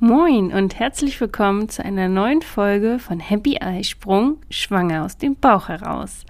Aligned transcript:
Moin 0.00 0.52
und 0.52 0.78
herzlich 0.78 1.20
willkommen 1.20 1.68
zu 1.68 1.84
einer 1.84 2.08
neuen 2.08 2.42
Folge 2.42 2.98
von 2.98 3.20
Happy 3.20 3.58
Eisprung, 3.60 4.38
schwanger 4.50 5.04
aus 5.04 5.18
dem 5.18 5.36
Bauch 5.36 5.68
heraus. 5.68 6.24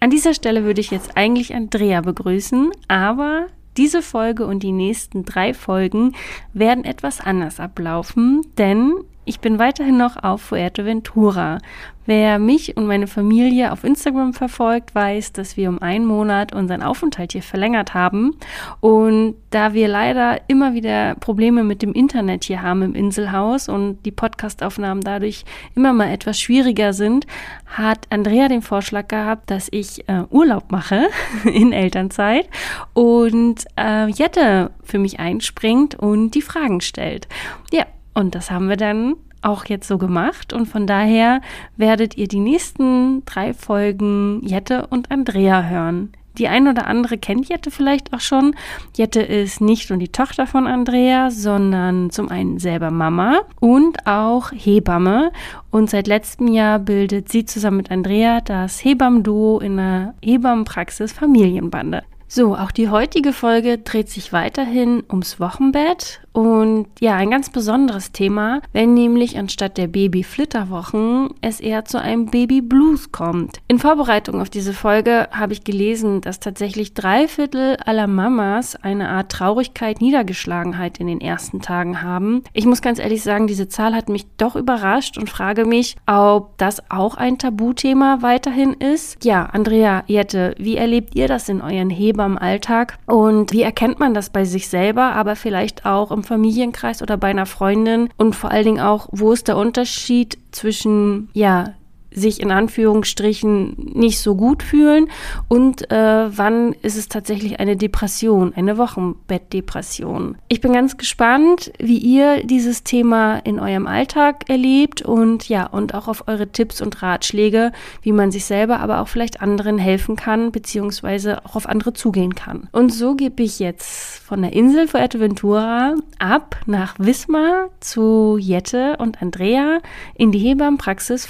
An 0.00 0.10
dieser 0.10 0.34
Stelle 0.34 0.64
würde 0.64 0.80
ich 0.80 0.90
jetzt 0.90 1.16
eigentlich 1.16 1.54
Andrea 1.54 2.00
begrüßen, 2.00 2.70
aber 2.88 3.46
diese 3.76 4.02
Folge 4.02 4.46
und 4.46 4.62
die 4.62 4.72
nächsten 4.72 5.24
drei 5.24 5.54
Folgen 5.54 6.14
werden 6.52 6.84
etwas 6.84 7.20
anders 7.20 7.60
ablaufen, 7.60 8.42
denn 8.56 8.94
ich 9.28 9.40
bin 9.40 9.58
weiterhin 9.58 9.98
noch 9.98 10.16
auf 10.22 10.40
Fuerteventura. 10.40 11.58
Wer 12.06 12.38
mich 12.38 12.74
und 12.78 12.86
meine 12.86 13.06
Familie 13.06 13.70
auf 13.70 13.84
Instagram 13.84 14.32
verfolgt, 14.32 14.94
weiß, 14.94 15.32
dass 15.32 15.58
wir 15.58 15.68
um 15.68 15.82
einen 15.82 16.06
Monat 16.06 16.54
unseren 16.54 16.82
Aufenthalt 16.82 17.32
hier 17.32 17.42
verlängert 17.42 17.92
haben. 17.92 18.34
Und 18.80 19.34
da 19.50 19.74
wir 19.74 19.88
leider 19.88 20.40
immer 20.48 20.72
wieder 20.72 21.16
Probleme 21.16 21.64
mit 21.64 21.82
dem 21.82 21.92
Internet 21.92 22.44
hier 22.44 22.62
haben 22.62 22.80
im 22.80 22.94
Inselhaus 22.94 23.68
und 23.68 23.98
die 24.06 24.10
Podcastaufnahmen 24.10 25.02
dadurch 25.02 25.44
immer 25.74 25.92
mal 25.92 26.10
etwas 26.10 26.40
schwieriger 26.40 26.94
sind, 26.94 27.26
hat 27.66 28.06
Andrea 28.08 28.48
den 28.48 28.62
Vorschlag 28.62 29.08
gehabt, 29.08 29.50
dass 29.50 29.68
ich 29.70 30.08
äh, 30.08 30.22
Urlaub 30.30 30.72
mache 30.72 31.08
in 31.44 31.74
Elternzeit 31.74 32.48
und 32.94 33.66
äh, 33.78 34.06
Jette 34.08 34.70
für 34.82 34.98
mich 34.98 35.20
einspringt 35.20 35.94
und 35.94 36.30
die 36.30 36.40
Fragen 36.40 36.80
stellt. 36.80 37.28
Ja, 37.70 37.84
und 38.18 38.34
das 38.34 38.50
haben 38.50 38.68
wir 38.68 38.76
dann 38.76 39.14
auch 39.42 39.64
jetzt 39.66 39.86
so 39.86 39.96
gemacht 39.96 40.52
und 40.52 40.66
von 40.66 40.88
daher 40.88 41.40
werdet 41.76 42.16
ihr 42.16 42.26
die 42.26 42.40
nächsten 42.40 43.24
drei 43.24 43.54
Folgen 43.54 44.40
Jette 44.42 44.88
und 44.88 45.12
Andrea 45.12 45.62
hören. 45.62 46.10
Die 46.36 46.48
ein 46.48 46.66
oder 46.66 46.88
andere 46.88 47.16
kennt 47.16 47.48
Jette 47.48 47.70
vielleicht 47.70 48.12
auch 48.12 48.20
schon. 48.20 48.56
Jette 48.96 49.20
ist 49.20 49.60
nicht 49.60 49.88
nur 49.90 50.00
die 50.00 50.10
Tochter 50.10 50.48
von 50.48 50.66
Andrea, 50.66 51.30
sondern 51.30 52.10
zum 52.10 52.28
einen 52.28 52.58
selber 52.58 52.90
Mama 52.90 53.42
und 53.60 54.04
auch 54.06 54.50
Hebamme. 54.52 55.30
Und 55.70 55.88
seit 55.88 56.08
letztem 56.08 56.48
Jahr 56.48 56.80
bildet 56.80 57.28
sie 57.28 57.44
zusammen 57.44 57.76
mit 57.76 57.90
Andrea 57.92 58.40
das 58.40 58.84
Hebammenduo 58.84 59.60
in 59.60 59.76
der 59.76 60.14
Hebammenpraxis 60.22 61.12
Familienbande. 61.12 62.02
So, 62.30 62.54
auch 62.54 62.72
die 62.72 62.90
heutige 62.90 63.32
Folge 63.32 63.78
dreht 63.78 64.10
sich 64.10 64.34
weiterhin 64.34 65.02
ums 65.08 65.40
Wochenbett 65.40 66.20
und 66.32 66.86
ja, 67.00 67.16
ein 67.16 67.30
ganz 67.30 67.50
besonderes 67.50 68.12
Thema, 68.12 68.60
wenn 68.72 68.94
nämlich 68.94 69.38
anstatt 69.38 69.76
der 69.76 69.88
Baby-Flitterwochen 69.88 71.30
es 71.40 71.60
eher 71.60 71.84
zu 71.84 72.00
einem 72.00 72.26
Baby-Blues 72.26 73.10
kommt. 73.12 73.58
In 73.66 73.78
Vorbereitung 73.78 74.40
auf 74.40 74.50
diese 74.50 74.72
Folge 74.72 75.28
habe 75.32 75.52
ich 75.52 75.64
gelesen, 75.64 76.20
dass 76.20 76.40
tatsächlich 76.40 76.94
drei 76.94 77.26
Viertel 77.28 77.76
aller 77.84 78.06
Mamas 78.06 78.76
eine 78.76 79.08
Art 79.08 79.32
Traurigkeit, 79.32 80.00
Niedergeschlagenheit 80.00 80.98
in 80.98 81.06
den 81.06 81.20
ersten 81.20 81.60
Tagen 81.60 82.02
haben. 82.02 82.44
Ich 82.52 82.66
muss 82.66 82.82
ganz 82.82 82.98
ehrlich 82.98 83.22
sagen, 83.22 83.46
diese 83.46 83.68
Zahl 83.68 83.94
hat 83.94 84.08
mich 84.08 84.26
doch 84.36 84.54
überrascht 84.54 85.18
und 85.18 85.30
frage 85.30 85.64
mich, 85.64 85.96
ob 86.06 86.56
das 86.58 86.90
auch 86.90 87.16
ein 87.16 87.38
Tabuthema 87.38 88.18
weiterhin 88.20 88.74
ist. 88.74 89.24
Ja, 89.24 89.46
Andrea, 89.46 90.04
Jette, 90.06 90.54
wie 90.58 90.76
erlebt 90.76 91.16
ihr 91.16 91.26
das 91.26 91.48
in 91.48 91.60
euren 91.60 91.90
Hebammenalltag 91.90 92.98
und 93.06 93.52
wie 93.52 93.62
erkennt 93.62 93.98
man 93.98 94.14
das 94.14 94.30
bei 94.30 94.44
sich 94.44 94.68
selber, 94.68 95.12
aber 95.14 95.34
vielleicht 95.34 95.84
auch 95.84 96.12
im 96.12 96.17
Familienkreis 96.24 97.02
oder 97.02 97.16
bei 97.16 97.28
einer 97.28 97.46
Freundin 97.46 98.08
und 98.16 98.34
vor 98.34 98.50
allen 98.50 98.64
Dingen 98.64 98.80
auch, 98.80 99.08
wo 99.12 99.32
ist 99.32 99.48
der 99.48 99.56
Unterschied 99.56 100.38
zwischen, 100.50 101.28
ja, 101.32 101.74
sich 102.10 102.40
in 102.40 102.50
Anführungsstrichen 102.50 103.92
nicht 103.94 104.18
so 104.20 104.34
gut 104.34 104.62
fühlen 104.62 105.08
und 105.48 105.90
äh, 105.90 106.36
wann 106.36 106.74
ist 106.82 106.96
es 106.96 107.08
tatsächlich 107.08 107.60
eine 107.60 107.76
Depression, 107.76 108.52
eine 108.54 108.78
Wochenbettdepression. 108.78 110.36
Ich 110.48 110.60
bin 110.60 110.72
ganz 110.72 110.96
gespannt, 110.96 111.72
wie 111.78 111.98
ihr 111.98 112.44
dieses 112.44 112.82
Thema 112.82 113.38
in 113.38 113.60
eurem 113.60 113.86
Alltag 113.86 114.48
erlebt 114.48 115.02
und 115.02 115.48
ja, 115.48 115.66
und 115.66 115.94
auch 115.94 116.08
auf 116.08 116.26
eure 116.28 116.48
Tipps 116.48 116.80
und 116.80 117.02
Ratschläge, 117.02 117.72
wie 118.02 118.12
man 118.12 118.30
sich 118.30 118.44
selber, 118.44 118.80
aber 118.80 119.00
auch 119.00 119.08
vielleicht 119.08 119.42
anderen 119.42 119.78
helfen 119.78 120.16
kann, 120.16 120.50
beziehungsweise 120.50 121.44
auch 121.44 121.56
auf 121.56 121.68
andere 121.68 121.92
zugehen 121.92 122.34
kann. 122.34 122.68
Und 122.72 122.92
so 122.92 123.14
gebe 123.14 123.42
ich 123.42 123.58
jetzt 123.58 124.18
von 124.18 124.42
der 124.42 124.52
Insel 124.52 124.88
Fuerteventura 124.88 125.94
ab 126.18 126.56
nach 126.66 126.94
Wismar 126.98 127.68
zu 127.80 128.36
Jette 128.38 128.96
und 128.98 129.22
Andrea 129.22 129.80
in 130.14 130.32
die 130.32 130.38
Hebammenpraxis 130.38 131.26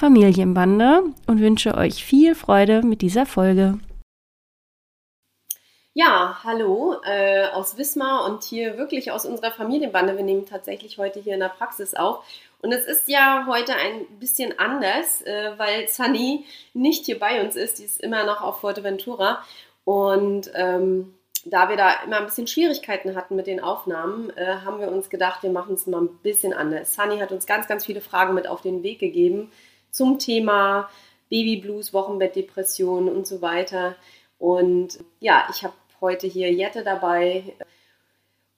Familienbande 0.69 1.15
und 1.27 1.41
wünsche 1.41 1.75
euch 1.77 2.05
viel 2.05 2.34
Freude 2.34 2.83
mit 2.83 3.01
dieser 3.01 3.25
Folge. 3.25 3.79
Ja, 5.95 6.41
hallo 6.45 6.97
äh, 7.05 7.47
aus 7.49 7.77
Wismar 7.77 8.27
und 8.27 8.45
hier 8.45 8.77
wirklich 8.77 9.11
aus 9.11 9.25
unserer 9.25 9.51
Familienbande. 9.51 10.17
Wir 10.17 10.25
nehmen 10.25 10.47
tatsächlich 10.47 10.99
heute 10.99 11.21
hier 11.21 11.34
in 11.34 11.41
der 11.41 11.49
Praxis 11.49 11.95
auf. 11.95 12.25
Und 12.61 12.73
es 12.73 12.87
ist 12.87 13.09
ja 13.09 13.47
heute 13.49 13.75
ein 13.75 14.07
bisschen 14.21 14.59
anders, 14.59 15.23
äh, 15.23 15.53
weil 15.57 15.89
Sunny 15.89 16.45
nicht 16.75 17.07
hier 17.07 17.19
bei 17.19 17.43
uns 17.43 17.57
ist. 17.57 17.78
Die 17.78 17.84
ist 17.84 18.01
immer 18.01 18.25
noch 18.25 18.43
auf 18.43 18.61
Fuerteventura. 18.61 19.43
Und 19.84 20.51
ähm, 20.55 21.15
da 21.47 21.69
wir 21.69 21.77
da 21.77 22.03
immer 22.05 22.19
ein 22.19 22.27
bisschen 22.27 22.47
Schwierigkeiten 22.47 23.17
hatten 23.17 23.34
mit 23.34 23.47
den 23.47 23.61
Aufnahmen, 23.61 24.31
äh, 24.37 24.57
haben 24.65 24.81
wir 24.81 24.89
uns 24.89 25.09
gedacht, 25.09 25.43
wir 25.43 25.51
machen 25.51 25.75
es 25.75 25.87
mal 25.87 26.03
ein 26.03 26.19
bisschen 26.23 26.53
anders. 26.53 26.95
Sunny 26.95 27.19
hat 27.19 27.33
uns 27.33 27.47
ganz, 27.47 27.67
ganz 27.67 27.87
viele 27.87 28.03
Fragen 28.03 28.34
mit 28.34 28.47
auf 28.47 28.61
den 28.61 28.83
Weg 28.83 28.99
gegeben 29.01 29.51
zum 29.98 30.19
Thema 30.19 30.88
Babyblues, 31.28 31.92
Wochenbettdepression 31.92 33.09
und 33.09 33.26
so 33.26 33.42
weiter. 33.42 33.97
Und 34.38 35.00
ja, 35.19 35.47
ich 35.50 35.64
habe 35.64 35.75
heute 36.00 36.26
hier 36.26 36.53
Jette 36.53 36.84
dabei. 36.84 37.56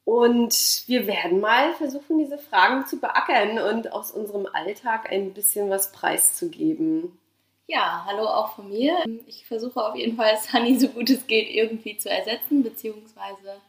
Und 0.05 0.85
wir 0.87 1.07
werden 1.07 1.41
mal 1.41 1.73
versuchen, 1.75 2.19
diese 2.19 2.39
Fragen 2.39 2.87
zu 2.87 3.01
beackern 3.01 3.59
und 3.59 3.93
aus 3.93 4.11
unserem 4.11 4.47
Alltag 4.53 5.11
ein 5.11 5.33
bisschen 5.33 5.71
was 5.71 5.93
preiszugeben. 5.93 7.19
Ja, 7.67 8.05
hallo 8.07 8.27
auch 8.27 8.57
von 8.57 8.69
mir. 8.69 8.99
Ich 9.27 9.47
versuche 9.47 9.83
auf 9.83 9.97
jeden 9.97 10.17
Fall, 10.17 10.37
Sunny 10.37 10.79
so 10.79 10.89
gut 10.89 11.09
es 11.09 11.27
geht 11.27 11.49
irgendwie 11.49 11.97
zu 11.97 12.11
ersetzen, 12.11 12.63
beziehungsweise 12.63 13.61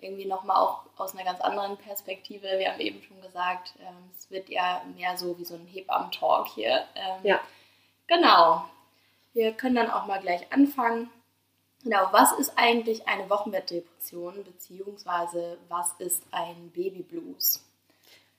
irgendwie 0.00 0.26
nochmal 0.26 0.56
auch 0.56 0.82
aus 0.96 1.14
einer 1.14 1.24
ganz 1.24 1.40
anderen 1.40 1.76
Perspektive. 1.76 2.46
Wir 2.58 2.72
haben 2.72 2.80
eben 2.80 3.02
schon 3.02 3.20
gesagt, 3.20 3.74
ähm, 3.80 4.10
es 4.16 4.30
wird 4.30 4.48
ja 4.48 4.82
mehr 4.96 5.16
so 5.16 5.38
wie 5.38 5.44
so 5.44 5.54
ein 5.54 5.66
Hebammen-Talk 5.66 6.48
hier. 6.48 6.84
Ähm, 6.94 7.20
Ja. 7.22 7.40
Genau. 8.06 8.64
Wir 9.34 9.52
können 9.52 9.76
dann 9.76 9.90
auch 9.90 10.06
mal 10.06 10.20
gleich 10.20 10.52
anfangen. 10.52 11.10
Genau, 11.84 12.08
was 12.10 12.32
ist 12.32 12.52
eigentlich 12.56 13.06
eine 13.06 13.30
Wochenbettdepression, 13.30 14.42
beziehungsweise 14.44 15.58
was 15.68 15.92
ist 15.98 16.24
ein 16.32 16.70
Babyblues? 16.74 17.64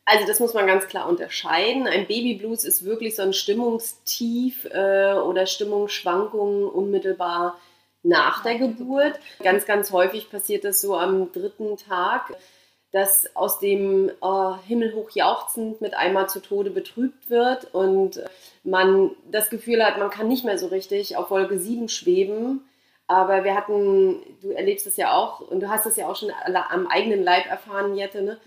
Also 0.03 0.25
das 0.25 0.39
muss 0.39 0.53
man 0.53 0.65
ganz 0.65 0.87
klar 0.87 1.07
unterscheiden. 1.07 1.87
Ein 1.87 2.07
Babyblues 2.07 2.63
ist 2.63 2.83
wirklich 2.83 3.15
so 3.15 3.21
ein 3.21 3.33
Stimmungstief 3.33 4.65
äh, 4.65 5.13
oder 5.13 5.45
Stimmungsschwankungen 5.45 6.67
unmittelbar 6.67 7.57
nach 8.03 8.43
der 8.43 8.57
Geburt. 8.57 9.19
Ganz, 9.43 9.65
ganz 9.65 9.91
häufig 9.91 10.29
passiert 10.29 10.63
das 10.63 10.81
so 10.81 10.95
am 10.95 11.31
dritten 11.31 11.77
Tag, 11.77 12.35
dass 12.91 13.35
aus 13.35 13.59
dem 13.59 14.09
äh, 14.09 14.53
himmelhoch 14.67 15.11
jauchzend 15.11 15.79
mit 15.81 15.93
einmal 15.93 16.27
zu 16.29 16.39
Tode 16.41 16.71
betrübt 16.71 17.29
wird 17.29 17.73
und 17.73 18.21
man 18.63 19.11
das 19.29 19.49
Gefühl 19.49 19.83
hat, 19.85 19.99
man 19.99 20.09
kann 20.09 20.27
nicht 20.27 20.43
mehr 20.45 20.57
so 20.57 20.67
richtig 20.67 21.15
auf 21.17 21.29
Wolke 21.29 21.59
7 21.59 21.87
schweben. 21.89 22.61
Aber 23.05 23.43
wir 23.43 23.55
hatten, 23.55 24.21
du 24.41 24.51
erlebst 24.51 24.85
es 24.85 24.95
ja 24.95 25.13
auch 25.15 25.41
und 25.41 25.61
du 25.61 25.69
hast 25.69 25.87
es 25.87 25.95
ja 25.95 26.07
auch 26.07 26.15
schon 26.15 26.31
am 26.53 26.85
eigenen 26.87 27.23
Leib 27.23 27.47
erfahren, 27.47 27.95
Jette, 27.95 28.21
ne? 28.21 28.37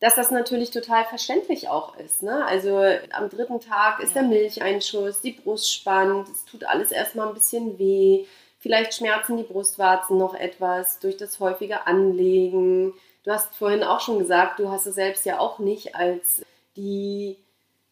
dass 0.00 0.14
das 0.14 0.30
natürlich 0.30 0.70
total 0.70 1.04
verständlich 1.04 1.68
auch 1.68 1.94
ist. 1.98 2.22
Ne? 2.22 2.42
Also 2.46 2.82
am 3.12 3.28
dritten 3.28 3.60
Tag 3.60 4.00
ist 4.00 4.14
Ja. 4.14 4.22
der 4.22 4.30
Milcheinschuss, 4.30 5.20
die 5.20 5.32
Brust 5.32 5.70
spannt, 5.70 6.28
es 6.30 6.46
tut 6.46 6.64
alles 6.64 6.90
erstmal 6.92 7.28
ein 7.28 7.34
bisschen 7.34 7.78
weh. 7.78 8.24
Vielleicht 8.60 8.94
schmerzen 8.94 9.38
die 9.38 9.42
Brustwarzen 9.42 10.18
noch 10.18 10.34
etwas 10.34 11.00
durch 11.00 11.16
das 11.16 11.40
häufige 11.40 11.86
Anlegen. 11.86 12.92
Du 13.24 13.30
hast 13.30 13.54
vorhin 13.54 13.82
auch 13.82 14.00
schon 14.00 14.18
gesagt, 14.18 14.58
du 14.58 14.70
hast 14.70 14.86
es 14.86 14.94
selbst 14.94 15.24
ja 15.24 15.38
auch 15.38 15.58
nicht 15.58 15.94
als 15.94 16.44
die 16.76 17.36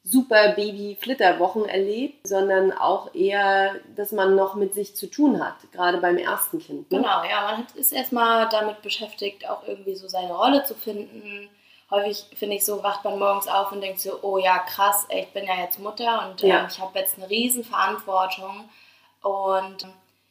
super 0.05 0.53
Baby-Flitterwochen 0.53 1.67
erlebt, 1.67 2.27
sondern 2.27 2.73
auch 2.73 3.15
eher, 3.15 3.77
dass 3.97 4.13
man 4.13 4.37
noch 4.37 4.55
mit 4.55 4.75
sich 4.75 4.95
zu 4.95 5.07
tun 5.07 5.45
hat, 5.45 5.57
gerade 5.73 5.99
beim 5.99 6.17
ersten 6.17 6.59
Kind. 6.59 6.91
Ne? 6.91 6.99
Genau, 6.99 7.23
ja, 7.25 7.43
man 7.43 7.67
ist 7.75 7.93
erstmal 7.93 8.49
damit 8.49 8.81
beschäftigt, 8.83 9.49
auch 9.49 9.67
irgendwie 9.67 9.97
so 9.97 10.09
seine 10.09 10.33
Rolle 10.33 10.65
zu 10.65 10.75
finden. 10.75 11.51
Häufig 11.91 12.27
finde 12.37 12.57
ich 12.57 12.65
so, 12.65 12.83
wacht 12.83 13.05
man 13.05 13.19
morgens 13.19 13.49
auf 13.49 13.73
und 13.73 13.81
denkt 13.81 14.01
so, 14.01 14.19
oh 14.23 14.39
ja, 14.39 14.59
krass, 14.59 15.07
ey, 15.09 15.23
ich 15.23 15.33
bin 15.33 15.47
ja 15.47 15.57
jetzt 15.57 15.79
Mutter 15.79 16.29
und 16.29 16.43
ja. 16.43 16.61
ähm, 16.61 16.67
ich 16.71 16.79
habe 16.79 16.99
jetzt 16.99 17.17
eine 17.17 17.29
riesen 17.29 17.65
Verantwortung. 17.65 18.69
Und 19.23 19.87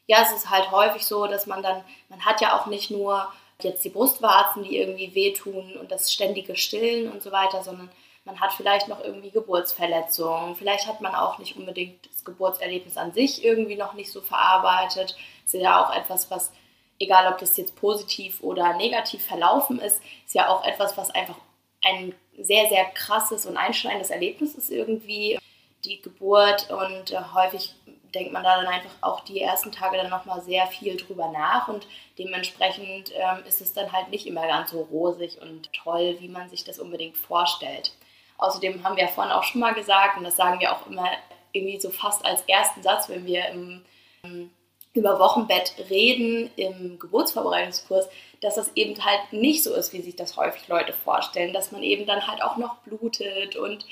ja, 0.07 0.21
es 0.21 0.31
ist 0.31 0.49
halt 0.49 0.71
häufig 0.71 1.05
so, 1.05 1.27
dass 1.27 1.45
man 1.45 1.61
dann, 1.61 1.83
man 2.09 2.25
hat 2.25 2.41
ja 2.41 2.57
auch 2.57 2.65
nicht 2.65 2.89
nur 2.89 3.31
jetzt 3.61 3.83
die 3.83 3.89
Brustwarzen, 3.89 4.63
die 4.63 4.77
irgendwie 4.77 5.13
wehtun 5.13 5.75
und 5.77 5.91
das 5.91 6.11
ständige 6.11 6.55
Stillen 6.55 7.11
und 7.11 7.21
so 7.21 7.31
weiter, 7.31 7.63
sondern 7.63 7.89
man 8.23 8.39
hat 8.39 8.53
vielleicht 8.53 8.87
noch 8.87 9.03
irgendwie 9.03 9.31
Geburtsverletzungen, 9.31 10.55
vielleicht 10.55 10.87
hat 10.87 11.01
man 11.01 11.15
auch 11.15 11.39
nicht 11.39 11.55
unbedingt 11.55 12.05
das 12.11 12.23
Geburtserlebnis 12.25 12.97
an 12.97 13.13
sich 13.13 13.43
irgendwie 13.43 13.75
noch 13.75 13.93
nicht 13.93 14.11
so 14.11 14.21
verarbeitet. 14.21 15.15
Das 15.45 15.53
ist 15.53 15.61
ja 15.61 15.83
auch 15.83 15.95
etwas, 15.95 16.29
was, 16.29 16.51
egal 16.99 17.31
ob 17.31 17.39
das 17.39 17.57
jetzt 17.57 17.75
positiv 17.75 18.41
oder 18.41 18.73
negativ 18.75 19.25
verlaufen 19.25 19.79
ist, 19.79 20.01
ist 20.25 20.35
ja 20.35 20.49
auch 20.49 20.65
etwas, 20.65 20.97
was 20.97 21.09
einfach 21.11 21.37
ein 21.83 22.13
sehr, 22.37 22.67
sehr 22.69 22.85
krasses 22.85 23.45
und 23.45 23.57
einschneidendes 23.57 24.09
Erlebnis 24.09 24.55
ist 24.55 24.69
irgendwie, 24.69 25.39
die 25.85 26.01
Geburt 26.01 26.69
und 26.69 27.11
äh, 27.11 27.19
häufig 27.33 27.73
denkt 28.17 28.33
man 28.33 28.43
da 28.43 28.57
dann 28.57 28.67
einfach 28.67 28.91
auch 29.01 29.21
die 29.21 29.39
ersten 29.39 29.71
Tage 29.71 29.97
dann 29.97 30.09
nochmal 30.09 30.41
sehr 30.41 30.65
viel 30.67 30.97
drüber 30.97 31.29
nach 31.29 31.67
und 31.67 31.87
dementsprechend 32.17 33.11
ähm, 33.15 33.43
ist 33.47 33.61
es 33.61 33.73
dann 33.73 33.91
halt 33.91 34.09
nicht 34.09 34.25
immer 34.25 34.47
ganz 34.47 34.71
so 34.71 34.81
rosig 34.81 35.39
und 35.41 35.71
toll, 35.71 36.17
wie 36.19 36.27
man 36.27 36.49
sich 36.49 36.63
das 36.63 36.79
unbedingt 36.79 37.17
vorstellt. 37.17 37.93
Außerdem 38.39 38.83
haben 38.83 38.95
wir 38.95 39.03
ja 39.03 39.09
vorhin 39.09 39.33
auch 39.33 39.43
schon 39.43 39.61
mal 39.61 39.73
gesagt, 39.73 40.17
und 40.17 40.23
das 40.23 40.35
sagen 40.35 40.59
wir 40.59 40.71
auch 40.71 40.87
immer 40.87 41.09
irgendwie 41.51 41.79
so 41.79 41.89
fast 41.89 42.25
als 42.25 42.41
ersten 42.43 42.83
Satz, 42.83 43.09
wenn 43.09 43.25
wir 43.25 43.47
im, 43.49 43.85
im 44.23 44.51
über 44.97 45.19
Wochenbett 45.19 45.73
reden 45.89 46.49
im 46.55 46.99
Geburtsvorbereitungskurs, 46.99 48.07
dass 48.41 48.55
das 48.55 48.71
eben 48.75 49.03
halt 49.03 49.31
nicht 49.31 49.63
so 49.63 49.73
ist, 49.73 49.93
wie 49.93 50.01
sich 50.01 50.15
das 50.15 50.37
häufig 50.37 50.67
Leute 50.67 50.93
vorstellen, 50.93 51.53
dass 51.53 51.71
man 51.71 51.81
eben 51.81 52.05
dann 52.05 52.27
halt 52.27 52.43
auch 52.43 52.57
noch 52.57 52.77
blutet 52.77 53.55
und 53.55 53.85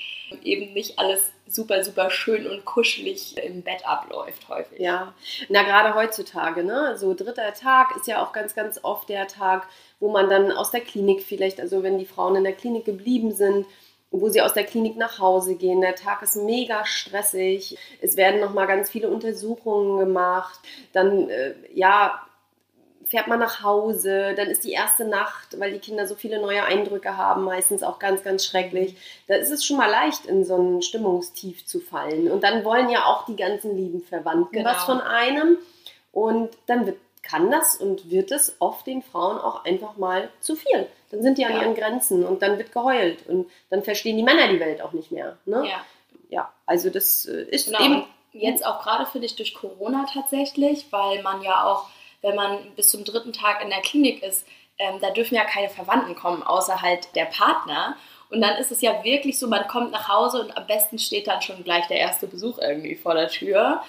eben 0.44 0.72
nicht 0.72 0.98
alles 0.98 1.32
super, 1.48 1.82
super 1.82 2.10
schön 2.10 2.46
und 2.46 2.64
kuschelig 2.64 3.36
im 3.38 3.62
Bett 3.62 3.86
abläuft 3.86 4.48
häufig. 4.48 4.78
Ja, 4.78 5.14
na 5.48 5.62
gerade 5.62 5.94
heutzutage, 5.94 6.62
ne? 6.62 6.96
So 6.96 7.14
dritter 7.14 7.54
Tag 7.54 7.96
ist 7.96 8.06
ja 8.06 8.24
auch 8.24 8.32
ganz, 8.32 8.54
ganz 8.54 8.80
oft 8.82 9.08
der 9.08 9.26
Tag, 9.26 9.68
wo 9.98 10.10
man 10.10 10.28
dann 10.28 10.52
aus 10.52 10.70
der 10.70 10.80
Klinik 10.80 11.22
vielleicht, 11.22 11.60
also 11.60 11.82
wenn 11.82 11.98
die 11.98 12.06
Frauen 12.06 12.36
in 12.36 12.44
der 12.44 12.52
Klinik 12.52 12.84
geblieben 12.84 13.32
sind, 13.32 13.66
wo 14.10 14.28
sie 14.28 14.40
aus 14.40 14.54
der 14.54 14.64
Klinik 14.64 14.96
nach 14.96 15.18
Hause 15.18 15.56
gehen. 15.56 15.80
Der 15.80 15.94
Tag 15.94 16.22
ist 16.22 16.36
mega 16.36 16.84
stressig. 16.84 17.76
Es 18.00 18.16
werden 18.16 18.40
noch 18.40 18.54
mal 18.54 18.66
ganz 18.66 18.90
viele 18.90 19.08
Untersuchungen 19.08 19.98
gemacht. 19.98 20.60
Dann 20.92 21.28
äh, 21.28 21.54
ja 21.74 22.26
fährt 23.06 23.28
man 23.28 23.38
nach 23.38 23.62
Hause, 23.62 24.34
dann 24.36 24.48
ist 24.48 24.64
die 24.64 24.72
erste 24.72 25.04
Nacht, 25.04 25.58
weil 25.60 25.72
die 25.72 25.78
Kinder 25.78 26.06
so 26.06 26.14
viele 26.14 26.40
neue 26.40 26.64
Eindrücke 26.64 27.16
haben, 27.16 27.44
meistens 27.44 27.82
auch 27.82 27.98
ganz, 27.98 28.24
ganz 28.24 28.44
schrecklich. 28.44 28.96
Da 29.28 29.36
ist 29.36 29.50
es 29.50 29.64
schon 29.64 29.76
mal 29.76 29.90
leicht, 29.90 30.26
in 30.26 30.44
so 30.44 30.56
ein 30.56 30.82
Stimmungstief 30.82 31.64
zu 31.66 31.80
fallen. 31.80 32.30
Und 32.30 32.42
dann 32.42 32.64
wollen 32.64 32.90
ja 32.90 33.04
auch 33.06 33.24
die 33.24 33.36
ganzen 33.36 33.76
lieben 33.76 34.02
Verwandten 34.02 34.52
genau. 34.52 34.70
was 34.70 34.84
von 34.84 35.00
einem. 35.00 35.58
Und 36.10 36.50
dann 36.66 36.86
wird, 36.86 36.98
kann 37.26 37.50
das 37.50 37.76
und 37.76 38.10
wird 38.10 38.30
es 38.30 38.56
oft 38.60 38.86
den 38.86 39.02
Frauen 39.02 39.38
auch 39.38 39.64
einfach 39.64 39.96
mal 39.96 40.30
zu 40.40 40.56
viel. 40.56 40.86
Dann 41.10 41.22
sind 41.22 41.38
die 41.38 41.44
an 41.44 41.54
ja. 41.54 41.62
ihren 41.62 41.74
Grenzen 41.74 42.24
und 42.24 42.42
dann 42.42 42.58
wird 42.58 42.72
geheult 42.72 43.26
und 43.26 43.50
dann 43.70 43.82
verstehen 43.82 44.16
die 44.16 44.22
Männer 44.22 44.48
die 44.48 44.60
Welt 44.60 44.80
auch 44.80 44.92
nicht 44.92 45.10
mehr. 45.10 45.36
Ne? 45.44 45.66
Ja. 45.68 45.84
ja, 46.28 46.52
also 46.66 46.90
das 46.90 47.26
äh, 47.26 47.42
ist 47.50 47.66
genau. 47.66 47.84
eben. 47.84 48.04
Jetzt 48.32 48.66
auch 48.66 48.82
gerade 48.82 49.06
finde 49.06 49.26
ich 49.26 49.36
durch 49.36 49.54
Corona 49.54 50.04
tatsächlich, 50.12 50.86
weil 50.90 51.22
man 51.22 51.40
ja 51.40 51.64
auch, 51.64 51.86
wenn 52.20 52.36
man 52.36 52.58
bis 52.76 52.88
zum 52.88 53.02
dritten 53.02 53.32
Tag 53.32 53.62
in 53.62 53.70
der 53.70 53.80
Klinik 53.80 54.22
ist, 54.22 54.46
ähm, 54.78 54.98
da 55.00 55.10
dürfen 55.10 55.36
ja 55.36 55.44
keine 55.44 55.70
Verwandten 55.70 56.14
kommen, 56.14 56.42
außer 56.42 56.82
halt 56.82 57.14
der 57.16 57.24
Partner. 57.24 57.96
Und 58.28 58.42
dann 58.42 58.58
ist 58.58 58.70
es 58.70 58.82
ja 58.82 59.02
wirklich 59.04 59.38
so, 59.38 59.48
man 59.48 59.66
kommt 59.68 59.92
nach 59.92 60.08
Hause 60.08 60.40
und 60.40 60.54
am 60.54 60.66
besten 60.66 60.98
steht 60.98 61.28
dann 61.28 61.40
schon 61.40 61.64
gleich 61.64 61.86
der 61.86 61.96
erste 61.96 62.26
Besuch 62.26 62.58
irgendwie 62.58 62.96
vor 62.96 63.14
der 63.14 63.28
Tür 63.28 63.82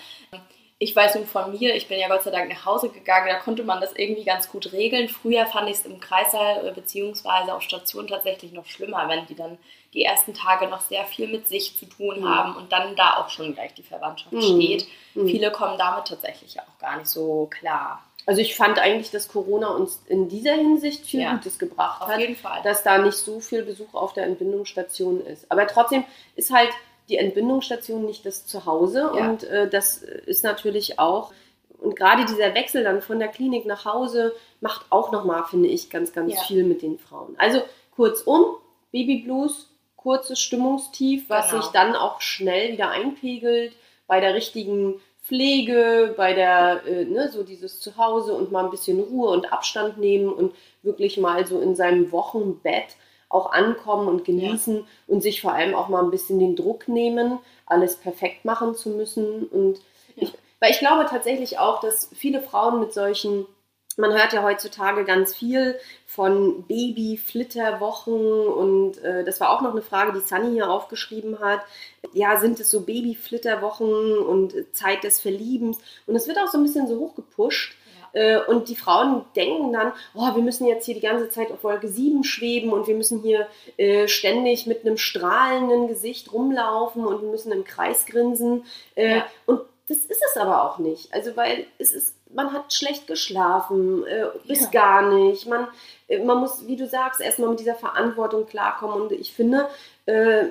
ich 0.80 0.96
weiß 0.96 1.16
nun 1.16 1.26
von 1.26 1.52
mir, 1.52 1.76
ich 1.76 1.88
bin 1.88 2.00
ja 2.00 2.08
Gott 2.08 2.24
sei 2.24 2.30
Dank 2.30 2.50
nach 2.50 2.66
Hause 2.66 2.90
gegangen, 2.90 3.28
da 3.30 3.40
konnte 3.40 3.64
man 3.64 3.82
das 3.82 3.94
irgendwie 3.96 4.24
ganz 4.24 4.50
gut 4.50 4.72
regeln. 4.74 5.10
Früher 5.10 5.48
fand 5.48 5.70
ich 5.70 5.78
es 5.78 5.86
im 5.86 6.00
Kreissaal 6.00 6.72
bzw. 6.72 7.52
auf 7.52 7.64
Station 7.64 8.08
tatsächlich 8.08 8.52
noch 8.52 8.68
schlimmer, 8.68 9.10
wenn 9.10 9.26
die 9.26 9.36
dann 9.36 9.58
die 9.94 10.04
ersten 10.04 10.36
Tage 10.36 10.68
noch 10.68 10.82
sehr 10.82 11.06
viel 11.06 11.28
mit 11.28 11.48
sich 11.48 11.76
zu 11.78 11.88
tun 11.88 12.22
mhm. 12.22 12.30
haben 12.30 12.56
und 12.56 12.72
dann 12.72 12.96
da 12.96 13.18
auch 13.18 13.30
schon 13.30 13.56
gleich 13.56 13.74
die 13.74 13.84
Verwandtschaft 13.84 14.34
mhm. 14.34 14.42
steht. 14.42 14.88
Mhm. 15.16 15.28
Viele 15.28 15.52
kommen 15.52 15.80
damit 15.80 16.08
tatsächlich 16.08 16.60
auch 16.60 16.80
gar 16.80 16.98
nicht 16.98 17.10
so 17.10 17.48
klar. 17.50 18.04
Also 18.28 18.42
ich 18.42 18.56
fand 18.56 18.78
eigentlich, 18.78 19.10
dass 19.10 19.30
Corona 19.30 19.70
uns 19.70 20.04
in 20.08 20.28
dieser 20.28 20.54
Hinsicht 20.54 21.06
viel 21.06 21.22
ja, 21.22 21.32
Gutes 21.32 21.58
gebracht 21.58 22.02
auf 22.02 22.10
hat. 22.10 22.20
Jeden 22.20 22.36
Fall. 22.36 22.62
Dass 22.62 22.84
da 22.84 22.98
nicht 22.98 23.18
so 23.18 23.40
viel 23.40 23.64
Besuch 23.64 23.94
auf 23.94 24.14
der 24.14 24.26
Entbindungsstation 24.26 25.26
ist. 25.26 25.50
Aber 25.50 25.66
trotzdem 25.66 26.04
ist 26.36 26.52
halt 26.52 26.70
die 27.10 27.18
Entbindungsstation 27.18 28.06
nicht 28.06 28.26
das 28.26 28.46
Zuhause. 28.46 29.12
Ja. 29.16 29.30
Und 29.30 29.44
äh, 29.44 29.70
das 29.70 29.98
ist 29.98 30.44
natürlich 30.44 31.00
auch, 31.00 31.32
und 31.80 31.96
gerade 31.96 32.26
dieser 32.26 32.54
Wechsel 32.54 32.84
dann 32.84 33.02
von 33.02 33.20
der 33.20 33.28
Klinik 33.28 33.66
nach 33.66 33.86
Hause 33.86 34.34
macht 34.62 34.86
auch 34.90 35.12
nochmal, 35.12 35.44
finde 35.46 35.70
ich, 35.70 35.90
ganz, 35.90 36.14
ganz 36.14 36.34
ja. 36.34 36.42
viel 36.42 36.64
mit 36.64 36.82
den 36.82 36.98
Frauen. 36.98 37.36
Also 37.38 37.62
kurzum, 37.96 38.46
Babyblues, 38.92 39.70
kurzes 39.96 40.40
Stimmungstief, 40.40 41.30
was 41.30 41.50
genau. 41.50 41.62
sich 41.62 41.72
dann 41.72 41.96
auch 41.96 42.22
schnell 42.22 42.74
wieder 42.74 42.90
einpegelt 42.90 43.74
bei 44.08 44.20
der 44.20 44.34
richtigen 44.34 44.96
Pflege, 45.24 46.14
bei 46.16 46.34
der, 46.34 46.86
äh, 46.88 47.04
ne, 47.04 47.30
so 47.30 47.44
dieses 47.44 47.82
Zuhause 47.82 48.34
und 48.34 48.52
mal 48.52 48.64
ein 48.64 48.72
bisschen 48.72 49.00
Ruhe 49.00 49.30
und 49.30 49.52
Abstand 49.52 49.98
nehmen 49.98 50.32
und 50.32 50.56
wirklich 50.84 51.18
mal 51.18 51.46
so 51.46 51.60
in 51.60 51.76
seinem 51.76 52.12
Wochenbett 52.14 52.96
auch 53.30 53.52
ankommen 53.52 54.08
und 54.08 54.26
genießen 54.26 54.78
ja. 54.78 54.84
und 55.08 55.22
sich 55.22 55.42
vor 55.42 55.54
allem 55.54 55.76
auch 55.76 55.90
mal 55.90 56.04
ein 56.04 56.12
bisschen 56.12 56.40
den 56.40 56.56
Druck 56.56 56.88
nehmen, 56.88 57.40
alles 57.66 57.96
perfekt 57.96 58.46
machen 58.46 58.76
zu 58.76 58.90
müssen. 58.90 59.46
Und 59.46 59.80
ja. 60.16 60.24
ich, 60.24 60.34
weil 60.60 60.72
ich 60.72 60.80
glaube 60.80 61.06
tatsächlich 61.10 61.60
auch, 61.60 61.80
dass 61.82 62.10
viele 62.16 62.42
Frauen 62.42 62.80
mit 62.80 62.94
solchen 62.94 63.46
man 63.98 64.14
hört 64.14 64.32
ja 64.32 64.44
heutzutage 64.44 65.04
ganz 65.04 65.36
viel 65.36 65.78
von 66.06 66.64
Baby-Flitterwochen 66.68 68.48
und 68.48 69.00
äh, 69.00 69.24
das 69.24 69.42
war 69.42 69.50
auch 69.50 69.62
noch 69.62 69.72
eine 69.72 69.82
Frage, 69.82 70.14
die 70.14 70.26
Sunny 70.26 70.52
hier 70.52 70.70
aufgeschrieben 70.70 71.40
hat. 71.40 71.62
Ja, 72.14 72.40
sind 72.40 72.60
es 72.60 72.70
so 72.70 72.82
Baby-Flitterwochen 72.82 74.20
und 74.20 74.54
Zeit 74.72 75.04
des 75.04 75.20
Verliebens? 75.20 75.80
Und 76.06 76.16
es 76.16 76.28
wird 76.28 76.38
auch 76.38 76.48
so 76.48 76.60
ein 76.60 76.64
bisschen 76.64 76.88
so 76.88 77.00
hochgepusht. 77.00 77.76
Äh, 78.14 78.40
und 78.40 78.70
die 78.70 78.76
Frauen 78.76 79.26
denken 79.36 79.74
dann, 79.74 79.94
oh, 80.14 80.36
wir 80.36 80.44
müssen 80.44 80.68
jetzt 80.68 80.86
hier 80.86 80.96
die 80.96 81.02
ganze 81.02 81.30
Zeit 81.30 81.52
auf 81.52 81.64
Wolke 81.64 81.88
7 81.88 82.24
schweben 82.24 82.74
und 82.74 82.88
wir 82.88 82.96
müssen 82.96 83.22
hier 83.22 83.48
äh, 83.78 84.08
ständig 84.08 84.68
mit 84.68 84.86
einem 84.86 84.98
strahlenden 84.98 85.88
Gesicht 85.88 86.34
rumlaufen 86.34 87.06
und 87.06 87.22
wir 87.22 87.30
müssen 87.30 87.52
im 87.52 87.64
Kreis 87.64 88.06
grinsen. 88.06 88.66
Äh, 88.96 89.18
ja. 89.18 89.26
Und 89.46 89.62
das 89.88 90.00
ist 90.00 90.22
es 90.30 90.38
aber 90.38 90.64
auch 90.64 90.80
nicht. 90.80 91.14
Also, 91.14 91.36
weil 91.38 91.66
es 91.78 91.94
ist, 91.94 92.16
man 92.34 92.52
hat 92.52 92.74
schlecht 92.74 93.08
geschlafen, 93.08 94.06
äh, 94.06 94.26
bis 94.46 94.62
ja. 94.62 94.70
gar 94.70 95.14
nicht. 95.14 95.48
Man, 95.48 95.68
äh, 96.08 96.24
man 96.24 96.40
muss, 96.40 96.68
wie 96.68 96.76
du 96.76 96.88
sagst, 96.88 97.22
erstmal 97.22 97.50
mit 97.50 97.60
dieser 97.60 97.76
Verantwortung 97.76 98.46
klarkommen. 98.46 99.02
Und 99.02 99.12
ich 99.14 99.34
finde, 99.34 99.70
äh, 100.06 100.48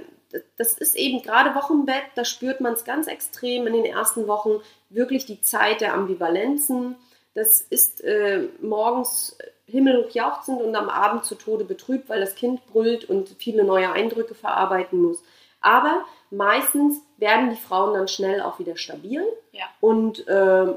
das 0.56 0.74
ist 0.74 0.96
eben 0.96 1.22
gerade 1.22 1.54
Wochenbett, 1.54 2.04
da 2.14 2.24
spürt 2.24 2.60
man 2.60 2.74
es 2.74 2.84
ganz 2.84 3.06
extrem 3.06 3.66
in 3.66 3.74
den 3.74 3.84
ersten 3.84 4.26
Wochen 4.26 4.60
wirklich 4.90 5.26
die 5.26 5.40
Zeit 5.40 5.80
der 5.80 5.94
Ambivalenzen 5.94 6.96
das 7.36 7.60
ist 7.60 8.02
äh, 8.02 8.48
morgens 8.62 9.36
himmelhoch 9.66 10.10
jauchzend 10.10 10.62
und 10.62 10.74
am 10.74 10.88
Abend 10.88 11.26
zu 11.26 11.34
Tode 11.34 11.64
betrübt, 11.64 12.08
weil 12.08 12.18
das 12.18 12.34
Kind 12.34 12.66
brüllt 12.66 13.04
und 13.04 13.28
viele 13.38 13.62
neue 13.62 13.92
Eindrücke 13.92 14.34
verarbeiten 14.34 15.02
muss. 15.02 15.22
Aber 15.60 16.06
meistens 16.30 17.02
werden 17.18 17.50
die 17.50 17.56
Frauen 17.56 17.92
dann 17.92 18.08
schnell 18.08 18.40
auch 18.40 18.58
wieder 18.58 18.78
stabil 18.78 19.22
ja. 19.52 19.64
und 19.82 20.26
äh, 20.26 20.74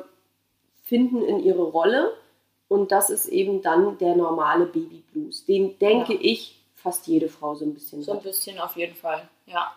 finden 0.84 1.24
in 1.24 1.40
ihre 1.40 1.64
Rolle. 1.64 2.14
Und 2.68 2.92
das 2.92 3.10
ist 3.10 3.28
eben 3.28 3.62
dann 3.62 3.98
der 3.98 4.18
normale 4.18 4.66
Babyblues. 4.66 5.46
Den 5.46 5.80
denke 5.80 6.14
ja. 6.16 6.20
ich 6.22 6.62
fast 6.76 7.08
jede 7.08 7.30
Frau 7.30 7.56
so 7.56 7.64
ein 7.64 7.74
bisschen. 7.74 8.04
So 8.04 8.12
ein 8.12 8.22
bisschen 8.22 8.60
auf 8.60 8.76
jeden 8.76 8.96
Fall, 8.96 9.30
ja. 9.46 9.72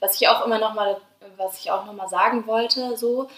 Was 0.00 0.20
ich 0.20 0.28
auch 0.28 0.44
immer 0.44 0.58
noch 0.58 0.74
mal, 0.74 1.00
was 1.36 1.58
ich 1.60 1.70
auch 1.70 1.84
noch 1.86 1.92
mal 1.92 2.08
sagen 2.08 2.46
wollte, 2.46 2.96
so, 2.96 3.28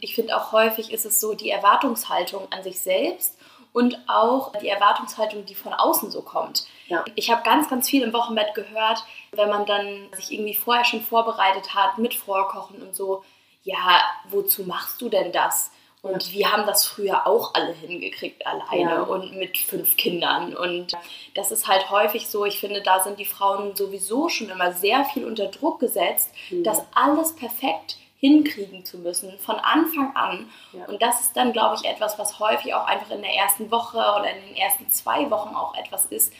ich 0.00 0.14
finde 0.14 0.36
auch 0.36 0.52
häufig 0.52 0.92
ist 0.92 1.04
es 1.04 1.20
so 1.20 1.34
die 1.34 1.50
Erwartungshaltung 1.50 2.46
an 2.50 2.62
sich 2.62 2.80
selbst 2.80 3.36
und 3.72 3.98
auch 4.06 4.52
die 4.58 4.68
Erwartungshaltung, 4.68 5.44
die 5.44 5.54
von 5.54 5.72
außen 5.72 6.10
so 6.10 6.22
kommt. 6.22 6.64
Ja. 6.86 7.04
Ich 7.16 7.30
habe 7.30 7.42
ganz, 7.42 7.68
ganz 7.68 7.88
viel 7.88 8.02
im 8.02 8.12
Wochenbett 8.12 8.54
gehört, 8.54 9.04
wenn 9.32 9.48
man 9.48 9.66
dann 9.66 10.08
sich 10.12 10.32
irgendwie 10.32 10.54
vorher 10.54 10.84
schon 10.84 11.02
vorbereitet 11.02 11.74
hat 11.74 11.98
mit 11.98 12.14
Vorkochen 12.14 12.80
und 12.80 12.94
so, 12.94 13.24
ja, 13.64 14.00
wozu 14.28 14.62
machst 14.62 15.00
du 15.00 15.08
denn 15.08 15.32
das? 15.32 15.72
Und 16.04 16.32
wir 16.32 16.52
haben 16.52 16.66
das 16.66 16.86
früher 16.86 17.26
auch 17.26 17.54
alle 17.54 17.72
hingekriegt 17.72 18.46
alleine 18.46 18.90
Ja. 18.90 19.02
und 19.02 19.36
mit 19.36 19.56
fünf 19.56 19.96
Kindern. 19.96 20.54
Und 20.54 20.92
das 21.34 21.50
ist 21.50 21.66
halt 21.66 21.90
häufig 21.90 22.28
so, 22.28 22.44
ich 22.44 22.58
finde, 22.60 22.82
da 22.82 23.00
sind 23.02 23.18
die 23.18 23.24
Frauen 23.24 23.74
sowieso 23.74 24.28
schon 24.28 24.50
immer 24.50 24.72
sehr 24.72 25.04
viel 25.06 25.24
unter 25.24 25.46
Druck 25.46 25.80
gesetzt, 25.80 26.30
Mhm. 26.50 26.62
das 26.62 26.82
alles 26.94 27.34
perfekt 27.34 27.96
hinkriegen 28.18 28.84
zu 28.84 28.98
müssen, 28.98 29.38
von 29.38 29.56
Anfang 29.56 30.14
an. 30.14 30.50
Ja. 30.72 30.84
Und 30.86 31.00
das 31.02 31.20
ist 31.20 31.36
dann, 31.36 31.52
glaube 31.52 31.76
ich, 31.76 31.88
etwas, 31.88 32.18
was 32.18 32.38
häufig 32.38 32.74
auch 32.74 32.86
einfach 32.86 33.10
in 33.10 33.22
der 33.22 33.34
ersten 33.34 33.70
Woche 33.70 33.96
oder 33.98 34.30
in 34.30 34.46
den 34.46 34.56
ersten 34.56 34.88
zwei 34.90 35.30
Wochen 35.30 35.54
auch 35.54 35.74
etwas 35.74 36.06
ist, 36.06 36.32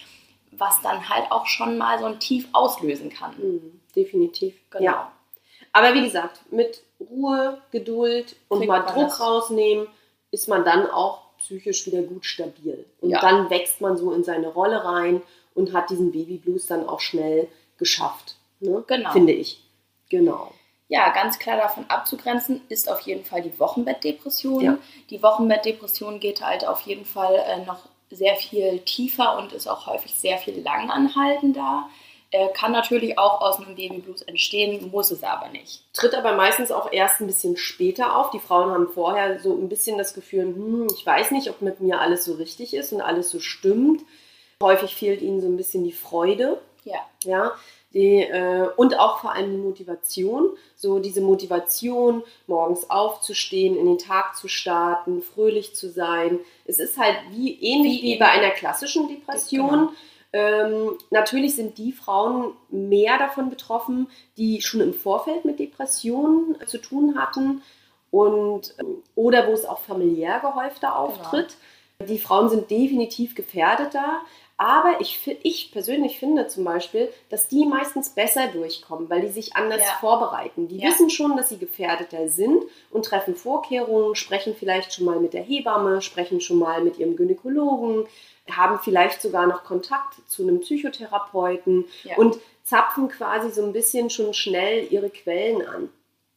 was 0.52 0.80
dann 0.82 1.08
halt 1.08 1.30
auch 1.32 1.46
schon 1.46 1.76
mal 1.78 1.98
so 1.98 2.04
ein 2.06 2.20
Tief 2.20 2.48
auslösen 2.52 3.10
kann. 3.10 3.34
Mhm, 3.38 3.80
definitiv. 3.96 4.54
Genau. 4.70 4.84
Ja. 4.84 5.12
Aber 5.74 5.92
wie 5.92 6.02
gesagt, 6.04 6.40
mit 6.50 6.82
Ruhe, 7.00 7.58
Geduld 7.72 8.36
und 8.48 8.58
Kriegt 8.60 8.68
mal 8.68 8.80
Druck 8.82 9.08
das. 9.08 9.20
rausnehmen, 9.20 9.88
ist 10.30 10.48
man 10.48 10.64
dann 10.64 10.88
auch 10.88 11.20
psychisch 11.38 11.84
wieder 11.86 12.00
gut 12.02 12.24
stabil. 12.24 12.86
Und 13.00 13.10
Ja. 13.10 13.20
dann 13.20 13.50
wächst 13.50 13.80
man 13.80 13.96
so 13.96 14.12
in 14.12 14.24
seine 14.24 14.48
Rolle 14.48 14.84
rein 14.84 15.20
und 15.54 15.72
hat 15.74 15.90
diesen 15.90 16.12
Babyblues 16.12 16.66
dann 16.68 16.88
auch 16.88 17.00
schnell 17.00 17.48
geschafft. 17.76 18.36
Ne? 18.60 18.84
Genau. 18.86 19.10
Finde 19.12 19.32
ich. 19.32 19.62
Genau. 20.08 20.52
Ja, 20.88 21.12
ganz 21.12 21.38
klar 21.38 21.56
davon 21.56 21.86
abzugrenzen 21.88 22.60
ist 22.68 22.88
auf 22.90 23.00
jeden 23.00 23.24
Fall 23.24 23.42
die 23.42 23.58
Wochenbettdepression. 23.58 24.62
Ja. 24.64 24.78
Die 25.10 25.22
Wochenbettdepression 25.22 26.20
geht 26.20 26.40
halt 26.44 26.66
auf 26.66 26.82
jeden 26.82 27.04
Fall 27.04 27.34
äh, 27.34 27.64
noch 27.64 27.80
sehr 28.10 28.36
viel 28.36 28.78
tiefer 28.80 29.38
und 29.38 29.52
ist 29.52 29.66
auch 29.66 29.86
häufig 29.86 30.14
sehr 30.14 30.38
viel 30.38 30.60
langanhaltender. 30.62 31.88
Äh, 32.34 32.48
kann 32.52 32.72
natürlich 32.72 33.16
auch 33.16 33.40
aus 33.40 33.60
einem 33.60 33.76
Babyblues 33.76 34.22
entstehen, 34.22 34.90
muss 34.90 35.12
es 35.12 35.22
aber 35.22 35.50
nicht. 35.50 35.84
Tritt 35.92 36.16
aber 36.16 36.32
meistens 36.32 36.72
auch 36.72 36.92
erst 36.92 37.20
ein 37.20 37.28
bisschen 37.28 37.56
später 37.56 38.16
auf. 38.16 38.30
Die 38.32 38.40
Frauen 38.40 38.72
haben 38.72 38.88
vorher 38.88 39.38
so 39.38 39.54
ein 39.54 39.68
bisschen 39.68 39.98
das 39.98 40.14
Gefühl, 40.14 40.42
hm, 40.42 40.88
ich 40.92 41.06
weiß 41.06 41.30
nicht, 41.30 41.48
ob 41.48 41.62
mit 41.62 41.78
mir 41.78 42.00
alles 42.00 42.24
so 42.24 42.32
richtig 42.32 42.74
ist 42.74 42.92
und 42.92 43.02
alles 43.02 43.30
so 43.30 43.38
stimmt. 43.38 44.02
Häufig 44.60 44.96
fehlt 44.96 45.22
ihnen 45.22 45.40
so 45.40 45.46
ein 45.46 45.56
bisschen 45.56 45.84
die 45.84 45.92
Freude. 45.92 46.60
Ja, 46.82 46.98
ja, 47.22 47.52
die, 47.92 48.22
äh, 48.22 48.68
und 48.74 48.98
auch 48.98 49.20
vor 49.20 49.32
allem 49.32 49.52
die 49.52 49.62
Motivation, 49.62 50.50
so 50.74 50.98
diese 50.98 51.20
Motivation, 51.20 52.24
morgens 52.48 52.90
aufzustehen, 52.90 53.76
in 53.76 53.86
den 53.86 53.98
Tag 53.98 54.34
zu 54.34 54.48
starten, 54.48 55.22
fröhlich 55.22 55.76
zu 55.76 55.88
sein. 55.88 56.40
Es 56.64 56.80
ist 56.80 56.98
halt 56.98 57.16
wie 57.30 57.62
ähnlich 57.62 58.02
Wie 58.02 58.14
wie, 58.14 58.18
bei 58.18 58.26
einer 58.26 58.50
klassischen 58.50 59.06
Depression. 59.06 59.90
Ähm, 60.34 60.98
natürlich 61.10 61.54
sind 61.54 61.78
die 61.78 61.92
Frauen 61.92 62.54
mehr 62.68 63.18
davon 63.18 63.50
betroffen, 63.50 64.08
die 64.36 64.60
schon 64.62 64.80
im 64.80 64.92
Vorfeld 64.92 65.44
mit 65.44 65.60
Depressionen 65.60 66.60
äh, 66.60 66.66
zu 66.66 66.78
tun 66.78 67.16
hatten 67.16 67.62
und 68.10 68.74
ähm, 68.80 68.96
oder 69.14 69.46
wo 69.46 69.52
es 69.52 69.64
auch 69.64 69.78
familiär 69.78 70.40
gehäufter 70.40 70.98
auftritt. 70.98 71.56
Die 72.08 72.18
Frauen 72.18 72.48
sind 72.50 72.68
definitiv 72.68 73.36
gefährdeter. 73.36 74.22
Aber 74.56 75.00
ich, 75.00 75.36
ich 75.42 75.72
persönlich 75.72 76.20
finde 76.20 76.46
zum 76.46 76.62
Beispiel, 76.62 77.12
dass 77.28 77.48
die 77.48 77.66
meistens 77.66 78.10
besser 78.10 78.46
durchkommen, 78.48 79.10
weil 79.10 79.22
die 79.22 79.28
sich 79.28 79.56
anders 79.56 79.82
Ja. 79.82 79.96
vorbereiten. 80.00 80.68
Die 80.68 80.78
Ja. 80.78 80.88
wissen 80.90 81.10
schon, 81.10 81.36
dass 81.36 81.48
sie 81.48 81.58
gefährdeter 81.58 82.28
sind 82.28 82.62
und 82.92 83.04
treffen 83.04 83.34
Vorkehrungen, 83.34 84.14
sprechen 84.14 84.54
vielleicht 84.56 84.92
schon 84.92 85.06
mal 85.06 85.18
mit 85.18 85.32
der 85.32 85.42
Hebamme, 85.42 86.02
sprechen 86.02 86.40
schon 86.40 86.58
mal 86.60 86.82
mit 86.82 86.98
ihrem 86.98 87.16
Gynäkologen, 87.16 88.06
haben 88.50 88.78
vielleicht 88.82 89.22
sogar 89.22 89.46
noch 89.46 89.64
Kontakt 89.64 90.14
zu 90.28 90.42
einem 90.42 90.60
Psychotherapeuten 90.60 91.86
Ja. 92.04 92.16
und 92.16 92.38
zapfen 92.62 93.08
quasi 93.08 93.50
so 93.50 93.62
ein 93.64 93.72
bisschen 93.72 94.10
schon 94.10 94.34
schnell 94.34 94.86
ihre 94.90 95.10
Quellen 95.10 95.66
an. 95.66 95.88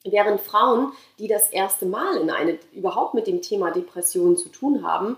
Während 0.04 0.40
Frauen, 0.42 0.94
die 1.20 1.28
das 1.28 1.50
erste 1.50 1.86
Mal 1.86 2.18
in 2.18 2.30
eine, 2.30 2.58
überhaupt 2.74 3.14
mit 3.14 3.28
dem 3.28 3.42
Thema 3.42 3.72
Depression 3.72 4.38
zu 4.38 4.50
tun 4.50 4.86
haben, 4.86 5.18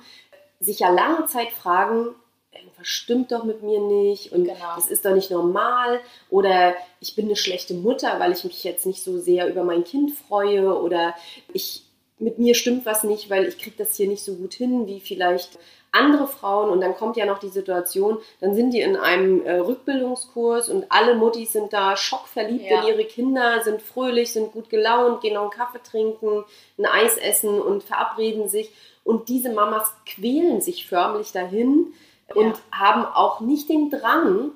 sich 0.59 0.79
ja 0.79 0.89
lange 0.89 1.25
Zeit 1.25 1.51
fragen, 1.51 2.15
irgendwas 2.51 2.87
stimmt 2.87 3.31
doch 3.31 3.43
mit 3.43 3.61
mir 3.61 3.79
nicht 3.79 4.31
und 4.31 4.45
Genau. 4.45 4.75
das 4.75 4.87
ist 4.87 5.05
doch 5.05 5.13
nicht 5.13 5.29
normal 5.29 5.99
oder 6.31 6.73
ich 6.99 7.15
bin 7.15 7.25
eine 7.25 7.35
schlechte 7.35 7.75
Mutter, 7.75 8.19
weil 8.19 8.31
ich 8.31 8.43
mich 8.43 8.63
jetzt 8.63 8.85
nicht 8.87 9.03
so 9.03 9.19
sehr 9.19 9.47
über 9.47 9.63
mein 9.63 9.83
Kind 9.83 10.11
freue 10.11 10.75
oder 10.79 11.13
ich 11.53 11.83
mit 12.17 12.37
mir 12.39 12.53
stimmt 12.55 12.85
was 12.85 13.03
nicht, 13.03 13.29
weil 13.29 13.45
ich 13.47 13.57
kriege 13.59 13.77
das 13.77 13.95
hier 13.95 14.07
nicht 14.07 14.23
so 14.23 14.35
gut 14.35 14.53
hin 14.53 14.87
wie 14.87 14.99
vielleicht 14.99 15.57
andere 15.91 16.27
Frauen 16.27 16.69
und 16.69 16.81
dann 16.81 16.95
kommt 16.95 17.17
ja 17.17 17.25
noch 17.25 17.39
die 17.39 17.49
Situation, 17.49 18.19
dann 18.41 18.53
sind 18.55 18.71
die 18.71 18.81
in 18.81 18.95
einem 18.95 19.43
äh, 19.45 19.57
Rückbildungskurs 19.57 20.69
und 20.69 20.85
alle 20.89 21.15
Muttis 21.15 21.53
sind 21.53 21.73
da 21.73 21.97
schockverliebt 21.97 22.65
Ja. 22.69 22.81
in 22.81 22.87
ihre 22.87 23.05
Kinder, 23.05 23.61
sind 23.63 23.81
fröhlich, 23.81 24.31
sind 24.33 24.51
gut 24.51 24.69
gelaunt, 24.69 25.21
gehen 25.21 25.33
noch 25.33 25.41
einen 25.43 25.49
Kaffee 25.51 25.81
trinken, 25.83 26.43
ein 26.77 26.85
Eis 26.85 27.17
essen 27.17 27.59
und 27.61 27.83
verabreden 27.83 28.47
sich 28.49 28.71
und 29.03 29.29
diese 29.29 29.51
Mamas 29.51 29.91
quälen 30.05 30.61
sich 30.61 30.87
förmlich 30.87 31.31
dahin 31.31 31.93
und 32.35 32.55
haben 32.71 33.05
auch 33.05 33.39
nicht 33.39 33.67
den 33.69 33.89
Drang, 33.89 34.51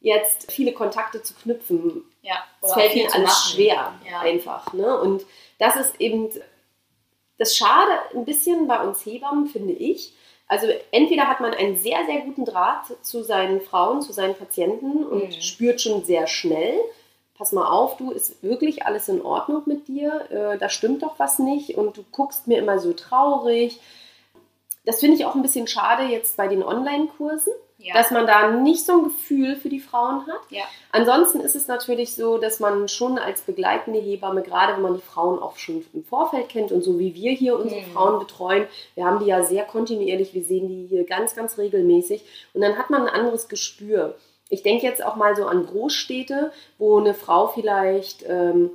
jetzt 0.00 0.50
viele 0.52 0.72
Kontakte 0.72 1.22
zu 1.22 1.34
knüpfen. 1.34 2.04
ja. 2.22 2.36
Es 2.62 2.72
fällt 2.74 2.94
ihnen 2.94 3.12
alles 3.12 3.50
schwer, 3.50 3.92
Ja. 4.08 4.20
einfach. 4.20 4.72
Ne? 4.72 4.98
Und 5.00 5.24
das 5.58 5.76
ist 5.76 6.00
eben 6.00 6.30
das 7.38 7.56
Schade 7.56 7.90
ein 8.14 8.24
bisschen 8.24 8.68
bei 8.68 8.80
uns 8.86 9.04
Hebammen, 9.04 9.46
finde 9.46 9.72
ich. 9.72 10.14
Also 10.50 10.66
entweder 10.90 11.28
hat 11.28 11.38
man 11.38 11.54
einen 11.54 11.76
sehr, 11.76 12.04
sehr 12.06 12.22
guten 12.22 12.44
Draht 12.44 12.86
zu 13.02 13.22
seinen 13.22 13.60
Frauen, 13.60 14.02
zu 14.02 14.12
seinen 14.12 14.34
Patienten 14.34 15.04
und 15.06 15.28
Mhm. 15.28 15.40
spürt 15.40 15.80
schon 15.80 16.02
sehr 16.04 16.26
schnell, 16.26 16.74
pass 17.38 17.52
mal 17.52 17.70
auf, 17.70 17.96
du, 17.98 18.10
ist 18.10 18.42
wirklich 18.42 18.84
alles 18.84 19.08
in 19.08 19.22
Ordnung 19.22 19.62
mit 19.66 19.86
dir, 19.86 20.26
äh, 20.30 20.58
da 20.58 20.68
stimmt 20.68 21.04
doch 21.04 21.14
was 21.18 21.38
nicht 21.38 21.78
und 21.78 21.96
du 21.96 22.04
guckst 22.10 22.48
mir 22.48 22.58
immer 22.58 22.80
so 22.80 22.92
traurig. 22.92 23.78
Das 24.84 24.98
finde 24.98 25.16
ich 25.16 25.24
auch 25.24 25.36
ein 25.36 25.42
bisschen 25.42 25.68
schade 25.68 26.02
jetzt 26.02 26.36
bei 26.36 26.48
den 26.48 26.64
Online-Kursen, 26.64 27.52
Ja. 27.82 27.94
dass 27.94 28.10
man 28.10 28.26
da 28.26 28.50
nicht 28.50 28.84
so 28.84 28.92
ein 28.92 29.04
Gefühl 29.04 29.56
für 29.56 29.68
die 29.70 29.80
Frauen 29.80 30.26
hat. 30.26 30.40
ja. 30.50 30.62
Ansonsten 30.92 31.40
ist 31.40 31.54
es 31.56 31.66
natürlich 31.66 32.14
so, 32.14 32.36
dass 32.38 32.60
man 32.60 32.88
schon 32.88 33.16
als 33.18 33.40
begleitende 33.42 33.98
Hebamme, 34.00 34.42
gerade 34.42 34.74
wenn 34.74 34.82
man 34.82 34.94
die 34.96 35.00
Frauen 35.00 35.38
auch 35.38 35.56
schon 35.56 35.84
im 35.94 36.04
Vorfeld 36.04 36.48
kennt 36.48 36.72
und 36.72 36.82
so 36.82 36.98
wie 36.98 37.14
wir 37.14 37.32
hier 37.32 37.58
unsere 37.58 37.80
Mhm. 37.80 37.92
Frauen 37.92 38.18
betreuen, 38.18 38.66
wir 38.96 39.04
haben 39.06 39.20
die 39.20 39.26
ja 39.26 39.42
sehr 39.44 39.64
kontinuierlich, 39.64 40.34
wir 40.34 40.44
sehen 40.44 40.68
die 40.68 40.86
hier 40.88 41.04
ganz, 41.04 41.34
ganz 41.34 41.56
regelmäßig 41.58 42.22
und 42.54 42.60
dann 42.60 42.76
hat 42.76 42.90
man 42.90 43.02
ein 43.02 43.14
anderes 43.14 43.48
Gespür. 43.48 44.16
Ich 44.48 44.62
denke 44.62 44.84
jetzt 44.84 45.04
auch 45.04 45.16
mal 45.16 45.36
so 45.36 45.46
an 45.46 45.64
Großstädte, 45.64 46.50
wo 46.78 46.98
eine 46.98 47.14
Frau 47.14 47.46
vielleicht 47.46 48.24
ähm, 48.28 48.70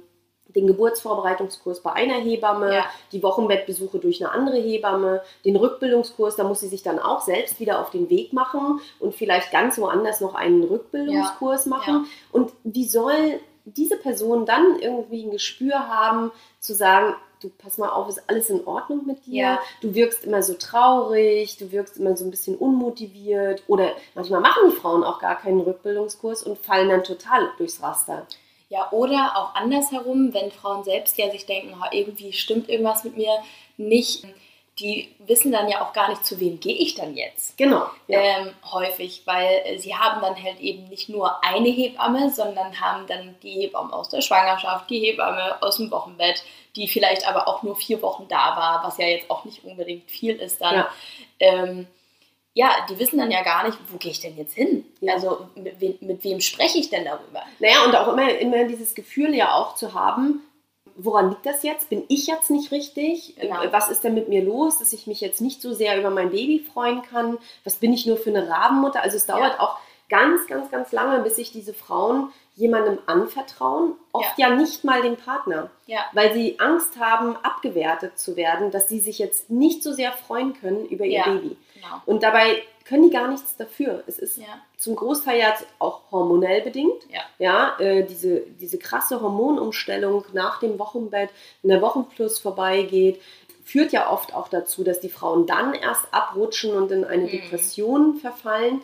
den 0.55 0.67
Geburtsvorbereitungskurs 0.67 1.81
bei 1.81 1.91
einer 1.93 2.15
Hebamme, 2.15 2.73
Ja. 2.73 2.85
die 3.11 3.21
Wochenbettbesuche 3.21 3.99
durch 3.99 4.23
eine 4.23 4.31
andere 4.31 4.57
Hebamme, 4.57 5.21
den 5.43 5.55
Rückbildungskurs, 5.55 6.35
da 6.35 6.43
muss 6.43 6.61
sie 6.61 6.67
sich 6.69 6.81
dann 6.83 6.99
auch 6.99 7.21
selbst 7.21 7.59
wieder 7.59 7.79
auf 7.81 7.89
den 7.91 8.09
Weg 8.09 8.33
machen 8.33 8.79
und 8.99 9.13
vielleicht 9.15 9.51
ganz 9.51 9.77
woanders 9.77 10.21
noch 10.21 10.35
einen 10.35 10.63
Rückbildungskurs 10.63 11.65
machen. 11.65 12.07
Und 12.31 12.51
wie 12.63 12.85
soll 12.87 13.39
diese 13.65 13.97
Person 13.97 14.45
dann 14.45 14.77
irgendwie 14.79 15.23
ein 15.23 15.31
Gespür 15.31 15.87
haben, 15.89 16.31
zu 16.59 16.73
sagen, 16.73 17.15
du 17.41 17.49
pass 17.49 17.77
mal 17.77 17.89
auf, 17.89 18.07
ist 18.07 18.21
alles 18.27 18.49
in 18.49 18.65
Ordnung 18.65 19.05
mit 19.05 19.25
dir? 19.25 19.41
Ja. 19.41 19.59
Du 19.81 19.93
wirkst 19.93 20.23
immer 20.23 20.41
so 20.43 20.53
traurig, 20.53 21.57
du 21.57 21.71
wirkst 21.71 21.97
immer 21.97 22.15
so 22.15 22.25
ein 22.25 22.31
bisschen 22.31 22.55
unmotiviert 22.55 23.63
oder 23.67 23.89
manchmal 24.13 24.41
machen 24.41 24.69
die 24.69 24.75
Frauen 24.75 25.03
auch 25.03 25.19
gar 25.19 25.35
keinen 25.35 25.59
Rückbildungskurs 25.59 26.43
und 26.43 26.57
fallen 26.57 26.89
dann 26.89 27.03
total 27.03 27.49
durchs 27.57 27.81
Raster. 27.81 28.25
Ja, 28.69 28.91
oder 28.91 29.33
auch 29.35 29.55
andersherum, 29.55 30.33
wenn 30.33 30.51
Frauen 30.51 30.83
selbst 30.83 31.17
ja 31.17 31.29
sich 31.29 31.45
denken, 31.45 31.79
"Ha, 31.79 31.89
irgendwie 31.91 32.33
stimmt 32.33 32.67
irgendwas 32.69 33.03
mit 33.03 33.15
mir 33.15 33.31
nicht, 33.77 34.25
die 34.79 35.15
wissen 35.19 35.51
dann 35.51 35.69
ja 35.69 35.81
auch 35.81 35.93
gar 35.93 36.09
nicht, 36.09 36.25
zu 36.25 36.39
wem 36.39 36.59
gehe 36.59 36.75
ich 36.75 36.95
dann 36.95 37.15
jetzt. 37.15 37.57
Genau. 37.57 37.85
Ja. 38.07 38.19
Ähm, 38.19 38.51
häufig, 38.71 39.21
weil 39.25 39.61
äh, 39.63 39.77
sie 39.77 39.95
haben 39.95 40.21
dann 40.21 40.41
halt 40.41 40.59
eben 40.59 40.89
nicht 40.89 41.07
nur 41.07 41.43
eine 41.43 41.69
Hebamme, 41.69 42.29
sondern 42.29 42.79
haben 42.81 43.07
dann 43.07 43.35
die 43.41 43.53
Hebamme 43.53 43.93
aus 43.93 44.09
der 44.09 44.21
Schwangerschaft, 44.21 44.89
die 44.89 44.99
Hebamme 44.99 45.61
aus 45.61 45.77
dem 45.77 45.91
Wochenbett, 45.91 46.43
die 46.75 46.89
vielleicht 46.89 47.25
aber 47.25 47.47
auch 47.47 47.63
nur 47.63 47.77
vier 47.77 48.01
Wochen 48.01 48.27
da 48.27 48.57
war, 48.57 48.83
was 48.83 48.97
ja 48.97 49.07
jetzt 49.07 49.31
auch 49.31 49.45
nicht 49.45 49.63
unbedingt 49.63 50.11
viel 50.11 50.35
ist 50.35 50.59
dann. 50.59 50.75
Ja. 50.75 50.89
Ähm, 51.39 51.87
ja, 52.57 52.71
die 52.89 52.97
wissen 52.97 53.19
dann 53.19 53.29
ja 53.29 53.43
gar 53.43 53.65
nicht, 53.67 53.77
wo 53.91 53.97
gehe 53.97 54.11
ich 54.11 54.21
denn 54.21 54.35
jetzt 54.37 54.53
hin? 54.55 54.83
Ja. 55.01 55.13
Also 55.15 55.47
mit, 55.55 55.79
wem- 55.81 55.97
mit 56.01 56.23
wem 56.23 56.39
spreche 56.41 56.79
ich 56.79 56.89
denn 56.89 57.05
darüber? 57.05 57.43
Naja, 57.59 57.83
und 57.85 57.95
auch 57.95 58.07
immer, 58.11 58.29
immer 58.39 58.63
dieses 58.63 58.95
Gefühl 58.95 59.35
ja 59.35 59.53
auch 59.53 59.75
zu 59.75 59.93
haben, 59.93 60.41
woran 60.95 61.29
liegt 61.31 61.45
das 61.45 61.63
jetzt? 61.63 61.89
Bin 61.89 62.03
ich 62.07 62.27
jetzt 62.27 62.49
nicht 62.49 62.71
richtig? 62.71 63.35
Genau. 63.37 63.61
Äh, 63.61 63.71
Was 63.73 63.89
ist 63.89 64.05
denn 64.05 64.13
mit 64.13 64.29
mir 64.29 64.41
los, 64.41 64.79
dass 64.79 64.93
ich 64.93 65.05
mich 65.05 65.19
jetzt 65.19 65.41
nicht 65.41 65.61
so 65.61 65.73
sehr 65.73 65.99
über 65.99 66.09
mein 66.09 66.31
Baby 66.31 66.65
freuen 66.73 67.01
kann? 67.03 67.37
Was 67.65 67.75
bin 67.75 67.91
ich 67.91 68.05
nur 68.05 68.15
für 68.17 68.29
eine 68.29 68.47
Rabenmutter? 68.49 69.01
Also 69.03 69.17
es 69.17 69.25
dauert 69.25 69.59
auch 69.59 69.77
ganz, 70.09 70.45
ganz, 70.47 70.69
ganz 70.71 70.91
lange, 70.91 71.21
bis 71.23 71.35
sich 71.37 71.51
diese 71.51 71.73
Frauen 71.73 72.31
jemandem 72.55 72.99
anvertrauen. 73.05 73.93
Oft 74.13 74.37
ja, 74.37 74.49
nicht 74.51 74.83
mal 74.83 75.01
dem 75.01 75.17
Partner, 75.17 75.69
Ja. 75.87 75.99
weil 76.13 76.33
sie 76.33 76.59
Angst 76.59 76.97
haben, 76.99 77.35
abgewertet 77.37 78.17
zu 78.17 78.35
werden, 78.35 78.71
dass 78.71 78.87
sie 78.87 78.99
sich 78.99 79.19
jetzt 79.19 79.49
nicht 79.49 79.83
so 79.83 79.91
sehr 79.91 80.11
freuen 80.13 80.53
können 80.59 80.85
über 80.85 81.03
ihr 81.05 81.19
Ja. 81.19 81.23
Baby. 81.25 81.57
Genau. 81.73 82.01
Und 82.05 82.23
dabei 82.23 82.63
können 82.87 83.03
die 83.03 83.09
gar 83.09 83.27
nichts 83.27 83.57
dafür. 83.57 84.03
Es 84.07 84.19
ist 84.19 84.37
Ja. 84.37 84.45
zum 84.77 84.95
Großteil 84.95 85.39
ja 85.39 85.53
auch 85.79 86.01
hormonell 86.11 86.61
bedingt. 86.61 87.03
Ja. 87.09 87.21
Ja, 87.39 87.79
äh, 87.79 88.03
diese, 88.05 88.41
diese 88.41 88.77
krasse 88.77 89.19
Hormonumstellung 89.21 90.23
nach 90.33 90.59
dem 90.59 90.77
Wochenbett, 90.79 91.29
wenn 91.61 91.71
der 91.71 91.81
Wochenfluss 91.81 92.39
vorbeigeht. 92.39 93.21
führt 93.67 93.91
ja 93.93 94.11
oft 94.11 94.35
auch 94.35 94.47
dazu, 94.47 94.83
dass 94.83 94.99
die 94.99 95.09
Frauen 95.09 95.47
dann 95.47 95.73
erst 95.73 96.05
abrutschen 96.11 96.75
und 96.75 96.91
in 96.91 97.03
eine 97.03 97.23
Mhm. 97.23 97.29
Depression 97.31 98.15
verfallen. 98.17 98.81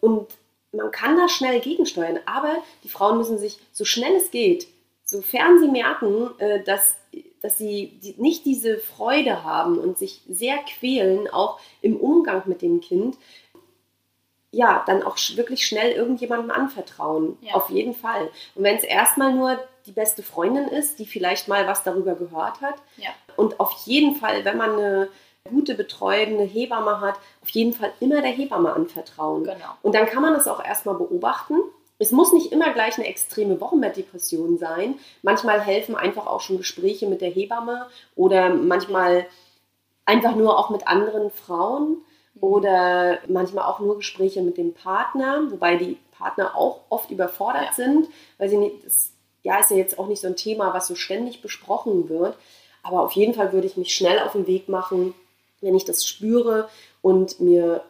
Und 0.00 0.28
man 0.72 0.90
kann 0.90 1.16
da 1.16 1.28
schnell 1.28 1.60
gegensteuern, 1.60 2.20
aber 2.26 2.56
die 2.84 2.88
Frauen 2.88 3.18
müssen 3.18 3.38
sich 3.38 3.58
so 3.72 3.84
schnell 3.84 4.14
es 4.16 4.30
geht, 4.30 4.66
sofern 5.04 5.58
sie 5.58 5.68
merken, 5.68 6.30
äh, 6.38 6.62
dass, 6.62 6.96
dass 7.42 7.58
sie 7.58 7.98
nicht 8.18 8.44
diese 8.44 8.78
Freude 8.78 9.42
haben 9.44 9.78
und 9.78 9.98
sich 9.98 10.22
sehr 10.28 10.58
quälen, 10.58 11.28
auch 11.28 11.58
im 11.82 11.96
Umgang 11.96 12.42
mit 12.46 12.62
dem 12.62 12.80
Kind, 12.80 13.16
ja, 14.52 14.82
dann 14.86 15.02
auch 15.04 15.16
wirklich 15.36 15.64
schnell 15.66 15.92
irgendjemandem 15.92 16.50
anvertrauen. 16.50 17.38
Ja. 17.40 17.54
Auf 17.54 17.70
jeden 17.70 17.94
Fall. 17.94 18.30
Und 18.56 18.64
wenn 18.64 18.76
es 18.76 18.82
erstmal 18.82 19.32
nur 19.32 19.60
die 19.86 19.92
beste 19.92 20.22
Freundin 20.24 20.66
ist, 20.68 20.98
die 20.98 21.06
vielleicht 21.06 21.46
mal 21.46 21.66
was 21.68 21.84
darüber 21.84 22.14
gehört 22.16 22.60
hat, 22.60 22.74
Ja. 22.96 23.10
und 23.36 23.60
auf 23.60 23.72
jeden 23.86 24.16
Fall, 24.16 24.44
wenn 24.44 24.56
man 24.56 24.72
eine 24.72 25.08
gute 25.48 25.74
betreuende 25.74 26.44
Hebamme 26.44 27.00
hat, 27.00 27.16
auf 27.42 27.48
jeden 27.50 27.72
Fall 27.72 27.92
immer 28.00 28.20
der 28.22 28.30
Hebamme 28.30 28.72
anvertrauen. 28.72 29.44
Genau. 29.44 29.74
Und 29.82 29.94
dann 29.94 30.06
kann 30.06 30.22
man 30.22 30.34
das 30.34 30.48
auch 30.48 30.62
erstmal 30.64 30.96
beobachten. 30.96 31.54
Es 31.98 32.12
muss 32.12 32.32
nicht 32.32 32.52
immer 32.52 32.72
gleich 32.72 32.96
eine 32.96 33.06
extreme 33.06 33.60
Wochenbettdepression 33.60 34.58
sein. 34.58 34.98
Manchmal 35.22 35.60
helfen 35.60 35.96
einfach 35.96 36.26
auch 36.26 36.40
schon 36.40 36.58
Gespräche 36.58 37.06
mit 37.06 37.20
der 37.20 37.30
Hebamme 37.30 37.86
oder 38.16 38.50
manchmal 38.50 39.26
einfach 40.06 40.34
nur 40.34 40.58
auch 40.58 40.70
mit 40.70 40.86
anderen 40.88 41.30
Frauen 41.30 41.98
oder 42.40 43.18
manchmal 43.28 43.64
auch 43.64 43.80
nur 43.80 43.96
Gespräche 43.98 44.40
mit 44.40 44.56
dem 44.56 44.72
Partner, 44.72 45.42
wobei 45.50 45.76
die 45.76 45.98
Partner 46.12 46.56
auch 46.56 46.80
oft 46.88 47.10
überfordert 47.10 47.66
Ja. 47.66 47.72
sind, 47.72 48.08
weil 48.38 48.48
sie 48.48 48.56
nicht, 48.56 48.84
das 48.84 49.12
ja, 49.42 49.58
ist 49.58 49.70
ja 49.70 49.76
jetzt 49.76 49.98
auch 49.98 50.06
nicht 50.06 50.20
so 50.20 50.28
ein 50.28 50.36
Thema, 50.36 50.72
was 50.72 50.86
so 50.86 50.94
ständig 50.94 51.42
besprochen 51.42 52.08
wird. 52.08 52.36
Aber 52.82 53.00
auf 53.02 53.12
jeden 53.12 53.34
Fall 53.34 53.52
würde 53.52 53.66
ich 53.66 53.76
mich 53.76 53.94
schnell 53.94 54.20
auf 54.20 54.32
den 54.32 54.46
Weg 54.46 54.68
machen, 54.68 55.14
wenn 55.60 55.74
ich 55.74 55.84
das 55.84 56.06
spüre 56.06 56.68
und 57.02 57.40
mir 57.40 57.82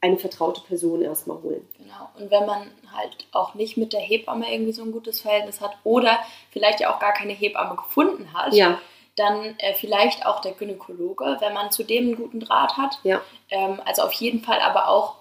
eine 0.00 0.18
vertraute 0.18 0.60
Person 0.62 1.00
erstmal 1.00 1.40
holen. 1.42 1.66
Genau. 1.78 2.08
Und 2.18 2.30
wenn 2.30 2.44
man 2.44 2.70
halt 2.92 3.26
auch 3.30 3.54
nicht 3.54 3.76
mit 3.76 3.92
der 3.92 4.00
Hebamme 4.00 4.52
irgendwie 4.52 4.72
so 4.72 4.82
ein 4.82 4.90
gutes 4.92 5.20
Verhältnis 5.20 5.60
hat 5.60 5.72
oder 5.84 6.18
vielleicht 6.50 6.80
ja 6.80 6.92
auch 6.92 6.98
gar 6.98 7.12
keine 7.12 7.32
Hebamme 7.32 7.76
gefunden 7.76 8.32
hat, 8.34 8.52
Ja, 8.52 8.80
dann 9.16 9.54
äh, 9.58 9.74
vielleicht 9.74 10.26
auch 10.26 10.40
der 10.40 10.52
Gynäkologe, 10.52 11.36
wenn 11.40 11.52
man 11.52 11.70
zu 11.70 11.84
dem 11.84 12.06
einen 12.06 12.16
guten 12.16 12.40
Draht 12.40 12.76
hat. 12.76 12.98
ja, 13.04 13.20
Ähm, 13.50 13.80
also 13.84 14.02
auf 14.02 14.12
jeden 14.14 14.42
Fall 14.42 14.60
aber 14.60 14.88
auch, 14.88 15.16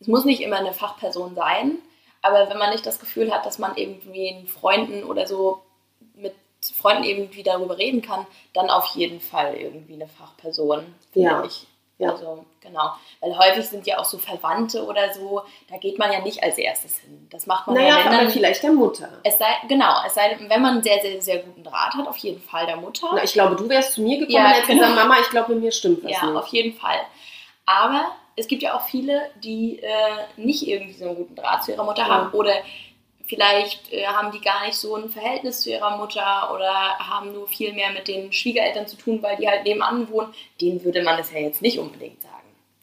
es 0.00 0.08
muss 0.08 0.24
nicht 0.24 0.40
immer 0.40 0.56
eine 0.56 0.72
Fachperson 0.72 1.34
sein, 1.34 1.78
aber 2.22 2.48
wenn 2.48 2.58
man 2.58 2.70
nicht 2.70 2.86
das 2.86 2.98
Gefühl 2.98 3.32
hat, 3.32 3.46
dass 3.46 3.58
man 3.58 3.76
irgendwie 3.76 4.30
einen 4.30 4.48
Freunden 4.48 5.04
oder 5.04 5.26
so 5.26 5.60
Freunden 6.74 7.04
irgendwie 7.04 7.42
darüber 7.42 7.76
reden 7.78 8.02
kann, 8.02 8.26
dann 8.54 8.70
auf 8.70 8.86
jeden 8.94 9.20
Fall 9.20 9.54
irgendwie 9.56 9.94
eine 9.94 10.08
Fachperson, 10.08 10.94
finde 11.12 11.28
Ja. 11.28 11.44
ich. 11.44 11.66
Ja. 12.00 12.12
Also, 12.12 12.44
genau. 12.60 12.92
Weil 13.18 13.36
häufig 13.36 13.66
sind 13.66 13.84
ja 13.88 13.98
auch 13.98 14.04
so 14.04 14.18
Verwandte 14.18 14.84
oder 14.86 15.12
so, 15.12 15.42
da 15.68 15.78
geht 15.78 15.98
man 15.98 16.12
ja 16.12 16.20
nicht 16.20 16.40
als 16.44 16.56
erstes 16.56 16.98
hin. 16.98 17.26
Das 17.28 17.46
macht 17.46 17.66
man 17.66 17.74
naja, 17.74 17.98
ja, 17.98 18.04
wenn 18.04 18.12
dann, 18.18 18.30
vielleicht 18.30 18.62
der 18.62 18.70
Mutter. 18.70 19.08
es 19.24 19.36
sei, 19.36 19.46
genau, 19.68 19.94
es 20.06 20.14
sei 20.14 20.28
denn, 20.34 20.48
wenn 20.48 20.62
man 20.62 20.74
einen 20.74 20.82
sehr, 20.84 21.00
sehr, 21.00 21.20
sehr 21.20 21.38
guten 21.42 21.64
Draht 21.64 21.94
hat, 21.94 22.06
auf 22.06 22.16
jeden 22.18 22.40
Fall 22.40 22.66
der 22.66 22.76
Mutter. 22.76 23.08
Na, 23.12 23.24
ich 23.24 23.32
glaube, 23.32 23.56
du 23.56 23.68
wärst 23.68 23.94
zu 23.94 24.02
mir 24.02 24.16
gekommen 24.16 24.36
Ja, 24.36 24.44
und 24.44 24.50
hättest 24.52 24.68
genau. 24.68 24.82
gesagt, 24.82 24.96
Mama, 25.08 25.16
ich 25.20 25.30
glaube, 25.30 25.54
mit 25.54 25.64
mir 25.64 25.72
stimmt 25.72 26.04
was 26.04 26.12
Ja, 26.12 26.26
nicht. 26.26 26.36
auf 26.36 26.46
jeden 26.48 26.78
Fall. 26.78 27.00
Aber 27.66 28.12
es 28.36 28.46
gibt 28.46 28.62
ja 28.62 28.76
auch 28.76 28.82
viele, 28.82 29.30
die 29.42 29.80
äh, 29.82 29.90
nicht 30.36 30.68
irgendwie 30.68 30.92
so 30.92 31.06
einen 31.06 31.16
guten 31.16 31.34
Draht 31.34 31.64
zu 31.64 31.72
ihrer 31.72 31.82
Mutter 31.82 32.02
Ja. 32.02 32.08
haben 32.08 32.30
oder 32.32 32.52
vielleicht 33.28 33.92
äh, 33.92 34.06
haben 34.06 34.32
die 34.32 34.40
gar 34.40 34.64
nicht 34.66 34.76
so 34.76 34.94
ein 34.96 35.08
Verhältnis 35.10 35.60
zu 35.60 35.70
ihrer 35.70 35.96
Mutter 35.96 36.52
oder 36.54 36.98
haben 36.98 37.32
nur 37.32 37.46
viel 37.46 37.72
mehr 37.72 37.90
mit 37.92 38.08
den 38.08 38.32
Schwiegereltern 38.32 38.86
zu 38.86 38.96
tun, 38.96 39.22
weil 39.22 39.36
die 39.36 39.48
halt 39.48 39.64
nebenan 39.64 40.10
wohnen. 40.10 40.34
Denen 40.60 40.82
würde 40.84 41.02
man 41.02 41.16
das 41.18 41.30
ja 41.32 41.38
jetzt 41.38 41.62
nicht 41.62 41.78
unbedingt 41.78 42.20
sagen. 42.22 42.34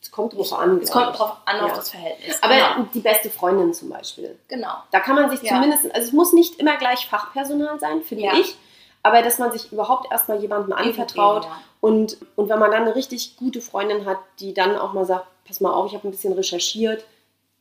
Es 0.01 0.11
kommt 0.11 0.33
drauf 0.33 0.53
an. 0.53 0.79
Es 0.81 0.91
kommt 0.91 1.17
drauf 1.17 1.37
an 1.45 1.59
auf 1.61 1.69
Ja. 1.71 1.75
das 1.75 1.89
Verhältnis. 1.89 2.41
Aber 2.43 2.53
genau. 2.53 2.87
die 2.93 2.99
beste 2.99 3.29
Freundin 3.31 3.73
zum 3.73 3.89
Beispiel. 3.89 4.37
genau. 4.47 4.75
Da 4.91 4.99
kann 4.99 5.15
man 5.15 5.29
sich 5.31 5.41
Ja. 5.41 5.55
zumindest, 5.55 5.85
also 5.93 6.07
es 6.07 6.13
muss 6.13 6.31
nicht 6.31 6.59
immer 6.59 6.77
gleich 6.77 7.07
Fachpersonal 7.07 7.79
sein, 7.79 8.03
finde 8.03 8.25
Ja. 8.25 8.33
ich, 8.35 8.55
aber 9.01 9.23
dass 9.23 9.39
man 9.39 9.51
sich 9.51 9.71
überhaupt 9.71 10.11
erstmal 10.11 10.39
jemandem 10.39 10.73
anvertraut 10.73 11.45
ja. 11.45 11.59
und, 11.81 12.17
und 12.35 12.49
wenn 12.49 12.59
man 12.59 12.69
dann 12.71 12.83
eine 12.83 12.95
richtig 12.95 13.35
gute 13.37 13.61
Freundin 13.61 14.05
hat, 14.05 14.17
die 14.39 14.53
dann 14.53 14.77
auch 14.77 14.93
mal 14.93 15.05
sagt, 15.05 15.25
pass 15.47 15.59
mal 15.59 15.73
auf, 15.73 15.87
ich 15.87 15.93
habe 15.95 16.07
ein 16.07 16.11
bisschen 16.11 16.33
recherchiert, 16.33 17.03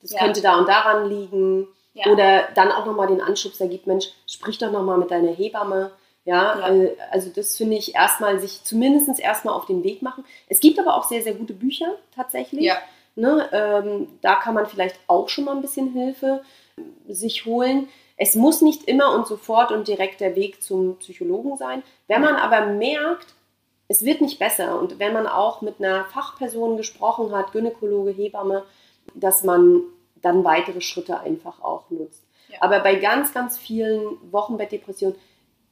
das 0.03 0.12
Ja. 0.12 0.19
könnte 0.21 0.43
da 0.43 0.57
und 0.59 0.69
daran 0.69 1.09
liegen 1.09 1.67
Ja. 1.95 2.11
oder 2.13 2.49
dann 2.55 2.73
auch 2.73 2.87
nochmal 2.87 3.07
den 3.07 3.21
Anschubser 3.21 3.68
gibt, 3.68 3.87
Mensch, 3.87 4.09
sprich 4.27 4.59
doch 4.59 4.71
nochmal 4.73 4.99
mit 4.99 5.11
deiner 5.11 5.31
Hebamme. 5.33 5.92
Ja, 6.25 6.59
Ja. 6.59 6.68
äh, 6.75 6.97
also 7.11 7.31
das 7.35 7.57
finde 7.57 7.77
ich 7.77 7.95
erstmal 7.95 8.40
sich 8.40 8.64
zumindest 8.64 9.21
erstmal 9.21 9.55
auf 9.55 9.66
den 9.66 9.85
Weg 9.85 10.03
machen. 10.03 10.25
Es 10.49 10.61
gibt 10.61 10.79
aber 10.79 10.97
auch 10.97 11.05
sehr, 11.05 11.23
sehr 11.23 11.35
gute 11.35 11.53
Bücher 11.55 11.95
tatsächlich. 12.14 12.64
Ja. 12.64 12.77
Ne, 13.16 13.49
ähm, 13.53 14.09
da 14.23 14.35
kann 14.35 14.55
man 14.55 14.66
vielleicht 14.66 14.97
auch 15.07 15.29
schon 15.29 15.45
mal 15.45 15.55
ein 15.55 15.61
bisschen 15.62 15.92
Hilfe 15.92 16.42
sich 17.09 17.45
holen. 17.47 17.88
Es 18.16 18.35
muss 18.35 18.61
nicht 18.61 18.85
immer 18.85 19.14
und 19.14 19.27
sofort 19.29 19.71
und 19.71 19.87
direkt 19.87 20.21
der 20.21 20.35
Weg 20.35 20.62
zum 20.62 20.97
Psychologen 20.99 21.57
sein. 21.57 21.83
Wenn 22.09 22.23
man 22.23 22.35
aber 22.37 22.66
merkt, 22.66 23.27
es 23.87 24.05
wird 24.05 24.21
nicht 24.21 24.38
besser 24.40 24.81
und 24.81 24.99
wenn 24.99 25.12
man 25.12 25.27
auch 25.29 25.61
mit 25.61 25.77
einer 25.79 26.07
Fachperson 26.07 26.77
gesprochen 26.77 27.33
hat, 27.33 27.53
Gynäkologe, 27.53 28.11
Hebamme, 28.11 28.64
dass 29.14 29.45
man 29.45 29.83
dann 30.25 30.45
weitere 30.45 30.81
Schritte 30.81 31.21
einfach 31.21 31.63
auch 31.63 31.91
nutzt. 31.91 32.23
Ja. 32.49 32.59
Aber 32.61 32.81
bei 32.81 32.97
ganz, 32.97 33.33
ganz 33.35 33.59
vielen 33.59 34.17
Wochenbettdepressionen 34.33 35.19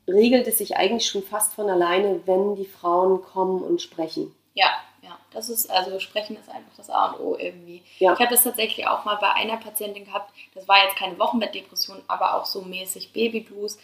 regelt 0.08 0.46
es 0.48 0.58
sich 0.58 0.76
eigentlich 0.76 1.06
schon 1.08 1.22
fast 1.22 1.54
von 1.54 1.70
alleine, 1.70 2.20
wenn 2.26 2.56
die 2.56 2.64
Frauen 2.64 3.22
kommen 3.22 3.62
und 3.62 3.80
sprechen. 3.80 4.34
Ja, 4.54 4.66
ja. 5.02 5.16
Das 5.32 5.48
ist, 5.48 5.70
also 5.70 5.98
sprechen 6.00 6.36
ist 6.36 6.48
einfach 6.48 6.72
das 6.76 6.90
A 6.90 7.12
und 7.12 7.20
O 7.20 7.36
irgendwie. 7.38 7.82
Ja. 7.98 8.12
Ich 8.12 8.18
habe 8.18 8.30
das 8.30 8.42
tatsächlich 8.44 8.86
auch 8.86 9.04
mal 9.04 9.16
bei 9.16 9.32
einer 9.32 9.56
Patientin 9.56 10.04
gehabt, 10.04 10.32
das 10.54 10.66
war 10.68 10.82
jetzt 10.84 10.96
keine 10.96 11.18
Wochenbettdepression, 11.18 12.02
aber 12.08 12.34
auch 12.34 12.46
so 12.46 12.62
mäßig 12.62 13.12
Babyblues, 13.12 13.78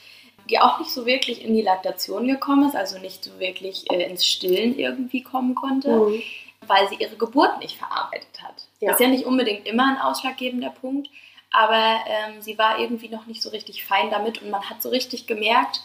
die 0.51 0.59
auch 0.59 0.79
nicht 0.79 0.91
so 0.91 1.07
wirklich 1.07 1.45
in 1.45 1.55
die 1.55 1.63
Laktation 1.63 2.27
gekommen 2.27 2.69
ist, 2.69 2.77
also 2.77 2.99
nicht 2.99 3.23
so 3.25 3.39
wirklich 3.39 3.91
äh, 3.91 4.05
ins 4.11 4.27
Stillen 4.27 4.79
irgendwie 4.79 5.23
kommen 5.23 5.55
konnte, 5.55 5.91
Mhm. 5.91 6.23
weil 6.67 6.89
sie 6.89 6.97
ihre 6.97 7.17
Geburt 7.17 7.59
nicht 7.61 7.77
verarbeitet 7.79 8.43
hat. 8.43 8.68
Ja. 8.81 8.91
Das 8.91 9.01
ist 9.01 9.07
ja 9.07 9.11
nicht 9.11 9.27
unbedingt 9.27 9.67
immer 9.67 9.87
ein 9.87 10.01
ausschlaggebender 10.01 10.71
Punkt, 10.71 11.09
aber 11.51 12.01
ähm, 12.07 12.41
sie 12.41 12.59
war 12.59 12.79
irgendwie 12.79 13.09
noch 13.09 13.27
nicht 13.27 13.43
so 13.43 13.51
richtig 13.51 13.85
fein 13.85 14.11
damit 14.11 14.43
und 14.43 14.51
man 14.51 14.69
hat 14.69 14.83
so 14.83 14.89
richtig 14.89 15.27
gemerkt, 15.27 15.81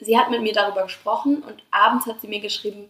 sie 0.00 0.18
hat 0.18 0.30
mit 0.30 0.42
mir 0.42 0.52
darüber 0.52 0.84
gesprochen 0.84 1.42
und 1.42 1.62
abends 1.70 2.06
hat 2.06 2.20
sie 2.20 2.28
mir 2.28 2.40
geschrieben, 2.40 2.88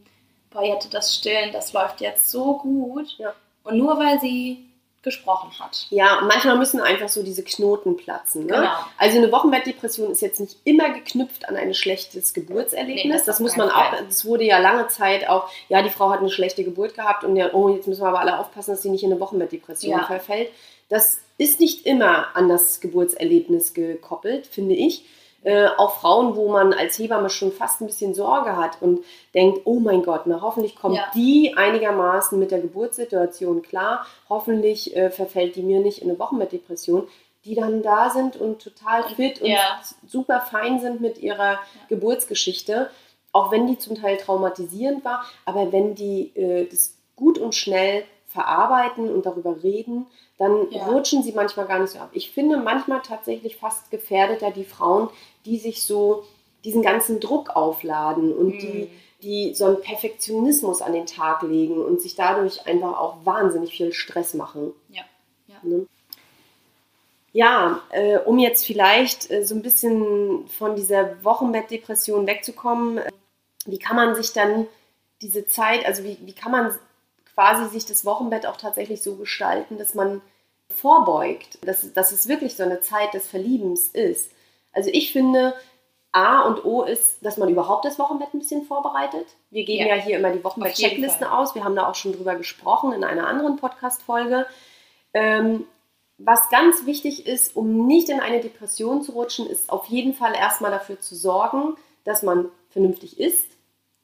boah, 0.51 0.65
Jette, 0.65 0.89
das 0.89 1.15
Stillen, 1.15 1.53
das 1.53 1.73
läuft 1.73 2.01
jetzt 2.01 2.31
so 2.31 2.59
gut. 2.59 3.17
Ja. 3.19 3.35
Und 3.65 3.77
nur 3.77 3.99
weil 3.99 4.21
sie 4.21 4.68
gesprochen 5.03 5.51
hat. 5.61 5.87
Ja, 5.91 6.21
manchmal 6.23 6.59
müssen 6.59 6.81
einfach 6.81 7.09
so 7.09 7.23
diese 7.23 7.43
Knoten 7.45 7.97
platzen. 7.97 8.47
Ne? 8.47 8.53
Genau. 8.55 8.71
Also 8.97 9.19
eine 9.19 9.31
Wochenbettdepression 9.31 10.11
ist 10.11 10.21
jetzt 10.21 10.41
nicht 10.41 10.57
immer 10.65 10.91
geknüpft 10.91 11.49
an 11.49 11.57
ein 11.57 11.73
schlechtes 11.73 12.35
Geburtserlebnis. 12.35 13.05
Nee, 13.05 13.13
das 13.13 13.25
das 13.25 13.41
muss 13.41 13.57
man 13.57 13.71
auch, 13.71 13.93
das 14.07 14.25
wurde 14.25 14.45
ja 14.45 14.59
lange 14.59 14.89
Zeit 14.89 15.29
auch, 15.29 15.49
ja, 15.69 15.83
die 15.83 15.91
Frau 15.91 16.11
hat 16.11 16.19
eine 16.19 16.31
schlechte 16.31 16.65
Geburt 16.65 16.95
gehabt 16.95 17.25
und 17.25 17.37
ja, 17.37 17.53
oh, 17.55 17.69
jetzt 17.69 17.87
müssen 17.87 18.03
wir 18.03 18.09
aber 18.09 18.21
alle 18.21 18.39
aufpassen, 18.39 18.73
dass 18.73 18.83
sie 18.83 18.91
nicht 18.91 19.05
in 19.05 19.13
eine 19.13 19.21
Wochenbettdepression 19.21 19.93
Ja. 19.99 20.05
verfällt. 20.05 20.51
Das 20.89 21.19
ist 21.37 21.61
nicht 21.61 21.87
immer 21.87 22.35
an 22.35 22.49
das 22.49 22.81
Geburtserlebnis 22.81 23.75
gekoppelt, 23.75 24.47
finde 24.47 24.75
ich. 24.75 25.05
Äh, 25.45 25.69
auch 25.77 26.01
Frauen, 26.01 26.35
wo 26.35 26.49
man 26.51 26.73
als 26.73 26.99
Hebamme 26.99 27.31
schon 27.31 27.53
fast 27.53 27.81
ein 27.81 27.87
bisschen 27.87 28.13
Sorge 28.13 28.57
hat 28.57 28.83
und 28.83 29.05
denkt, 29.35 29.61
oh 29.65 29.79
mein 29.79 30.03
Gott, 30.03 30.23
na 30.27 30.41
hoffentlich 30.41 30.75
kommt 30.75 30.97
Ja. 30.97 31.05
die 31.15 31.55
einigermaßen 31.57 32.37
mit 32.39 32.51
der 32.51 32.61
Geburtssituation 32.61 33.63
klar, 33.63 34.05
hoffentlich 34.29 34.97
äh, 34.97 35.11
verfällt 35.11 35.55
die 35.55 35.63
mir 35.63 35.79
nicht 35.81 36.03
in 36.03 36.11
eine 36.11 36.19
Wochenbettdepression, 36.19 37.07
die 37.45 37.55
dann 37.55 37.83
da 37.83 38.11
sind 38.11 38.37
und 38.37 38.61
total 38.61 39.05
fit 39.15 39.41
und 39.41 39.49
Ja. 39.49 39.81
super 40.07 40.41
fein 40.41 40.81
sind 40.81 41.01
mit 41.01 41.19
ihrer 41.19 41.61
Geburtsgeschichte, 41.89 42.91
auch 43.33 43.53
wenn 43.53 43.67
die 43.69 43.79
zum 43.79 43.95
Teil 43.95 44.17
traumatisierend 44.17 45.05
war, 45.05 45.25
aber 45.45 45.71
wenn 45.73 45.95
die 45.95 46.33
äh, 46.37 46.67
das 46.69 46.97
gut 47.15 47.39
und 47.39 47.55
schnell 47.55 48.05
verarbeiten 48.27 49.09
und 49.11 49.25
darüber 49.25 49.63
reden, 49.63 50.07
dann 50.39 50.71
Ja. 50.71 50.87
rutschen 50.87 51.23
sie 51.23 51.33
manchmal 51.33 51.67
gar 51.67 51.81
nicht 51.81 51.91
so 51.91 51.99
ab. 51.99 52.11
Ich 52.13 52.31
finde 52.31 52.57
manchmal 52.59 53.03
tatsächlich 53.03 53.57
fast 53.57 53.91
gefährdeter 53.91 54.51
die 54.51 54.65
Frauen, 54.65 55.09
die 55.45 55.59
sich 55.59 55.83
so 55.83 56.25
diesen 56.65 56.83
ganzen 56.83 57.21
Druck 57.21 57.51
aufladen 57.57 58.33
und 58.33 58.55
Mhm. 58.55 58.59
die, 58.59 58.91
die 59.23 59.55
so 59.55 59.65
einen 59.67 59.81
Perfektionismus 59.81 60.81
an 60.81 60.93
den 60.93 61.07
Tag 61.07 61.43
legen 61.43 61.83
und 61.85 62.01
sich 62.01 62.15
dadurch 62.15 62.67
einfach 62.67 62.99
auch 62.99 63.17
wahnsinnig 63.25 63.73
viel 63.77 63.93
Stress 63.93 64.35
machen. 64.35 64.73
Ja. 64.91 65.03
ja. 65.49 65.57
Ne? 65.63 65.87
Ja, 67.33 67.83
äh, 67.91 68.19
um 68.19 68.39
jetzt 68.39 68.65
vielleicht 68.65 69.31
äh, 69.31 69.45
so 69.45 69.55
ein 69.55 69.63
bisschen 69.63 70.49
von 70.49 70.77
dieser 70.77 71.23
Wochenbettdepression 71.25 72.27
wegzukommen, 72.27 72.99
äh, 72.99 73.11
wie 73.67 73.79
kann 73.79 73.97
man 73.97 74.15
sich 74.15 74.33
dann 74.33 74.67
diese 75.21 75.47
Zeit, 75.47 75.85
also 75.85 76.05
wie, 76.05 76.17
wie 76.23 76.33
kann 76.33 76.53
man 76.53 76.75
quasi 77.39 77.69
sich 77.69 77.87
das 77.87 78.05
Wochenbett 78.05 78.47
auch 78.47 78.57
tatsächlich 78.57 79.01
so 79.01 79.15
gestalten, 79.15 79.79
dass 79.79 79.95
man 79.95 80.23
vorbeugt, 80.71 81.59
dass, 81.65 81.93
dass 81.93 82.11
es 82.11 82.27
wirklich 82.27 82.57
so 82.57 82.65
eine 82.65 82.81
Zeit 82.81 83.15
des 83.15 83.29
Verliebens 83.29 83.87
ist. 83.91 84.33
Also 84.73 84.91
ich 84.93 85.13
finde, 85.13 85.55
A 86.11 86.43
und 86.43 86.65
O 86.65 86.83
ist, 86.83 87.25
dass 87.25 87.37
man 87.37 87.49
überhaupt 87.49 87.85
das 87.85 87.97
Wochenbett 88.01 88.35
ein 88.35 88.41
bisschen 88.41 88.65
vorbereitet. 88.65 89.27
Wir 89.51 89.65
geben 89.65 89.87
ja, 89.89 89.95
Ja. 89.95 90.03
hier 90.03 90.19
immer 90.19 90.31
die 90.31 90.43
Wochenbett-Checklisten 90.43 91.29
aus. 91.29 91.55
Wir 91.55 91.63
haben 91.63 91.77
da 91.77 91.89
auch 91.89 91.95
schon 91.95 92.13
drüber 92.13 92.35
gesprochen 92.35 92.93
in 92.93 93.05
einer 93.05 93.29
anderen 93.29 93.55
Podcast-Folge. 93.55 94.45
Ähm, 95.15 95.65
was 96.19 96.49
ganz 96.51 96.87
wichtig 96.87 97.29
ist, 97.29 97.55
um 97.55 97.87
nicht 97.87 98.09
in 98.09 98.19
eine 98.19 98.41
Depression 98.41 99.01
zu 99.03 99.13
rutschen, 99.13 99.49
ist 99.49 99.71
auf 99.71 99.87
jeden 99.87 100.13
Fall 100.13 100.35
erstmal 100.35 100.73
dafür 100.73 100.99
zu 100.99 101.15
sorgen, 101.15 101.77
dass 102.03 102.25
man 102.25 102.51
vernünftig 102.71 103.21
isst, 103.21 103.47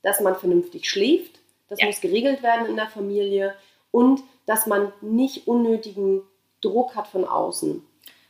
dass 0.03 0.21
man 0.21 0.37
vernünftig 0.37 0.89
schläft. 0.89 1.41
Das 1.75 1.81
Ja. 1.81 1.87
muss 1.87 2.01
geregelt 2.01 2.43
werden 2.43 2.67
in 2.67 2.77
der 2.77 2.89
Familie 2.89 3.55
und 3.91 4.23
dass 4.47 4.67
man 4.67 4.93
nicht 5.01 5.47
unnötigen 5.49 6.23
Druck 6.61 6.95
hat 6.97 7.09
von 7.09 7.27
außen. 7.27 7.85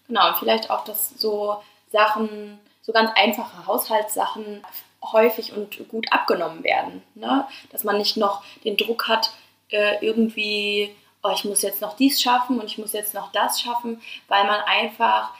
Genau, 0.08 0.28
und 0.28 0.36
vielleicht 0.36 0.70
auch, 0.70 0.84
dass 0.84 1.10
so 1.10 1.56
Sachen, 1.90 2.58
so 2.82 2.92
ganz 2.92 3.10
einfache 3.14 3.66
Haushaltssachen 3.66 4.62
häufig 5.12 5.52
und 5.54 5.88
gut 5.88 6.10
abgenommen 6.12 6.64
werden. 6.64 7.02
Ne? 7.14 7.46
Dass 7.70 7.84
man 7.84 7.98
nicht 7.98 8.16
noch 8.16 8.42
den 8.64 8.76
Druck 8.76 9.08
hat, 9.08 9.32
äh, 9.70 10.04
irgendwie, 10.04 10.94
oh, 11.22 11.30
ich 11.34 11.44
muss 11.44 11.62
jetzt 11.62 11.80
noch 11.80 11.96
dies 11.96 12.20
schaffen 12.22 12.58
und 12.58 12.66
ich 12.66 12.78
muss 12.78 12.92
jetzt 12.92 13.14
noch 13.14 13.32
das 13.32 13.60
schaffen, 13.60 14.00
weil 14.28 14.44
man 14.44 14.60
einfach 14.62 15.30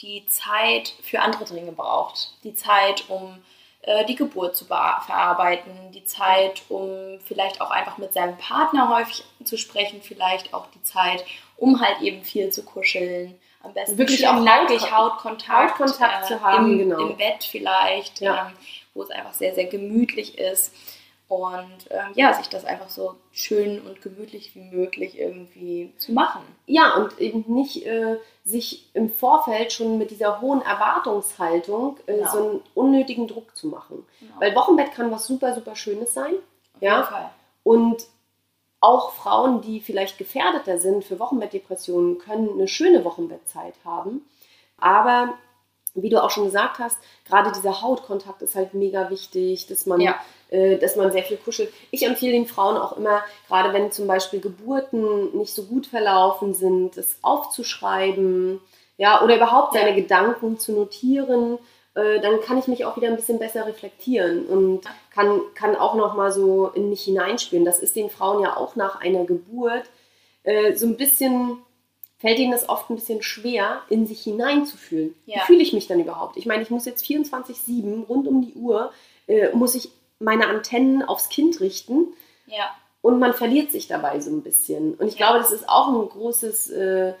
die 0.00 0.26
Zeit 0.26 0.92
für 1.02 1.20
andere 1.20 1.44
Dinge 1.44 1.72
braucht. 1.72 2.32
Die 2.44 2.54
Zeit, 2.54 3.04
um 3.08 3.38
die 4.08 4.16
Geburt 4.16 4.56
zu 4.56 4.64
verarbeiten, 4.64 5.70
die 5.92 6.04
Zeit, 6.04 6.62
um 6.68 7.18
vielleicht 7.24 7.60
auch 7.60 7.70
einfach 7.70 7.98
mit 7.98 8.12
seinem 8.12 8.36
Partner 8.36 8.88
häufig 8.94 9.24
zu 9.44 9.56
sprechen, 9.56 10.02
vielleicht 10.02 10.52
auch 10.52 10.66
die 10.74 10.82
Zeit, 10.82 11.24
um 11.56 11.80
halt 11.80 12.00
eben 12.00 12.22
viel 12.24 12.50
zu 12.50 12.64
kuscheln. 12.64 13.38
Am 13.62 13.72
besten 13.74 13.98
Wirklich 13.98 14.26
auch 14.28 14.40
nackig 14.40 14.90
Haut- 14.92 15.14
Hautkontakt, 15.14 15.78
Hautkontakt 15.78 16.26
zu 16.26 16.40
haben, 16.40 16.72
im, 16.72 16.78
genau. 16.90 17.00
im 17.06 17.16
Bett 17.16 17.44
vielleicht, 17.44 18.20
Ja. 18.20 18.48
ähm, 18.48 18.52
wo 18.94 19.02
es 19.02 19.10
einfach 19.10 19.34
sehr, 19.34 19.54
sehr 19.54 19.66
gemütlich 19.66 20.38
ist. 20.38 20.72
Und 21.28 21.88
ähm, 21.90 22.12
ja, 22.14 22.32
sich 22.34 22.48
das 22.48 22.64
einfach 22.64 22.88
so 22.88 23.16
schön 23.32 23.80
und 23.80 24.00
gemütlich 24.00 24.54
wie 24.54 24.60
möglich 24.60 25.18
irgendwie 25.18 25.92
zu 25.98 26.12
machen. 26.12 26.42
Ja, 26.66 26.94
und 26.94 27.18
eben 27.18 27.44
nicht 27.52 27.84
äh, 27.84 28.18
sich 28.44 28.88
im 28.94 29.10
Vorfeld 29.10 29.72
schon 29.72 29.98
mit 29.98 30.12
dieser 30.12 30.40
hohen 30.40 30.62
Erwartungshaltung 30.62 31.98
äh, 32.06 32.18
Genau. 32.18 32.30
so 32.32 32.38
einen 32.38 32.60
unnötigen 32.74 33.26
Druck 33.26 33.56
zu 33.56 33.66
machen. 33.66 34.06
Genau. 34.20 34.34
Weil 34.38 34.54
Wochenbett 34.54 34.92
kann 34.92 35.10
was 35.10 35.26
super, 35.26 35.52
super 35.54 35.74
Schönes 35.74 36.14
sein. 36.14 36.34
Auf 36.76 36.82
ja. 36.82 36.96
jeden 36.96 37.08
Fall. 37.08 37.30
Und 37.64 38.04
auch 38.80 39.10
Frauen, 39.12 39.62
die 39.62 39.80
vielleicht 39.80 40.18
gefährdeter 40.18 40.78
sind 40.78 41.04
für 41.04 41.18
Wochenbettdepressionen, 41.18 42.18
können 42.18 42.50
eine 42.52 42.68
schöne 42.68 43.04
Wochenbettzeit 43.04 43.74
haben. 43.84 44.20
Aber 44.78 45.34
wie 45.94 46.10
du 46.10 46.22
auch 46.22 46.30
schon 46.30 46.44
gesagt 46.44 46.78
hast, 46.78 46.98
gerade 47.26 47.50
dieser 47.50 47.80
Hautkontakt 47.82 48.42
ist 48.42 48.54
halt 48.54 48.74
mega 48.74 49.10
wichtig, 49.10 49.66
dass 49.66 49.86
man, 49.86 50.00
Ja. 50.00 50.14
Äh, 50.50 50.76
dass 50.78 50.96
man 50.96 51.12
sehr 51.12 51.22
viel 51.24 51.36
kuschelt. 51.38 51.72
Ich 51.90 52.04
empfehle 52.04 52.32
den 52.32 52.46
Frauen 52.46 52.76
auch 52.76 52.96
immer, 52.96 53.22
gerade 53.48 53.72
wenn 53.72 53.90
zum 53.92 54.06
Beispiel 54.06 54.40
Geburten 54.40 55.36
nicht 55.36 55.54
so 55.54 55.64
gut 55.64 55.86
verlaufen 55.86 56.54
sind, 56.54 56.96
das 56.96 57.16
aufzuschreiben, 57.22 58.60
ja, 58.98 59.22
oder 59.22 59.36
überhaupt 59.36 59.74
Ja. 59.74 59.80
seine 59.82 59.94
Gedanken 59.94 60.58
zu 60.58 60.72
notieren. 60.72 61.58
Äh, 61.94 62.20
dann 62.20 62.40
kann 62.40 62.58
ich 62.58 62.66
mich 62.66 62.84
auch 62.84 62.96
wieder 62.96 63.08
ein 63.08 63.16
bisschen 63.16 63.38
besser 63.38 63.66
reflektieren 63.66 64.46
und 64.46 64.82
kann, 65.14 65.40
kann 65.54 65.76
auch 65.76 65.94
noch 65.94 66.14
mal 66.14 66.30
so 66.30 66.68
in 66.68 66.90
mich 66.90 67.02
hineinspüren. 67.04 67.64
Das 67.64 67.78
ist 67.78 67.96
den 67.96 68.10
Frauen 68.10 68.42
ja 68.42 68.56
auch 68.56 68.76
nach 68.76 69.00
einer 69.00 69.24
Geburt 69.24 69.84
äh, 70.44 70.74
so 70.76 70.86
ein 70.86 70.96
bisschen 70.96 71.58
fällt 72.18 72.38
ihnen 72.38 72.52
das 72.52 72.68
oft 72.68 72.88
ein 72.88 72.96
bisschen 72.96 73.22
schwer, 73.22 73.82
in 73.90 74.06
sich 74.06 74.22
hineinzufühlen. 74.22 75.14
Ja. 75.26 75.36
Wie 75.36 75.40
fühle 75.46 75.62
ich 75.62 75.72
mich 75.74 75.86
dann 75.86 76.00
überhaupt? 76.00 76.36
Ich 76.38 76.46
meine, 76.46 76.62
ich 76.62 76.70
muss 76.70 76.86
jetzt 76.86 77.04
24-7 77.04 78.06
rund 78.06 78.26
um 78.26 78.40
die 78.40 78.54
Uhr, 78.54 78.90
äh, 79.26 79.50
muss 79.54 79.74
ich 79.74 79.90
meine 80.18 80.46
Antennen 80.48 81.02
aufs 81.02 81.28
Kind 81.28 81.60
richten 81.60 82.06
Ja. 82.46 82.70
und 83.02 83.18
man 83.18 83.34
verliert 83.34 83.70
sich 83.72 83.86
dabei 83.88 84.20
so 84.20 84.30
ein 84.30 84.42
bisschen. 84.42 84.94
Und 84.94 85.08
ich 85.08 85.18
Ja. 85.18 85.26
glaube, 85.28 85.38
das 85.40 85.52
ist 85.52 85.68
auch 85.68 85.88
ein 85.88 86.08
großes, 86.08 86.70
äh, 86.70 87.14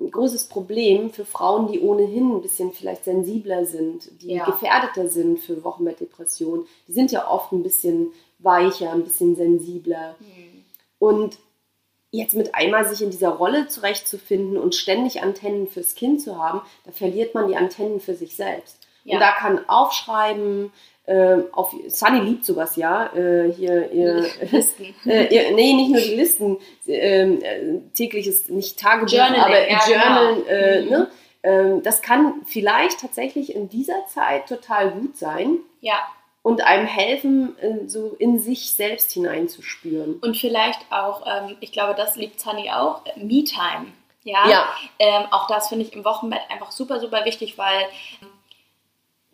ein 0.00 0.10
großes 0.10 0.48
Problem 0.48 1.10
für 1.10 1.24
Frauen, 1.24 1.70
die 1.70 1.80
ohnehin 1.80 2.34
ein 2.36 2.42
bisschen 2.42 2.72
vielleicht 2.72 3.04
sensibler 3.04 3.64
sind, 3.66 4.08
die 4.22 4.34
Ja. 4.34 4.44
gefährdeter 4.44 5.08
sind 5.08 5.38
für 5.38 5.62
Wochenbettdepressionen. 5.64 6.66
Die 6.88 6.92
sind 6.92 7.12
ja 7.12 7.30
oft 7.30 7.52
ein 7.52 7.62
bisschen 7.62 8.12
weicher, 8.38 8.90
ein 8.92 9.04
bisschen 9.04 9.36
sensibler. 9.36 10.16
Hm. 10.18 10.64
Und 10.98 11.38
jetzt 12.10 12.34
mit 12.34 12.54
einmal 12.54 12.86
sich 12.86 13.00
in 13.02 13.10
dieser 13.10 13.30
Rolle 13.30 13.68
zurechtzufinden 13.68 14.58
und 14.58 14.74
ständig 14.74 15.22
Antennen 15.22 15.66
fürs 15.68 15.94
Kind 15.94 16.20
zu 16.20 16.36
haben, 16.38 16.60
da 16.84 16.92
verliert 16.92 17.34
man 17.34 17.48
die 17.48 17.56
Antennen 17.56 18.00
für 18.00 18.14
sich 18.14 18.36
selbst. 18.36 18.78
Ja. 19.04 19.14
Und 19.14 19.20
da 19.20 19.32
kann 19.32 19.68
Aufschreiben, 19.68 20.72
äh, 21.06 21.38
auf, 21.52 21.74
Sunny 21.88 22.20
liebt 22.20 22.44
sowas 22.44 22.76
ja, 22.76 23.06
äh, 23.14 23.52
hier 23.52 23.90
ihr, 23.90 24.26
Listen. 24.52 24.94
äh, 25.04 25.26
ihr, 25.34 25.50
nee, 25.54 25.72
nicht 25.74 25.90
nur 25.90 26.00
die 26.00 26.14
Listen, 26.14 26.58
ähm, 26.86 27.42
äh, 27.42 27.78
tägliches, 27.94 28.48
nicht 28.48 28.78
Tagebuch, 28.78 29.12
Journaling, 29.12 29.40
aber 29.40 29.68
ja, 29.68 29.80
Journal, 29.86 30.34
genau. 30.36 30.46
äh, 30.48 30.82
Mhm. 30.82 30.88
ne? 30.90 31.10
ähm, 31.42 31.82
das 31.82 32.02
kann 32.02 32.34
vielleicht 32.46 33.00
tatsächlich 33.00 33.54
in 33.54 33.68
dieser 33.68 34.06
Zeit 34.06 34.46
total 34.48 34.92
gut 34.92 35.16
sein 35.16 35.56
Ja. 35.80 35.94
und 36.42 36.60
einem 36.64 36.86
helfen, 36.86 37.56
äh, 37.60 37.88
so 37.88 38.14
in 38.20 38.38
sich 38.38 38.70
selbst 38.76 39.10
hineinzuspüren. 39.10 40.20
Und 40.20 40.36
vielleicht 40.36 40.80
auch, 40.90 41.26
ähm, 41.26 41.56
ich 41.58 41.72
glaube, 41.72 41.94
das 41.96 42.14
liebt 42.14 42.38
Sunny 42.38 42.70
auch, 42.70 43.02
Me-Time. 43.16 43.86
Ja. 44.22 44.48
Ja. 44.48 44.68
Ähm, 45.00 45.24
auch 45.32 45.48
das 45.48 45.68
finde 45.68 45.84
ich 45.84 45.92
im 45.94 46.04
Wochenbett 46.04 46.42
einfach 46.48 46.70
super, 46.70 47.00
super 47.00 47.24
wichtig, 47.24 47.58
weil 47.58 47.86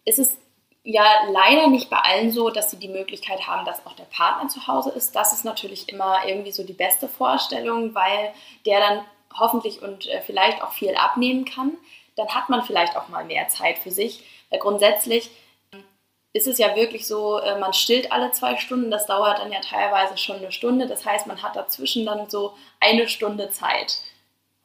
ähm, 0.08 0.12
es 0.12 0.18
ist 0.18 0.38
ja 0.84 1.04
leider 1.30 1.68
nicht 1.68 1.90
bei 1.90 1.98
allen 1.98 2.30
so, 2.32 2.50
dass 2.50 2.70
sie 2.70 2.78
die 2.78 2.88
Möglichkeit 2.88 3.46
haben, 3.46 3.66
dass 3.66 3.84
auch 3.86 3.94
der 3.94 4.04
Partner 4.04 4.48
zu 4.48 4.66
Hause 4.66 4.90
ist. 4.90 5.14
Das 5.14 5.32
ist 5.32 5.44
natürlich 5.44 5.88
immer 5.88 6.26
irgendwie 6.26 6.52
so 6.52 6.64
die 6.64 6.72
beste 6.72 7.08
Vorstellung, 7.08 7.94
weil 7.94 8.32
der 8.64 8.80
dann 8.80 9.04
hoffentlich 9.38 9.82
und 9.82 10.06
äh, 10.08 10.22
vielleicht 10.22 10.62
auch 10.62 10.72
viel 10.72 10.94
abnehmen 10.94 11.44
kann. 11.44 11.72
Dann 12.16 12.28
hat 12.34 12.48
man 12.48 12.62
vielleicht 12.62 12.96
auch 12.96 13.08
mal 13.08 13.24
mehr 13.24 13.48
Zeit 13.48 13.78
für 13.78 13.90
sich. 13.90 14.24
Weil 14.50 14.60
grundsätzlich 14.60 15.30
ähm, 15.72 15.84
ist 16.32 16.46
es 16.46 16.58
ja 16.58 16.74
wirklich 16.74 17.06
so, 17.06 17.38
äh, 17.38 17.58
man 17.58 17.74
stillt 17.74 18.10
alle 18.10 18.32
zwei 18.32 18.56
Stunden. 18.56 18.90
Das 18.90 19.06
dauert 19.06 19.38
dann 19.38 19.52
ja 19.52 19.60
teilweise 19.60 20.16
schon 20.16 20.36
eine 20.36 20.52
Stunde. 20.52 20.86
Das 20.86 21.04
heißt, 21.04 21.26
man 21.26 21.42
hat 21.42 21.56
dazwischen 21.56 22.06
dann 22.06 22.30
so 22.30 22.54
eine 22.80 23.08
Stunde 23.08 23.50
Zeit. 23.50 23.98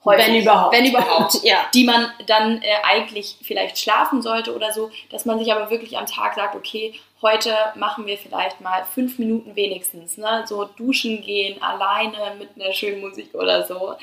Wenn 0.06 0.36
überhaupt. 0.36 0.76
Wenn 0.76 0.86
überhaupt 0.86 1.40
Ja. 1.44 1.66
die 1.74 1.86
man 1.86 2.12
dann 2.28 2.62
äh, 2.62 2.66
eigentlich 2.84 3.38
vielleicht 3.42 3.80
schlafen 3.80 4.22
sollte 4.22 4.56
oder 4.56 4.72
so, 4.74 4.92
dass 5.10 5.26
man 5.26 5.40
sich 5.40 5.52
aber 5.52 5.70
wirklich 5.70 5.98
am 5.98 6.06
Tag 6.06 6.36
sagt, 6.36 6.56
okay, 6.56 6.94
heute 7.24 7.56
machen 7.76 8.06
wir 8.06 8.18
vielleicht 8.18 8.62
mal 8.62 8.84
fünf 8.86 9.18
Minuten 9.18 9.56
wenigstens, 9.56 10.18
ne? 10.18 10.44
so 10.46 10.66
duschen 10.66 11.22
gehen, 11.22 11.62
alleine 11.64 12.36
mit 12.38 12.50
einer 12.56 12.74
schönen 12.74 13.02
Musik 13.02 13.34
oder 13.34 13.66
so. 13.66 13.96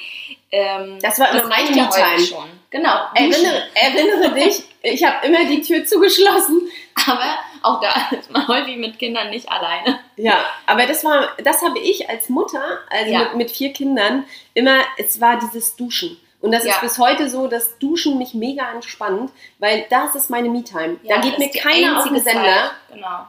Ähm, 0.50 0.98
Das 1.00 1.18
war 1.20 1.30
immer 1.30 1.46
meine 1.46 1.68
reicht 1.68 1.76
ja 1.76 2.10
häufig 2.12 2.28
schon. 2.30 2.48
Genau. 2.70 2.98
Erinnere, 3.14 3.62
erinnere 3.74 4.34
dich, 4.34 4.62
ich 4.82 5.04
habe 5.04 5.26
immer 5.26 5.44
die 5.44 5.60
Tür 5.62 5.84
zugeschlossen. 5.84 6.68
aber 7.06 7.38
auch 7.62 7.80
da 7.80 7.92
ist 8.16 8.30
man 8.30 8.46
häufig 8.48 8.76
mit 8.76 8.98
Kindern 8.98 9.30
nicht 9.30 9.48
alleine. 9.50 10.00
Ja, 10.16 10.44
aber 10.66 10.86
das 10.86 11.04
war, 11.04 11.28
das 11.44 11.62
habe 11.62 11.78
ich 11.78 12.08
als 12.08 12.28
Mutter, 12.28 12.62
also 12.90 13.12
Ja. 13.12 13.18
mit, 13.20 13.34
mit 13.36 13.50
vier 13.50 13.72
Kindern, 13.72 14.24
immer, 14.54 14.78
es 14.98 15.20
war 15.20 15.38
dieses 15.38 15.76
Duschen. 15.76 16.18
Und 16.40 16.52
das 16.52 16.64
Ja. 16.64 16.72
ist 16.74 16.80
bis 16.80 16.98
heute 16.98 17.28
so, 17.28 17.46
dass 17.48 17.78
Duschen 17.78 18.16
mich 18.18 18.34
mega 18.34 18.70
entspannt, 18.72 19.30
weil 19.58 19.86
das 19.90 20.14
ist 20.14 20.30
meine 20.30 20.48
Me-Time. 20.48 20.98
da 21.02 21.16
Ja, 21.16 21.20
geht 21.20 21.32
das 21.32 21.38
mir 21.38 21.50
keiner 21.50 21.98
auf 21.98 22.04
den 22.08 22.20
Sender. 22.20 22.42
Zeit, 22.44 22.70
Genau. 22.94 23.26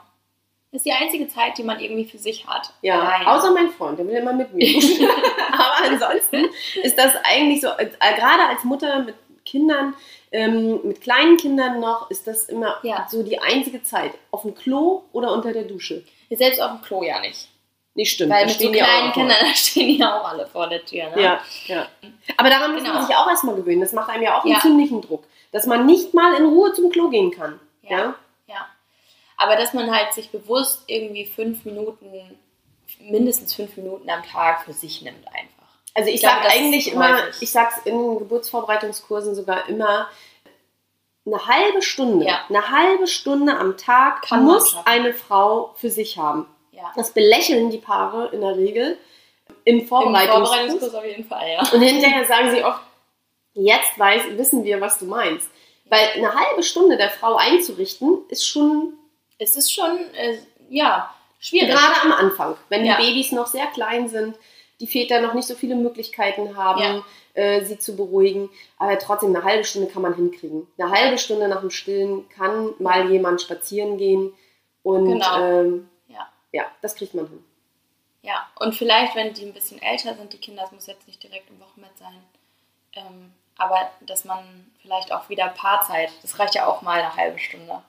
Das 0.72 0.80
ist 0.80 0.86
die 0.86 0.94
einzige 0.94 1.28
Zeit, 1.28 1.58
die 1.58 1.64
man 1.64 1.82
irgendwie 1.82 2.06
für 2.06 2.18
sich 2.18 2.48
hat. 2.48 2.72
Ja, 2.82 3.02
Alleine. 3.02 3.28
außer 3.30 3.52
mein 3.52 3.70
Freund, 3.72 4.00
der 4.00 4.08
will 4.08 4.16
immer 4.16 4.32
mit 4.32 4.54
mir 4.54 4.74
duschen. 4.74 5.06
Aber 5.52 5.90
ansonsten 5.90 6.46
ist 6.82 6.98
das 6.98 7.12
eigentlich 7.26 7.60
so, 7.60 7.68
äh, 7.78 7.88
gerade 8.16 8.44
als 8.48 8.64
Mutter 8.64 9.00
mit 9.00 9.16
Kindern, 9.44 9.94
ähm, 10.32 10.80
mit 10.86 11.02
kleinen 11.02 11.36
Kindern 11.36 11.82
noch, 11.82 12.10
ist 12.10 12.26
das 12.26 12.46
immer 12.46 12.78
Ja. 12.84 13.06
so 13.12 13.22
die 13.22 13.40
einzige 13.42 13.84
Zeit. 13.84 14.14
Auf 14.32 14.44
dem 14.44 14.56
Klo 14.56 15.02
oder 15.12 15.34
unter 15.34 15.52
der 15.52 15.64
Dusche. 15.64 16.06
Selbst 16.30 16.62
auf 16.62 16.72
dem 16.72 16.82
Klo 16.82 17.04
ja 17.04 17.20
nicht. 17.20 17.50
Nee, 17.94 18.06
stimmt. 18.06 18.32
Weil 18.32 18.46
mit 18.46 18.58
so 18.60 18.72
kleinen. 18.72 19.12
Kindern, 19.12 19.38
stehen 19.54 19.88
die 19.88 19.98
ja 19.98 20.18
auch 20.22 20.26
alle 20.30 20.48
vor 20.48 20.68
der 20.68 20.86
Tür. 20.86 21.10
Ne? 21.10 21.22
Ja, 21.22 21.42
ja. 21.68 21.88
Aber 22.38 22.50
daran 22.50 22.72
muss 22.74 22.84
man 22.84 22.94
Genau. 22.94 23.06
sich 23.06 23.16
auch 23.16 23.28
erstmal 23.28 23.56
gewöhnen. 23.56 23.82
Das 23.82 23.92
macht 23.92 24.10
einem 24.10 24.24
ja 24.24 24.38
auch 24.38 24.44
einen 24.46 24.54
Ja. 24.54 24.60
ziemlichen 24.62 25.02
Druck. 25.02 25.24
Dass 25.52 25.66
man 25.66 25.86
nicht 25.86 26.14
mal 26.14 26.34
in 26.36 26.46
Ruhe 26.46 26.72
zum 26.74 26.90
Klo 26.90 27.10
gehen 27.10 27.32
kann. 27.32 27.60
Ja. 27.82 27.98
Ja. 27.98 28.16
Ja. 28.48 28.68
Aber 29.38 29.56
dass 29.58 29.74
man 29.74 29.94
halt 29.94 30.14
sich 30.14 30.30
bewusst 30.30 30.84
irgendwie 30.88 31.26
fünf 31.26 31.66
Minuten, 31.66 32.38
mindestens 33.00 33.54
fünf 33.54 33.76
Minuten 33.76 34.10
am 34.10 34.24
Tag 34.24 34.64
für 34.64 34.74
sich 34.74 35.02
nimmt 35.02 35.28
einfach. 35.28 35.50
Also 35.94 36.08
ich, 36.10 36.16
Ich 36.16 36.22
sage 36.22 36.48
eigentlich 36.50 36.94
immer, 36.94 37.18
häufig. 37.18 37.42
ich 37.42 37.52
sag's 37.52 37.76
in 37.84 38.20
Geburtsvorbereitungskursen 38.20 39.36
sogar 39.36 39.68
immer, 39.68 40.08
eine 41.26 41.46
halbe 41.46 41.82
Stunde, 41.82 42.26
Ja. 42.26 42.46
eine 42.48 42.70
halbe 42.70 43.08
Stunde 43.08 43.58
am 43.58 43.76
Tag 43.78 44.22
Kann 44.24 44.46
muss 44.46 44.76
eine 44.86 45.14
Frau 45.14 45.74
für 45.76 45.90
sich 45.90 46.18
haben. 46.18 46.48
Ja. 46.72 46.92
Das 46.96 47.12
belächeln 47.12 47.70
die 47.70 47.78
Paare 47.78 48.30
in 48.34 48.42
der 48.42 48.56
Regel 48.56 48.98
im 49.66 49.80
Im 49.80 49.88
Vorbereitungskurs. 49.88 50.50
Vorbereitungskurs 50.50 50.96
auf 50.96 51.06
jeden 51.06 51.26
Fall, 51.26 51.50
ja. 51.50 51.60
Und 51.74 51.82
hinterher 51.82 52.26
sagen 52.26 52.52
sie 52.52 52.64
oft, 52.64 52.82
jetzt 53.54 54.00
weiß, 54.00 54.38
wissen 54.38 54.64
wir, 54.64 54.80
was 54.82 54.98
du 54.98 55.06
meinst. 55.06 55.50
Weil 55.86 56.08
eine 56.16 56.34
halbe 56.34 56.64
Stunde 56.64 56.96
der 56.98 57.10
Frau 57.10 57.36
einzurichten, 57.36 58.20
ist 58.30 58.48
schon 58.48 58.94
Es 59.38 59.56
ist 59.58 59.74
schon, 59.74 59.98
äh, 60.16 60.38
ja, 60.70 61.14
schwierig. 61.40 61.70
gerade 61.72 62.02
am 62.04 62.12
Anfang, 62.14 62.56
wenn 62.70 62.86
Ja. 62.86 62.96
die 62.98 63.08
Babys 63.08 63.32
noch 63.34 63.48
sehr 63.48 63.66
klein 63.68 64.08
sind, 64.08 64.36
die 64.80 64.88
Väter 64.88 65.20
noch 65.20 65.34
nicht 65.34 65.48
so 65.48 65.56
viele 65.56 65.76
Möglichkeiten 65.76 66.56
haben, 66.56 66.80
Ja. 66.82 67.04
äh, 67.34 67.66
sie 67.66 67.78
zu 67.78 67.96
beruhigen. 67.98 68.50
Aber 68.78 68.98
trotzdem, 69.00 69.36
eine 69.36 69.44
halbe 69.44 69.64
Stunde 69.66 69.90
kann 69.92 70.02
man 70.04 70.16
hinkriegen. 70.16 70.66
Eine 70.78 70.92
halbe 70.92 71.18
Stunde 71.18 71.48
nach 71.50 71.60
dem 71.62 71.72
Stillen 71.72 72.30
kann 72.30 72.74
mal 72.80 73.12
jemand 73.12 73.42
spazieren 73.42 73.98
gehen. 73.98 74.34
Und 74.84 75.06
Genau. 75.06 75.40
ähm, 75.42 75.90
Ja. 76.52 76.66
das 76.82 76.96
kriegt 76.96 77.14
man 77.14 77.28
hin. 77.28 77.44
Ja, 78.24 78.48
und 78.60 78.76
vielleicht, 78.76 79.16
wenn 79.16 79.34
die 79.34 79.46
ein 79.46 79.54
bisschen 79.54 79.82
älter 79.82 80.14
sind, 80.16 80.32
die 80.34 80.38
Kinder, 80.38 80.62
das 80.64 80.72
muss 80.72 80.86
jetzt 80.88 81.08
nicht 81.08 81.22
direkt 81.24 81.50
im 81.50 81.60
Wochenbett 81.60 81.98
sein, 81.98 82.22
ähm, 82.94 83.34
aber 83.58 83.90
dass 84.02 84.26
man 84.26 84.72
vielleicht 84.82 85.12
auch 85.12 85.28
wieder 85.30 85.48
Paarzeit, 85.50 86.12
das 86.22 86.38
reicht 86.38 86.56
ja 86.56 86.68
auch 86.68 86.82
mal 86.84 87.00
eine 87.00 87.16
halbe 87.16 87.40
Stunde, 87.40 87.82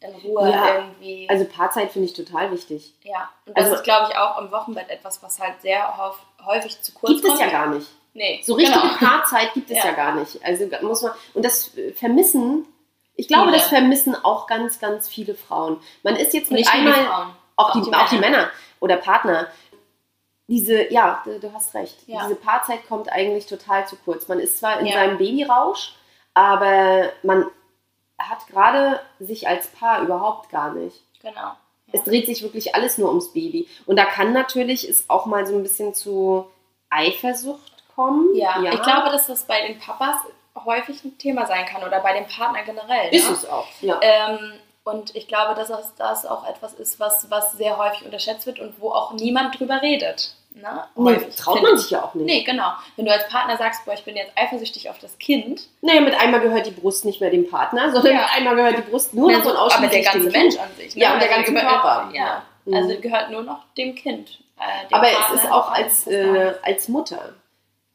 in 0.00 0.14
Ruhe 0.14 0.48
Ja, 0.50 0.76
irgendwie. 0.76 1.28
Also 1.28 1.44
Paarzeit 1.44 1.90
finde 1.92 2.06
ich 2.08 2.14
total 2.14 2.50
wichtig. 2.52 2.94
ja, 3.02 3.28
und 3.46 3.56
das 3.56 3.64
also- 3.66 3.76
ist, 3.76 3.84
glaube 3.84 4.10
ich, 4.10 4.16
auch 4.16 4.38
im 4.38 4.50
Wochenbett 4.52 4.88
etwas, 4.90 5.22
was 5.22 5.38
halt 5.40 5.60
sehr 5.60 5.96
häuf- 5.98 6.24
häufig 6.46 6.80
zu 6.80 6.92
kurz 6.92 7.12
Gibt 7.12 7.24
es 7.24 7.30
kommt. 7.30 7.40
ja 7.40 7.50
gar 7.50 7.66
nicht. 7.68 7.88
Nee, 8.14 8.40
So 8.44 8.54
richtige 8.54 8.78
genau. 8.80 8.94
Paarzeit 8.98 9.52
gibt 9.54 9.70
es 9.70 9.78
ja. 9.78 9.86
Ja. 9.86 9.92
gar 9.92 10.14
nicht. 10.14 10.42
Also 10.44 10.66
muss 10.82 11.02
man 11.02 11.12
und 11.34 11.44
das 11.44 11.76
äh, 11.76 11.92
vermissen. 11.92 12.66
Ich 13.14 13.28
glaube, 13.28 13.46
Viele. 13.48 13.58
das 13.58 13.68
vermissen 13.68 14.16
auch 14.24 14.46
ganz, 14.46 14.78
ganz 14.80 15.08
viele 15.08 15.34
Frauen. 15.34 15.80
Man 16.02 16.16
ist 16.16 16.32
jetzt 16.32 16.50
mit 16.50 16.60
Nicht 16.60 16.72
nur 17.62 17.72
die 17.74 17.80
auch, 17.80 17.84
die, 17.84 17.94
auch 17.94 18.08
die 18.08 18.18
Männer 18.18 18.50
oder 18.80 18.96
Partner. 18.96 19.48
Diese, 20.48 20.92
ja, 20.92 21.22
du, 21.24 21.38
du 21.38 21.52
hast 21.52 21.74
recht. 21.74 21.96
Ja. 22.06 22.22
Diese 22.24 22.34
Paarzeit 22.34 22.86
kommt 22.88 23.10
eigentlich 23.10 23.46
total 23.46 23.86
zu 23.86 23.96
kurz. 23.96 24.26
Man 24.26 24.40
ist 24.40 24.58
zwar 24.58 24.80
in 24.80 24.86
Ja. 24.86 24.94
seinem 24.94 25.18
Babyrausch, 25.18 25.94
aber 26.34 27.10
man 27.22 27.46
hat 28.18 28.46
gerade 28.48 29.00
sich 29.20 29.46
als 29.46 29.68
Paar 29.68 30.02
überhaupt 30.02 30.50
gar 30.50 30.72
nicht. 30.74 31.02
Genau. 31.22 31.52
Es 31.92 32.02
dreht 32.04 32.26
sich 32.26 32.42
wirklich 32.42 32.74
alles 32.74 32.98
nur 32.98 33.08
ums 33.08 33.32
Baby. 33.32 33.68
Und 33.86 33.96
da 33.96 34.04
kann 34.04 34.32
natürlich 34.32 34.88
es 34.88 35.08
auch 35.08 35.26
mal 35.26 35.46
so 35.46 35.54
ein 35.54 35.62
bisschen 35.62 35.94
zu 35.94 36.50
Eifersucht 36.88 37.84
kommen. 37.94 38.34
Ja, 38.34 38.62
ich 38.62 38.82
glaube, 38.82 39.10
dass 39.10 39.26
das 39.26 39.44
bei 39.44 39.66
den 39.66 39.78
Papas 39.78 40.16
häufig 40.64 41.04
ein 41.04 41.16
Thema 41.18 41.46
sein 41.46 41.64
kann 41.66 41.82
oder 41.84 42.00
bei 42.00 42.12
dem 42.12 42.26
Partner 42.26 42.62
generell. 42.62 43.12
ist 43.12 43.28
ne? 43.28 43.34
es 43.34 43.48
auch. 43.48 43.66
Ja. 43.80 43.98
Ähm, 44.02 44.52
und 44.84 45.14
ich 45.14 45.28
glaube, 45.28 45.54
dass 45.54 45.68
das, 45.96 46.26
auch 46.26 46.48
etwas 46.48 46.74
ist, 46.74 46.98
was, 47.00 47.30
was 47.30 47.52
sehr 47.52 47.76
häufig 47.78 48.04
unterschätzt 48.04 48.46
wird 48.46 48.58
und 48.60 48.80
wo 48.80 48.90
auch 48.90 49.12
niemand 49.12 49.58
drüber 49.58 49.80
redet. 49.82 50.34
Ne? 50.52 50.84
Nee, 50.96 51.16
traut 51.36 51.62
man 51.62 51.74
ich. 51.74 51.82
sich 51.82 51.90
ja 51.92 52.02
auch 52.04 52.12
nicht. 52.14 52.26
Nee, 52.26 52.42
genau. 52.42 52.72
Wenn 52.96 53.04
du 53.04 53.12
als 53.12 53.28
Partner 53.28 53.56
sagst, 53.56 53.84
boah, 53.84 53.94
ich 53.94 54.02
bin 54.04 54.16
jetzt 54.16 54.32
eifersüchtig 54.36 54.90
auf 54.90 54.98
das 54.98 55.16
Kind, 55.18 55.68
Naja, 55.80 56.00
mit 56.00 56.18
einmal 56.20 56.40
gehört 56.40 56.66
die 56.66 56.72
Brust 56.72 57.04
nicht 57.04 57.20
mehr 57.20 57.30
dem 57.30 57.48
Partner, 57.48 57.92
sondern 57.92 58.14
Ja. 58.14 58.20
mit 58.22 58.30
einmal 58.36 58.56
gehört 58.56 58.78
die 58.78 58.90
Brust 58.90 59.14
nur 59.14 59.30
noch 59.30 59.38
also, 59.38 59.50
und 59.50 59.56
aber 59.56 59.66
ausschließlich 59.66 60.02
der 60.04 60.12
ganze 60.12 60.30
Kind. 60.30 60.32
Mensch 60.32 60.58
an 60.58 60.68
sich. 60.76 60.96
Ne? 60.96 61.02
Ja, 61.02 61.12
und 61.14 61.22
der 61.22 61.28
Also 61.30 61.36
ganze 61.36 61.52
gehört- 61.54 61.82
Körper. 61.82 62.10
Ja, 62.12 62.42
Mhm. 62.64 62.74
also 62.74 63.00
gehört 63.00 63.30
nur 63.30 63.42
noch 63.42 63.60
dem 63.78 63.94
Kind. 63.94 64.40
Äh, 64.58 64.88
dem 64.88 64.94
Aber 64.94 65.06
es 65.08 65.14
Partner 65.18 65.34
ist 65.44 65.52
auch 65.52 65.70
als, 65.70 66.06
äh, 66.08 66.54
als 66.62 66.88
Mutter. 66.88 67.34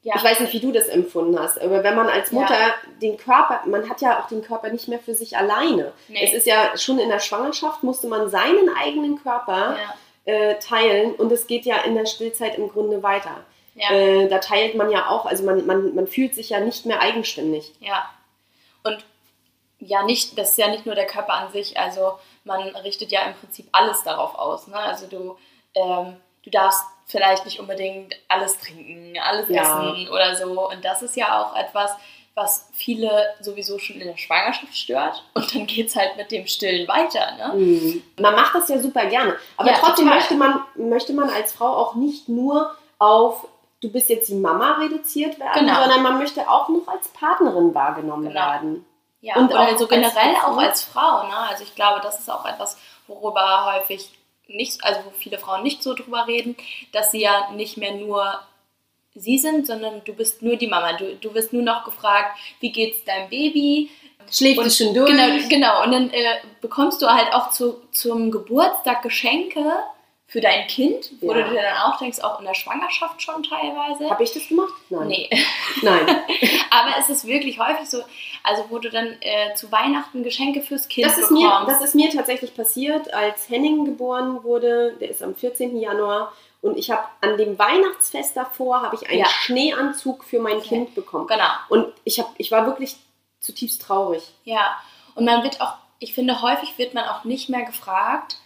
Ja. 0.05 0.13
Ich 0.17 0.23
weiß 0.23 0.39
nicht, 0.41 0.53
wie 0.53 0.59
du 0.59 0.71
das 0.71 0.87
empfunden 0.87 1.39
hast, 1.39 1.59
aber 1.59 1.83
wenn 1.83 1.95
man 1.95 2.07
als 2.07 2.29
Ja. 2.29 2.39
Mutter 2.39 2.75
den 3.01 3.17
Körper, 3.17 3.61
man 3.65 3.89
hat 3.89 4.01
ja 4.01 4.21
auch 4.21 4.27
den 4.27 4.43
Körper 4.43 4.69
nicht 4.69 4.87
mehr 4.87 4.99
für 4.99 5.15
sich 5.15 5.35
alleine. 5.35 5.93
Nee. 6.07 6.23
Es 6.23 6.31
ist 6.31 6.45
ja 6.45 6.77
schon 6.77 6.99
in 6.99 7.09
der 7.09 7.19
Schwangerschaft, 7.19 7.81
musste 7.81 8.05
man 8.05 8.29
seinen 8.29 8.69
eigenen 8.77 9.19
Körper 9.23 9.75
ja. 10.27 10.31
äh, 10.31 10.59
teilen 10.59 11.15
und 11.15 11.31
es 11.31 11.47
geht 11.47 11.65
ja 11.65 11.77
in 11.77 11.95
der 11.95 12.05
Stillzeit 12.05 12.59
im 12.59 12.69
Grunde 12.69 13.01
weiter. 13.01 13.45
Ja. 13.73 13.89
Äh, 13.89 14.27
da 14.27 14.37
teilt 14.37 14.75
man 14.75 14.91
ja 14.91 15.09
auch, 15.09 15.25
also 15.25 15.43
man, 15.43 15.65
man, 15.65 15.95
man 15.95 16.05
fühlt 16.05 16.35
sich 16.35 16.51
ja 16.51 16.59
nicht 16.59 16.85
mehr 16.85 17.01
eigenständig. 17.01 17.73
Ja. 17.79 18.07
Und 18.83 19.03
ja, 19.79 20.03
nicht, 20.03 20.37
das 20.37 20.51
ist 20.51 20.59
ja 20.59 20.67
nicht 20.67 20.85
nur 20.85 20.93
der 20.93 21.07
Körper 21.07 21.33
an 21.33 21.51
sich, 21.51 21.79
also 21.79 22.19
man 22.43 22.61
richtet 22.61 23.11
ja 23.11 23.23
im 23.23 23.33
Prinzip 23.33 23.67
alles 23.71 24.03
darauf 24.03 24.35
aus. 24.35 24.67
Ne? 24.67 24.77
Also 24.77 25.07
du, 25.07 25.35
ähm, 25.73 26.17
du 26.43 26.51
darfst 26.51 26.83
vielleicht 27.05 27.45
nicht 27.45 27.59
unbedingt 27.59 28.15
alles 28.27 28.57
trinken, 28.59 29.17
alles 29.21 29.47
Ja. 29.49 29.61
essen 29.61 30.09
oder 30.09 30.35
so. 30.35 30.69
Und 30.69 30.83
das 30.83 31.01
ist 31.01 31.15
ja 31.15 31.41
auch 31.41 31.55
etwas, 31.55 31.91
was 32.33 32.67
viele 32.73 33.33
sowieso 33.39 33.79
schon 33.79 34.01
in 34.01 34.07
der 34.07 34.17
Schwangerschaft 34.17 34.75
stört. 34.75 35.23
Und 35.35 35.55
dann 35.55 35.65
geht 35.67 35.87
es 35.87 35.95
halt 35.95 36.17
mit 36.17 36.31
dem 36.31 36.47
Stillen 36.47 36.85
weiter. 36.87 37.31
Ne? 37.37 37.53
Mhm. 37.55 38.03
Man 38.19 38.35
macht 38.35 38.55
das 38.55 38.67
ja 38.67 38.77
super 38.79 39.05
gerne. 39.05 39.35
Aber 39.55 39.69
Ja, 39.69 39.77
trotzdem 39.79 40.05
total. 40.05 40.15
möchte 40.19 40.35
man, 40.35 40.61
möchte 40.75 41.13
man 41.13 41.29
als 41.29 41.53
Frau 41.53 41.67
auch 41.77 41.95
nicht 41.95 42.27
nur 42.27 42.75
auf, 42.99 43.47
du 43.81 43.89
bist 43.91 44.09
jetzt 44.09 44.27
die 44.29 44.35
Mama 44.35 44.73
reduziert 44.81 45.39
werden, 45.39 45.65
Genau. 45.65 45.79
sondern 45.79 46.01
man 46.01 46.17
möchte 46.17 46.49
auch 46.49 46.67
noch 46.69 46.87
als 46.87 47.07
Partnerin 47.09 47.73
wahrgenommen 47.73 48.27
Genau. 48.27 48.35
werden. 48.39 48.85
Ja, 49.21 49.35
Und 49.37 49.51
und 49.51 49.57
auch 49.57 49.67
oder 49.67 49.77
so 49.77 49.85
als 49.85 49.89
generell 49.93 50.35
Frau. 50.35 50.47
auch 50.51 50.57
als 50.57 50.83
Frau. 50.83 51.23
Ne? 51.27 51.37
Also 51.49 51.63
ich 51.63 51.73
glaube, 51.75 52.01
das 52.01 52.19
ist 52.19 52.29
auch 52.29 52.45
etwas, 52.45 52.77
worüber 53.07 53.73
häufig 53.75 54.09
nicht, 54.47 54.83
also 54.83 55.01
wo 55.05 55.11
viele 55.11 55.39
Frauen 55.39 55.63
nicht 55.63 55.83
so 55.83 55.93
drüber 55.93 56.27
reden, 56.27 56.55
dass 56.91 57.11
sie 57.11 57.21
ja 57.21 57.51
nicht 57.51 57.77
mehr 57.77 57.95
nur 57.95 58.39
sie 59.15 59.37
sind, 59.37 59.65
sondern 59.65 60.01
du 60.03 60.13
bist 60.13 60.41
nur 60.41 60.57
die 60.57 60.67
Mama. 60.67 60.93
Du, 60.93 61.15
du 61.15 61.33
wirst 61.33 61.53
nur 61.53 61.63
noch 61.63 61.85
gefragt, 61.85 62.37
wie 62.59 62.71
geht's 62.71 63.03
deinem 63.05 63.29
Baby? 63.29 63.89
Schläft 64.29 64.61
es 64.61 64.77
schon 64.77 64.93
durch? 64.93 65.09
Genau, 65.09 65.47
genau. 65.49 65.83
Und 65.83 65.91
dann 65.91 66.09
äh, 66.09 66.37
bekommst 66.61 67.01
du 67.01 67.07
halt 67.07 67.33
auch 67.33 67.51
zu, 67.51 67.81
zum 67.91 68.31
Geburtstag 68.31 69.01
Geschenke 69.03 69.63
für 70.27 70.41
dein 70.41 70.65
Kind, 70.67 71.11
wo 71.21 71.31
Ja. 71.33 71.43
du 71.43 71.49
dir 71.51 71.61
dann 71.61 71.77
auch 71.83 71.97
denkst, 71.99 72.19
auch 72.19 72.39
in 72.39 72.45
der 72.45 72.55
Schwangerschaft 72.55 73.21
schon 73.21 73.43
teilweise. 73.43 74.09
Habe 74.09 74.23
ich 74.23 74.33
das 74.33 74.47
gemacht? 74.47 74.73
Nein. 74.89 75.07
Nee. 75.07 75.29
Nein. 75.83 76.07
Aber 76.71 76.97
es 76.99 77.09
ist 77.09 77.25
wirklich 77.27 77.59
häufig 77.59 77.87
so, 77.89 78.01
also 78.43 78.65
wo 78.69 78.79
du 78.79 78.89
dann 78.89 79.17
äh, 79.21 79.53
zu 79.55 79.71
Weihnachten 79.71 80.23
Geschenke 80.23 80.61
fürs 80.61 80.87
Kind 80.87 81.05
Das 81.07 81.17
ist, 81.17 81.29
bekommst. 81.29 81.43
mir, 81.43 81.65
das 81.67 81.81
ist 81.81 81.95
mir 81.95 82.09
tatsächlich 82.09 82.55
passiert, 82.55 83.13
als 83.13 83.47
Henning 83.49 83.85
geboren 83.85 84.43
wurde. 84.43 84.95
Der 84.99 85.09
ist 85.11 85.21
am 85.21 85.35
14. 85.35 85.77
Januar. 85.79 86.33
Und 86.61 86.77
ich 86.77 86.89
habe 86.89 87.03
an 87.21 87.37
dem 87.37 87.59
Weihnachtsfest 87.59 88.35
davor 88.35 88.81
habe 88.81 88.95
ich 88.95 89.07
einen 89.07 89.19
Ja. 89.19 89.27
Schneeanzug 89.27 90.23
für 90.23 90.39
mein 90.39 90.57
Okay. 90.57 90.69
Kind 90.69 90.95
bekommen. 90.95 91.27
genau, 91.27 91.45
Und 91.69 91.93
ich, 92.03 92.19
hab, 92.19 92.31
ich 92.39 92.51
war 92.51 92.65
wirklich 92.65 92.95
zutiefst 93.41 93.81
traurig. 93.83 94.23
ja. 94.43 94.75
Und 95.13 95.23
man 95.25 95.43
wird 95.43 95.61
auch, 95.61 95.75
ich 95.99 96.13
finde, 96.15 96.41
häufig 96.41 96.77
wird 96.79 96.93
man 96.95 97.05
auch 97.05 97.23
nicht 97.23 97.47
mehr 97.47 97.63
gefragt, 97.63 98.37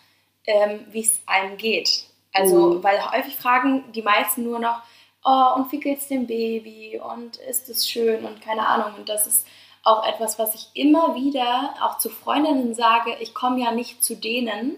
ähm, 0.49 0.85
wie 0.91 1.01
es 1.01 1.21
einem 1.25 1.57
geht. 1.57 2.05
Also, 2.33 2.73
Mhm. 2.73 2.83
weil 2.83 3.11
häufig 3.11 3.35
fragen 3.35 3.83
die 3.93 4.01
meisten 4.01 4.43
nur 4.43 4.59
noch, 4.59 4.81
oh, 5.23 5.55
und 5.55 5.71
wie 5.71 5.79
geht's 5.79 6.07
dem 6.07 6.27
Baby 6.27 6.99
und 6.99 7.37
ist 7.37 7.69
es 7.69 7.87
schön 7.89 8.25
und 8.25 8.41
keine 8.41 8.65
Ahnung. 8.67 8.93
Und 8.97 9.09
das 9.09 9.27
ist 9.27 9.47
auch 9.83 10.05
etwas, 10.07 10.37
was 10.37 10.55
ich 10.55 10.67
immer 10.73 11.15
wieder 11.15 11.73
auch 11.81 11.97
zu 11.97 12.09
Freundinnen 12.09 12.75
sage, 12.75 13.15
ich 13.19 13.33
komme 13.33 13.61
ja 13.63 13.71
nicht 13.71 14.03
zu 14.03 14.15
denen, 14.15 14.77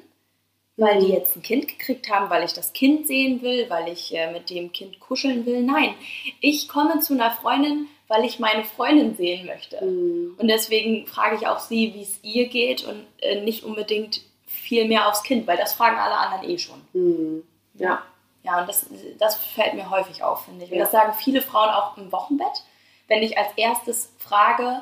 weil 0.78 1.00
die 1.00 1.08
Mhm. 1.08 1.14
jetzt 1.14 1.36
ein 1.36 1.42
Kind 1.42 1.68
gekriegt 1.68 2.10
haben, 2.10 2.30
weil 2.30 2.44
ich 2.44 2.54
das 2.54 2.72
Kind 2.74 3.06
sehen 3.08 3.42
will, 3.42 3.70
weil 3.70 3.92
ich 3.92 4.16
äh, 4.16 4.32
mit 4.32 4.50
dem 4.50 4.72
Kind 4.72 5.00
kuscheln 5.00 5.46
will. 5.46 5.62
Nein, 5.64 5.94
ich 6.40 6.68
komme 6.70 7.00
zu 7.02 7.14
einer 7.14 7.32
Freundin, 7.32 7.88
weil 8.08 8.24
ich 8.26 8.40
meine 8.40 8.64
Freundin 8.64 9.16
sehen 9.16 9.46
möchte. 9.46 9.84
Mhm. 9.84 10.36
Und 10.40 10.48
deswegen 10.48 11.06
frage 11.08 11.36
ich 11.36 11.48
auch 11.48 11.60
sie, 11.60 11.94
wie 11.94 12.02
es 12.04 12.20
ihr 12.24 12.48
geht 12.48 12.84
und 12.86 13.06
äh, 13.22 13.42
nicht 13.42 13.64
unbedingt 13.64 14.22
viel 14.62 14.88
mehr 14.88 15.08
aufs 15.08 15.24
Kind, 15.24 15.48
weil 15.48 15.58
das 15.58 15.74
fragen 15.74 15.98
alle 15.98 16.16
anderen 16.18 16.50
eh 16.50 16.58
schon. 16.58 16.82
Mhm. 16.94 17.44
Ja. 17.76 18.02
Ja, 18.44 18.60
und 18.62 18.68
das, 18.70 18.86
das 19.20 19.36
fällt 19.36 19.76
mir 19.76 19.90
häufig 19.90 20.24
auf, 20.24 20.46
finde 20.46 20.66
ich. 20.66 20.72
Und 20.72 20.78
Ja. 20.78 20.84
das 20.84 20.92
sagen 20.92 21.14
viele 21.14 21.42
Frauen 21.42 21.70
auch 21.70 21.98
im 21.98 22.12
Wochenbett, 22.12 22.64
wenn 23.08 23.22
ich 23.22 23.38
als 23.38 23.50
erstes 23.56 24.14
frage, 24.18 24.82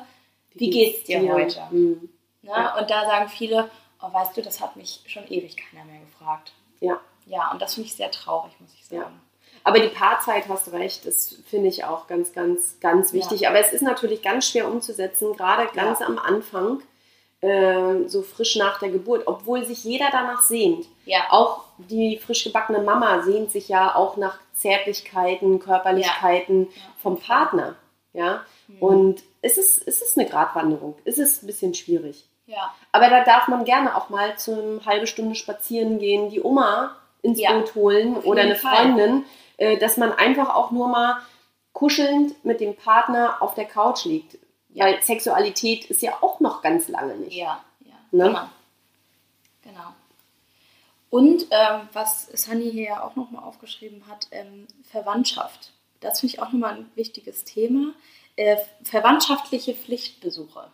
wie 0.54 0.70
geht's 0.70 1.04
dir 1.04 1.20
heute? 1.32 1.60
Mhm. 1.70 2.08
Ne? 2.42 2.50
Ja. 2.50 2.78
Und 2.78 2.90
da 2.90 3.04
sagen 3.04 3.28
viele, 3.28 3.70
oh, 4.02 4.12
weißt 4.12 4.36
du, 4.36 4.42
das 4.42 4.60
hat 4.60 4.76
mich 4.76 5.02
schon 5.06 5.24
ewig 5.28 5.56
keiner 5.56 5.84
mehr 5.84 6.00
gefragt. 6.00 6.52
Ja. 6.80 6.98
Ja, 7.26 7.50
und 7.52 7.60
das 7.60 7.74
finde 7.74 7.88
ich 7.88 7.94
sehr 7.94 8.10
traurig, 8.10 8.52
muss 8.60 8.72
ich 8.74 8.90
Ja. 8.90 9.02
sagen. 9.02 9.20
Aber 9.62 9.78
die 9.78 9.88
Paarzeit, 9.88 10.48
hast 10.48 10.68
du 10.68 10.70
recht, 10.70 11.04
das 11.04 11.36
finde 11.46 11.68
ich 11.68 11.84
auch 11.84 12.06
ganz, 12.06 12.32
ganz, 12.32 12.80
ganz 12.80 13.12
wichtig. 13.12 13.46
Aber 13.46 13.58
es 13.58 13.72
ist 13.74 13.82
natürlich 13.82 14.22
ganz 14.22 14.46
schwer 14.48 14.66
umzusetzen, 14.66 15.34
gerade 15.36 15.68
ganz 15.74 16.00
am 16.00 16.18
Anfang, 16.18 16.80
ähm, 17.42 18.08
so 18.08 18.22
frisch 18.22 18.56
nach 18.56 18.78
der 18.80 18.90
Geburt, 18.90 19.26
obwohl 19.26 19.64
sich 19.64 19.84
jeder 19.84 20.08
danach 20.12 20.42
sehnt. 20.42 20.86
Ja, 21.06 21.20
Auch 21.30 21.64
die 21.78 22.18
frisch 22.18 22.44
gebackene 22.44 22.80
Mama 22.80 23.22
sehnt 23.22 23.50
sich 23.50 23.68
ja 23.68 23.94
auch 23.94 24.16
nach 24.16 24.38
Zärtlichkeiten, 24.54 25.58
Körperlichkeiten 25.58 26.64
Ja. 26.64 26.82
vom 26.98 27.18
Partner. 27.18 27.76
Ja. 28.12 28.42
Mhm. 28.68 28.78
Und 28.82 29.22
es 29.42 29.56
ist, 29.58 29.86
es 29.88 30.02
ist 30.02 30.18
eine 30.18 30.28
Gratwanderung. 30.28 30.96
Es 31.04 31.18
ist 31.18 31.42
ein 31.42 31.46
bisschen 31.46 31.74
schwierig. 31.74 32.24
ja, 32.46 32.74
Aber 32.92 33.08
da 33.08 33.24
darf 33.24 33.48
man 33.48 33.64
gerne 33.64 33.96
auch 33.96 34.10
mal 34.10 34.36
zum 34.36 34.84
halbe 34.84 35.06
Stunde 35.06 35.34
spazieren 35.34 35.98
gehen, 35.98 36.28
die 36.30 36.42
Oma 36.42 36.96
ins 37.22 37.40
Ja, 37.40 37.52
Boot 37.52 37.74
holen 37.74 38.16
oder 38.16 38.42
eine 38.42 38.56
Fall. 38.56 38.74
Freundin, 38.76 39.24
äh, 39.56 39.76
dass 39.78 39.96
man 39.96 40.12
einfach 40.12 40.54
auch 40.54 40.70
nur 40.72 40.88
mal 40.88 41.18
kuschelnd 41.72 42.44
mit 42.44 42.60
dem 42.60 42.74
Partner 42.76 43.36
auf 43.40 43.54
der 43.54 43.64
Couch 43.66 44.04
liegt. 44.04 44.36
Ja. 44.72 44.84
Weil 44.86 45.02
Sexualität 45.02 45.86
ist 45.86 46.02
ja 46.02 46.12
auch 46.20 46.40
noch 46.40 46.62
ganz 46.62 46.88
lange 46.88 47.16
nicht. 47.16 47.34
ja, 47.36 47.62
ja. 47.80 47.92
Ne? 48.12 48.24
Genau. 48.28 48.48
Genau. 49.62 49.94
Und 51.10 51.46
ähm, 51.50 51.88
was 51.92 52.28
Sunny 52.28 52.70
hier 52.70 52.84
ja 52.84 53.02
auch 53.02 53.16
nochmal 53.16 53.42
aufgeschrieben 53.42 54.04
hat, 54.08 54.28
ähm, 54.30 54.66
Verwandtschaft. 54.90 55.72
Das 56.00 56.20
finde 56.20 56.34
ich 56.34 56.40
auch 56.40 56.52
nochmal 56.52 56.74
ein 56.76 56.90
wichtiges 56.94 57.44
Thema. 57.44 57.92
Äh, 58.36 58.56
verwandtschaftliche 58.84 59.74
Pflichtbesuche. 59.74 60.70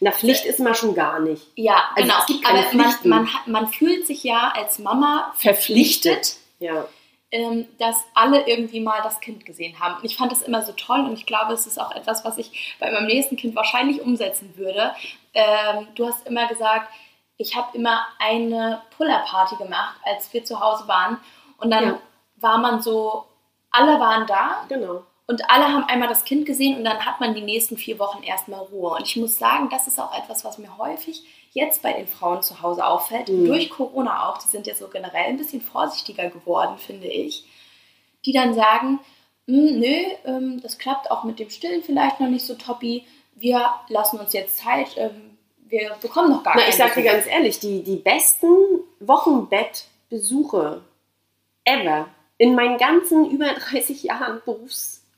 Na, 0.00 0.12
Pflicht 0.12 0.44
ist 0.44 0.60
man 0.60 0.74
schon 0.74 0.94
gar 0.94 1.20
nicht. 1.20 1.46
Ja, 1.56 1.90
Also 1.96 2.02
genau. 2.02 2.20
es 2.20 2.26
gibt 2.26 2.44
keine 2.44 2.66
Aber 2.66 2.76
man, 2.76 2.94
man, 3.04 3.28
man 3.46 3.68
fühlt 3.68 4.06
sich 4.06 4.22
ja 4.24 4.52
als 4.54 4.78
Mama 4.78 5.32
verpflichtet, 5.36 6.36
Ja. 6.60 6.86
Ähm, 7.30 7.66
dass 7.78 8.04
alle 8.14 8.46
irgendwie 8.48 8.80
mal 8.80 9.00
das 9.02 9.20
Kind 9.20 9.44
gesehen 9.44 9.78
haben. 9.80 9.96
Und 9.96 10.04
ich 10.04 10.16
fand 10.16 10.32
das 10.32 10.42
immer 10.42 10.62
so 10.62 10.72
toll 10.72 11.00
und 11.00 11.12
ich 11.12 11.26
glaube, 11.26 11.52
es 11.52 11.66
ist 11.66 11.78
auch 11.78 11.92
etwas, 11.92 12.24
was 12.24 12.38
ich 12.38 12.76
bei 12.80 12.90
meinem 12.90 13.06
nächsten 13.06 13.36
Kind 13.36 13.54
wahrscheinlich 13.54 14.00
umsetzen 14.00 14.56
würde. 14.56 14.94
Ähm, 15.34 15.88
du 15.94 16.06
hast 16.06 16.26
immer 16.26 16.46
gesagt, 16.48 16.90
ich 17.36 17.54
habe 17.56 17.76
immer 17.76 18.06
eine 18.18 18.82
Puller-Party 18.96 19.56
gemacht, 19.56 19.96
als 20.04 20.32
wir 20.32 20.44
zu 20.44 20.58
Hause 20.60 20.88
waren. 20.88 21.18
Und 21.58 21.70
dann 21.70 21.84
Ja. 21.84 21.98
war 22.36 22.58
man 22.58 22.80
so, 22.82 23.24
alle 23.70 24.00
waren 24.00 24.26
da 24.26 24.64
Genau. 24.68 25.02
Und 25.28 25.48
alle 25.50 25.68
haben 25.72 25.84
einmal 25.84 26.08
das 26.08 26.24
Kind 26.24 26.44
gesehen 26.46 26.78
und 26.78 26.84
dann 26.84 27.04
hat 27.06 27.20
man 27.20 27.34
die 27.34 27.42
nächsten 27.42 27.76
vier 27.76 27.98
Wochen 28.00 28.22
erstmal 28.24 28.60
Ruhe. 28.60 28.96
Und 28.96 29.06
ich 29.06 29.16
muss 29.16 29.38
sagen, 29.38 29.68
das 29.70 29.86
ist 29.86 30.00
auch 30.00 30.12
etwas, 30.18 30.44
was 30.44 30.58
mir 30.58 30.76
häufig 30.78 31.22
jetzt 31.52 31.82
bei 31.82 31.92
den 31.92 32.06
Frauen 32.08 32.42
zu 32.42 32.60
Hause 32.62 32.84
auffällt, 32.84 33.28
Mhm. 33.28 33.46
durch 33.46 33.70
Corona 33.70 34.28
auch. 34.28 34.38
Die 34.38 34.48
sind 34.48 34.66
jetzt 34.66 34.80
so 34.80 34.88
generell 34.88 35.26
ein 35.26 35.36
bisschen 35.36 35.60
vorsichtiger 35.60 36.28
geworden, 36.30 36.76
finde 36.78 37.06
ich. 37.08 37.44
Die 38.24 38.32
dann 38.32 38.54
sagen, 38.54 38.98
"Hm, 39.46 39.78
nö, 39.80 39.94
ähm, 40.24 40.60
das 40.62 40.78
klappt 40.78 41.10
auch 41.10 41.24
mit 41.24 41.38
dem 41.38 41.50
Stillen 41.50 41.82
vielleicht 41.82 42.20
noch 42.20 42.28
nicht 42.28 42.44
so 42.46 42.54
toppi. 42.54 43.06
Wir 43.34 43.70
lassen 43.88 44.18
uns 44.18 44.32
jetzt 44.32 44.58
Zeit. 44.58 44.88
Ähm, 44.96 45.36
wir 45.70 45.94
bekommen 46.00 46.30
noch 46.30 46.42
gar 46.42 46.54
Na, 46.56 46.62
keinen 46.62 46.70
ich 46.70 46.76
sag 46.76 46.94
dir 46.94 47.02
Besuch." 47.02 47.12
ganz 47.12 47.26
ehrlich, 47.26 47.60
die, 47.60 47.82
die 47.82 47.96
besten 47.96 48.56
Wochenbettbesuche 49.00 50.82
ever 51.64 52.06
in 52.38 52.54
meinen 52.54 52.78
ganzen 52.78 53.30
über 53.30 53.52
30 53.52 54.02
Jahren 54.04 54.40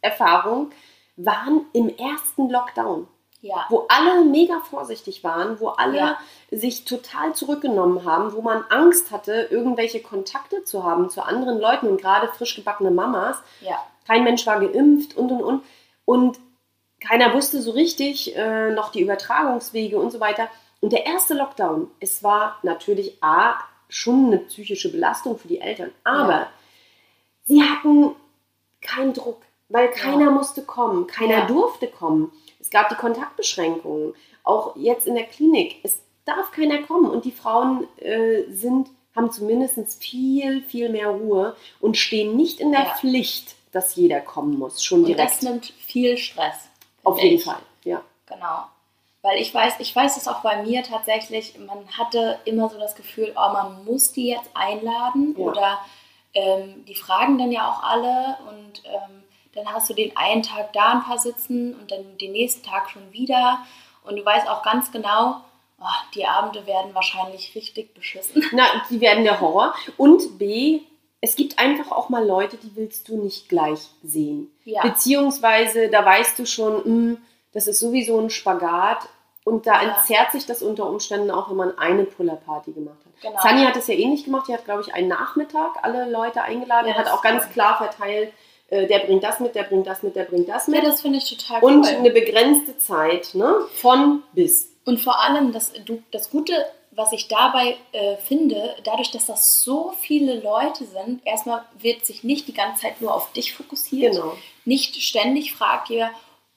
Berufserfahrung 0.03 0.71
waren 1.17 1.67
im 1.73 1.89
ersten 1.97 2.49
Lockdown, 2.49 3.07
Ja, 3.43 3.67
wo 3.69 3.87
alle 3.89 4.25
mega 4.25 4.61
vorsichtig 4.61 5.25
waren, 5.25 5.61
wo 5.61 5.69
alle 5.69 5.97
Ja. 5.97 6.19
sich 6.51 6.85
total 6.85 7.35
zurückgenommen 7.35 8.05
haben, 8.05 8.33
wo 8.35 8.43
man 8.43 8.65
Angst 8.69 9.11
hatte, 9.11 9.49
irgendwelche 9.51 10.01
Kontakte 10.03 10.63
zu 10.65 10.85
haben 10.85 11.09
zu 11.11 11.23
anderen 11.23 11.59
Leuten 11.59 11.87
und 11.89 12.01
gerade 12.01 12.29
frisch 12.29 12.55
gebackene 12.57 12.91
Mamas. 12.91 13.39
ja, 13.61 13.79
Kein 14.07 14.25
Mensch 14.25 14.47
war 14.47 14.61
geimpft 14.61 15.17
und 15.17 15.31
und 15.31 15.43
und. 15.43 15.63
Und 16.05 16.39
keiner 17.07 17.33
wusste 17.33 17.63
so 17.63 17.71
richtig 17.71 18.37
äh, 18.37 18.71
noch 18.73 18.91
die 18.93 19.01
Übertragungswege 19.03 19.99
und 19.99 20.11
so 20.11 20.21
weiter. 20.21 20.49
Und 20.81 20.93
der 20.93 21.07
erste 21.07 21.35
Lockdown, 21.35 21.91
es 22.01 22.23
war 22.23 22.59
natürlich 22.63 23.23
A, 23.23 23.55
schon 23.89 24.27
eine 24.27 24.39
psychische 24.39 24.91
Belastung 24.91 25.39
für 25.39 25.49
die 25.49 25.61
Eltern, 25.61 25.91
aber 26.05 26.47
sie 27.47 27.63
hatten 27.63 28.15
weil 29.71 29.89
keiner 29.91 30.31
musste 30.31 30.63
kommen, 30.63 31.07
keiner 31.07 31.39
Ja. 31.39 31.47
durfte 31.47 31.87
kommen. 31.89 32.31
Es 32.61 32.69
gab 32.71 32.89
die 32.91 32.95
Kontaktbeschränkungen, 32.97 34.15
auch 34.45 34.77
jetzt 34.77 35.07
in 35.07 35.15
der 35.15 35.25
Klinik. 35.25 35.77
Es 35.83 36.03
darf 36.27 36.51
keiner 36.53 36.83
kommen 36.83 37.11
und 37.11 37.25
die 37.25 37.33
Frauen 37.33 37.87
äh, 37.99 38.43
sind, 38.53 38.89
haben 39.17 39.33
zumindest 39.33 39.79
viel, 40.03 40.63
viel 40.63 40.89
mehr 40.91 41.09
Ruhe 41.09 41.57
und 41.81 41.97
stehen 41.97 42.37
nicht 42.37 42.61
in 42.61 42.71
der 42.73 42.83
Ja. 42.85 42.95
Pflicht, 42.95 43.55
dass 43.73 43.97
jeder 43.97 44.21
kommen 44.21 44.59
muss, 44.59 44.85
schon 44.85 45.05
und 45.05 45.19
das 45.19 45.39
direkt. 45.39 45.43
nimmt 45.43 45.67
viel 45.87 46.19
Stress. 46.19 46.69
Auf 47.05 47.19
jeden 47.21 47.37
ich. 47.37 47.45
Fall, 47.45 47.61
ja. 47.85 48.03
Genau. 48.27 48.65
Weil 49.23 49.39
ich 49.39 49.53
weiß, 49.55 49.75
ich 49.81 49.95
weiß 49.95 50.17
es 50.17 50.29
auch 50.29 50.41
bei 50.41 50.63
mir 50.63 50.83
tatsächlich, 50.83 51.55
man 51.59 51.87
hatte 51.99 52.39
immer 52.45 52.69
so 52.71 52.79
das 52.79 52.95
Gefühl, 52.95 53.33
oh, 53.37 53.53
man 53.53 53.85
muss 53.85 54.13
die 54.13 54.29
jetzt 54.29 54.51
einladen 54.55 55.35
Ja. 55.39 55.45
oder 55.45 55.79
ähm, 56.35 56.85
die 56.87 56.95
fragen 56.95 57.37
dann 57.39 57.51
ja 57.53 57.71
auch 57.71 57.83
alle 57.83 58.37
und 58.49 58.83
ähm, 58.85 59.23
dann 59.55 59.67
hast 59.73 59.91
du 59.91 59.95
den 59.95 60.17
einen 60.17 60.43
Tag 60.43 60.73
da 60.73 60.93
ein 60.93 61.03
paar 61.03 61.19
sitzen 61.19 61.75
und 61.75 61.91
dann 61.91 62.19
den 62.19 62.33
nächsten 62.33 62.63
Tag 62.67 62.91
schon 62.91 63.13
wieder 63.13 63.59
und 64.05 64.17
du 64.17 64.25
weißt 64.25 64.49
auch 64.49 64.63
ganz 64.63 64.91
genau, 64.93 65.41
oh, 65.81 65.85
die 66.15 66.27
Abende 66.27 66.67
werden 66.67 66.95
wahrscheinlich 66.95 67.55
richtig 67.55 67.95
beschissen. 67.95 68.45
Na, 68.53 68.65
die 68.89 69.01
werden 69.01 69.25
der 69.25 69.41
Horror. 69.41 69.75
Und 69.97 70.39
B, 70.39 70.81
es 71.21 71.37
gibt 71.37 71.59
einfach 71.59 71.91
auch 71.93 72.09
mal 72.09 72.27
Leute, 72.27 72.57
die 72.57 72.75
willst 72.77 73.09
du 73.09 73.23
nicht 73.23 73.49
gleich 73.49 73.81
sehen. 74.03 74.51
Ja. 74.65 74.83
Beziehungsweise, 74.83 75.89
da 75.91 76.05
weißt 76.05 76.39
du 76.39 76.47
schon, 76.47 76.85
hm, 76.85 77.19
das 77.53 77.67
ist 77.67 77.81
sowieso 77.81 78.19
ein 78.21 78.31
Spagat. 78.31 79.09
Und 79.45 79.67
da 79.67 79.83
Ja. 79.83 79.89
entzerrt 79.97 80.33
sich 80.33 80.47
das 80.47 80.63
unter 80.63 80.87
Umständen 80.89 81.31
auch, 81.31 81.49
wenn 81.51 81.57
man 81.57 81.77
eine 81.79 82.05
Pullerparty 82.05 82.73
gemacht 82.73 82.99
hat. 83.05 83.21
Genau. 83.23 83.41
Sunny 83.41 83.65
hat 83.65 83.75
es 83.77 83.87
ja 83.89 83.95
ähnlich 83.95 84.25
gemacht. 84.25 84.47
Die 84.49 84.55
hat, 84.55 84.65
glaube 84.67 84.83
ich, 84.83 84.95
einen 84.95 85.09
Nachmittag 85.09 85.79
alle 85.83 86.09
Leute 86.11 86.43
eingeladen. 86.43 86.87
Ja, 86.89 86.95
Er 86.95 87.01
hat 87.01 87.11
auch 87.13 87.23
ganz 87.23 87.49
klar 87.51 87.77
verteilt, 87.79 88.33
äh, 88.71 88.87
der 88.87 89.01
bringt 89.01 89.23
das 89.23 89.41
mit, 89.41 89.55
der 89.55 89.65
bringt 89.65 89.87
das 89.87 90.03
mit, 90.03 90.17
der 90.17 90.25
bringt 90.25 90.49
das 90.49 90.67
Ja, 90.67 90.75
mit. 90.75 90.85
das 90.85 91.03
finde 91.03 91.19
ich 91.19 91.37
total 91.37 91.63
Und 91.63 91.85
cool. 91.87 91.95
eine 91.95 92.11
begrenzte 92.11 92.79
Zeit, 92.79 93.35
ne? 93.35 93.55
Von 93.75 94.23
bis. 94.33 94.73
Und 94.85 95.01
vor 95.01 95.21
allem 95.21 95.53
das, 95.53 95.73
du, 95.85 96.03
das 96.11 96.31
Gute, 96.31 96.53
was 96.93 97.13
ich 97.13 97.29
dabei 97.29 97.77
äh, 97.93 98.17
finde, 98.17 98.77
dadurch, 98.85 99.11
dass 99.11 99.27
das 99.27 99.63
so 99.63 99.93
viele 100.01 100.41
Leute 100.41 100.85
sind, 100.87 101.25
erstmal 101.27 101.65
wird 101.79 102.05
sich 102.07 102.25
nicht 102.25 102.49
die 102.49 102.55
ganze 102.55 102.83
Zeit 102.83 103.01
nur 103.01 103.15
auf 103.15 103.33
dich 103.33 103.53
fokussiert. 103.53 104.15
Genau. 104.15 104.35
Nicht 104.65 104.97
ständig 104.97 105.53
fragt 105.53 105.91
ihr, 105.91 106.11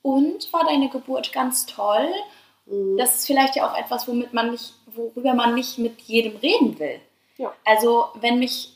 und 0.04 0.52
war 0.54 0.66
deine 0.66 0.90
Geburt 0.90 1.32
ganz 1.34 1.66
toll? 1.66 2.10
Mhm. 2.68 2.98
Das 2.98 3.16
ist 3.16 3.26
vielleicht 3.26 3.56
ja 3.56 3.68
auch 3.72 3.76
etwas, 3.78 4.08
womit 4.08 4.34
man 4.34 4.52
nicht, 4.52 4.74
worüber 4.94 5.34
man 5.34 5.56
nicht 5.56 5.80
mit 5.80 6.02
jedem 6.02 6.36
reden 6.38 6.78
will. 6.78 7.00
Ja. 7.38 7.52
Also 7.66 8.08
wenn 8.16 8.38
mich, 8.38 8.74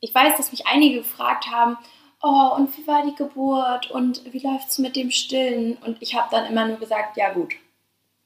ich 0.00 0.12
weiß, 0.12 0.36
dass 0.36 0.50
mich 0.50 0.66
einige 0.66 0.98
gefragt 0.98 1.46
haben, 1.50 1.76
oh, 2.22 2.54
und 2.56 2.76
wie 2.76 2.86
war 2.86 3.04
die 3.04 3.14
Geburt 3.14 3.90
und 3.90 4.22
wie 4.32 4.38
läuft 4.46 4.68
es 4.68 4.78
mit 4.78 4.96
dem 4.96 5.10
Stillen? 5.10 5.76
Und 5.84 6.00
ich 6.00 6.14
habe 6.14 6.28
dann 6.30 6.46
immer 6.46 6.66
nur 6.66 6.76
gesagt, 6.78 7.16
ja 7.16 7.32
gut, 7.32 7.52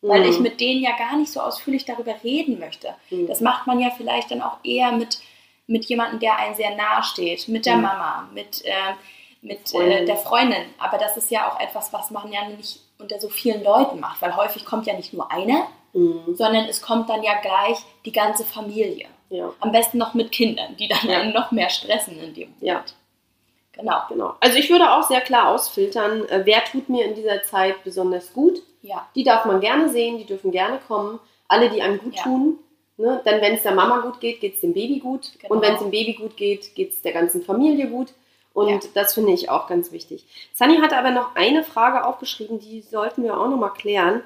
weil 0.03 0.21
Mhm. 0.25 0.31
ich 0.31 0.39
mit 0.41 0.61
denen 0.61 0.83
ja 0.83 0.97
gar 0.97 1.17
nicht 1.17 1.33
so 1.33 1.41
ausführlich 1.41 1.85
darüber 1.85 2.15
reden 2.23 2.59
möchte. 2.59 2.95
Mhm. 3.11 3.27
Das 3.27 3.41
macht 3.41 3.67
man 3.67 3.81
ja 3.81 3.91
vielleicht 3.91 4.31
dann 4.31 4.43
auch 4.43 4.59
eher 4.63 4.93
mit, 4.93 5.19
mit 5.67 5.85
jemandem, 5.87 6.21
der 6.21 6.37
einem 6.39 6.55
sehr 6.55 6.77
nahe 6.77 7.03
steht, 7.03 7.49
mit 7.49 7.67
der 7.67 7.77
Mhm. 7.77 7.83
Mama, 7.83 8.29
mit, 8.33 8.65
äh, 8.65 8.71
mit 9.43 9.61
äh, 9.61 9.69
Freundin. 9.69 10.07
der 10.07 10.17
Freundin. 10.17 10.65
Aber 10.79 10.99
das 10.99 11.17
ist 11.17 11.31
ja 11.31 11.51
auch 11.51 11.59
etwas, 11.61 11.93
was 11.93 12.11
man 12.11 12.31
ja 12.33 12.47
nicht 12.49 12.81
unter 12.99 13.19
so 13.21 13.29
vielen 13.29 13.63
Leuten 13.65 14.01
macht, 14.01 14.21
weil 14.23 14.35
häufig 14.37 14.65
kommt 14.65 14.87
ja 14.87 14.95
nicht 14.95 15.13
nur 15.13 15.31
einer, 15.31 15.67
Mhm. 15.93 16.35
sondern 16.35 16.67
es 16.67 16.83
kommt 16.83 17.09
dann 17.09 17.23
ja 17.23 17.41
gleich 17.41 17.79
die 18.05 18.13
ganze 18.13 18.45
Familie. 18.45 19.07
Ja. 19.31 19.51
Am 19.61 19.73
besten 19.73 19.99
noch 19.99 20.15
mit 20.15 20.31
Kindern, 20.31 20.77
die 20.77 20.87
dann 20.89 21.09
Ja. 21.09 21.25
noch 21.25 21.51
mehr 21.51 21.69
stressen 21.71 22.19
in 22.21 22.33
dem 22.35 22.49
Moment. 22.51 22.63
Ja. 22.63 22.85
Genau. 23.77 24.01
Genau. 24.09 24.35
Also 24.41 24.59
ich 24.59 24.71
würde 24.71 24.91
auch 24.93 25.03
sehr 25.03 25.21
klar 25.21 25.49
ausfiltern, 25.49 26.25
äh, 26.29 26.43
wer 26.45 26.65
tut 26.65 26.89
mir 26.89 27.05
in 27.05 27.15
dieser 27.15 27.43
Zeit 27.43 27.83
besonders 27.85 28.33
gut. 28.33 28.63
Ja. 28.83 29.07
Die 29.15 29.25
darf 29.25 29.45
man 29.45 29.61
gerne 29.61 29.89
sehen, 29.89 30.19
die 30.19 30.25
dürfen 30.25 30.51
gerne 30.51 30.79
kommen. 30.87 31.19
Alle, 31.49 31.69
die 31.71 31.83
einem 31.83 31.99
gut 31.99 32.17
Ja. 32.17 32.23
tun. 32.23 32.59
Ne? 32.97 33.21
Dann, 33.25 33.41
wenn 33.43 33.55
es 33.55 33.63
der 33.63 33.75
Mama 33.75 33.99
gut 34.01 34.21
geht, 34.21 34.41
geht 34.41 34.55
es 34.55 34.61
dem 34.61 34.73
Baby 34.73 34.99
gut. 35.01 35.33
Genau. 35.39 35.55
Und 35.55 35.61
wenn 35.63 35.75
es 35.75 35.81
dem 35.81 35.91
Baby 35.91 36.15
gut 36.15 36.37
geht, 36.37 36.75
geht 36.75 36.93
es 36.93 37.03
der 37.03 37.13
ganzen 37.13 37.43
Familie 37.43 37.89
gut. 37.89 38.09
Und 38.55 38.69
Ja. 38.71 38.79
das 38.95 39.13
finde 39.13 39.33
ich 39.33 39.51
auch 39.51 39.67
ganz 39.69 39.93
wichtig. 39.93 40.25
Sunny 40.55 40.79
hatte 40.79 40.97
aber 40.97 41.11
noch 41.11 41.35
eine 41.37 41.63
Frage 41.63 42.07
aufgeschrieben, 42.07 42.59
die 42.59 42.81
sollten 42.81 43.23
wir 43.25 43.39
auch 43.39 43.49
nochmal 43.49 43.75
klären. 43.75 44.23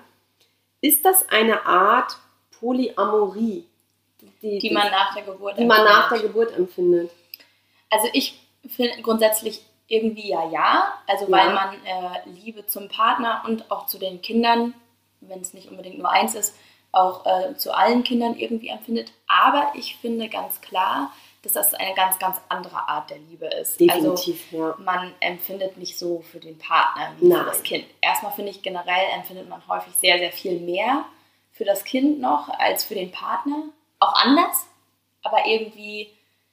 Ist 0.81 1.05
das 1.05 1.29
eine 1.29 1.67
Art 1.67 2.17
Polyamorie, 2.61 3.65
die, 4.43 4.59
Die 4.61 4.71
man 4.71 4.91
nach 4.91 5.15
der 5.15 5.25
Geburt 5.25 5.59
die 5.59 5.65
man 5.65 5.85
nach 5.85 6.09
der 6.11 6.19
empfindet? 6.19 6.33
Geburt 6.35 6.57
empfindet? 6.57 7.11
Also 7.91 8.09
ich 8.13 8.40
grundsätzlich 9.03 9.63
irgendwie 9.87 10.29
ja 10.29 10.49
ja, 10.51 10.93
also 11.07 11.27
Ja. 11.27 11.33
weil 11.33 11.53
man 11.53 11.75
äh, 11.85 12.29
Liebe 12.29 12.67
zum 12.67 12.89
Partner 12.89 13.43
und 13.47 13.71
auch 13.71 13.87
zu 13.87 13.99
den 13.99 14.23
Kindern, 14.23 14.75
wenn 15.21 15.41
es 15.41 15.53
nicht 15.53 15.69
unbedingt 15.69 15.99
nur 15.99 16.11
eins 16.11 16.35
ist, 16.35 16.57
auch 16.93 17.27
äh, 17.27 17.57
zu 17.57 17.73
allen 17.77 18.03
Kindern 18.05 18.37
irgendwie 18.37 18.69
empfindet. 18.69 19.13
Aber 19.27 19.73
ich 19.75 19.97
finde 19.97 20.29
ganz 20.29 20.61
klar, 20.61 21.13
dass 21.43 21.53
das 21.53 21.75
eine 21.75 21.95
ganz, 21.95 22.19
ganz 22.19 22.41
andere 22.49 22.89
Art 22.89 23.11
der 23.11 23.19
Liebe 23.19 23.47
ist. 23.47 23.81
Also 23.81 24.11
Definitiv, 24.15 24.53
ja. 24.53 24.75
man 24.79 25.13
empfindet 25.21 25.77
nicht 25.77 25.99
so 25.99 26.21
für 26.21 26.39
den 26.39 26.59
Partner 26.59 27.13
wie 27.19 27.29
Nein. 27.29 27.41
für 27.41 27.47
das 27.47 27.63
Kind. 27.63 27.85
Erstmal 28.01 28.33
finde 28.33 28.51
ich 28.51 28.63
generell 28.63 29.07
empfindet 29.15 29.49
man 29.49 29.67
häufig 29.67 29.95
sehr, 29.95 30.19
sehr 30.19 30.33
viel 30.33 30.61
mehr 30.61 31.05
für 31.53 31.65
das 31.65 31.85
Kind 31.85 32.21
noch 32.21 32.49
als 32.59 32.85
für 32.85 32.95
den 32.95 33.11
Partner. 33.11 33.65
Auch 34.01 34.15
anders, 34.15 34.67
aber 35.23 35.47
irgendwie 35.47 36.11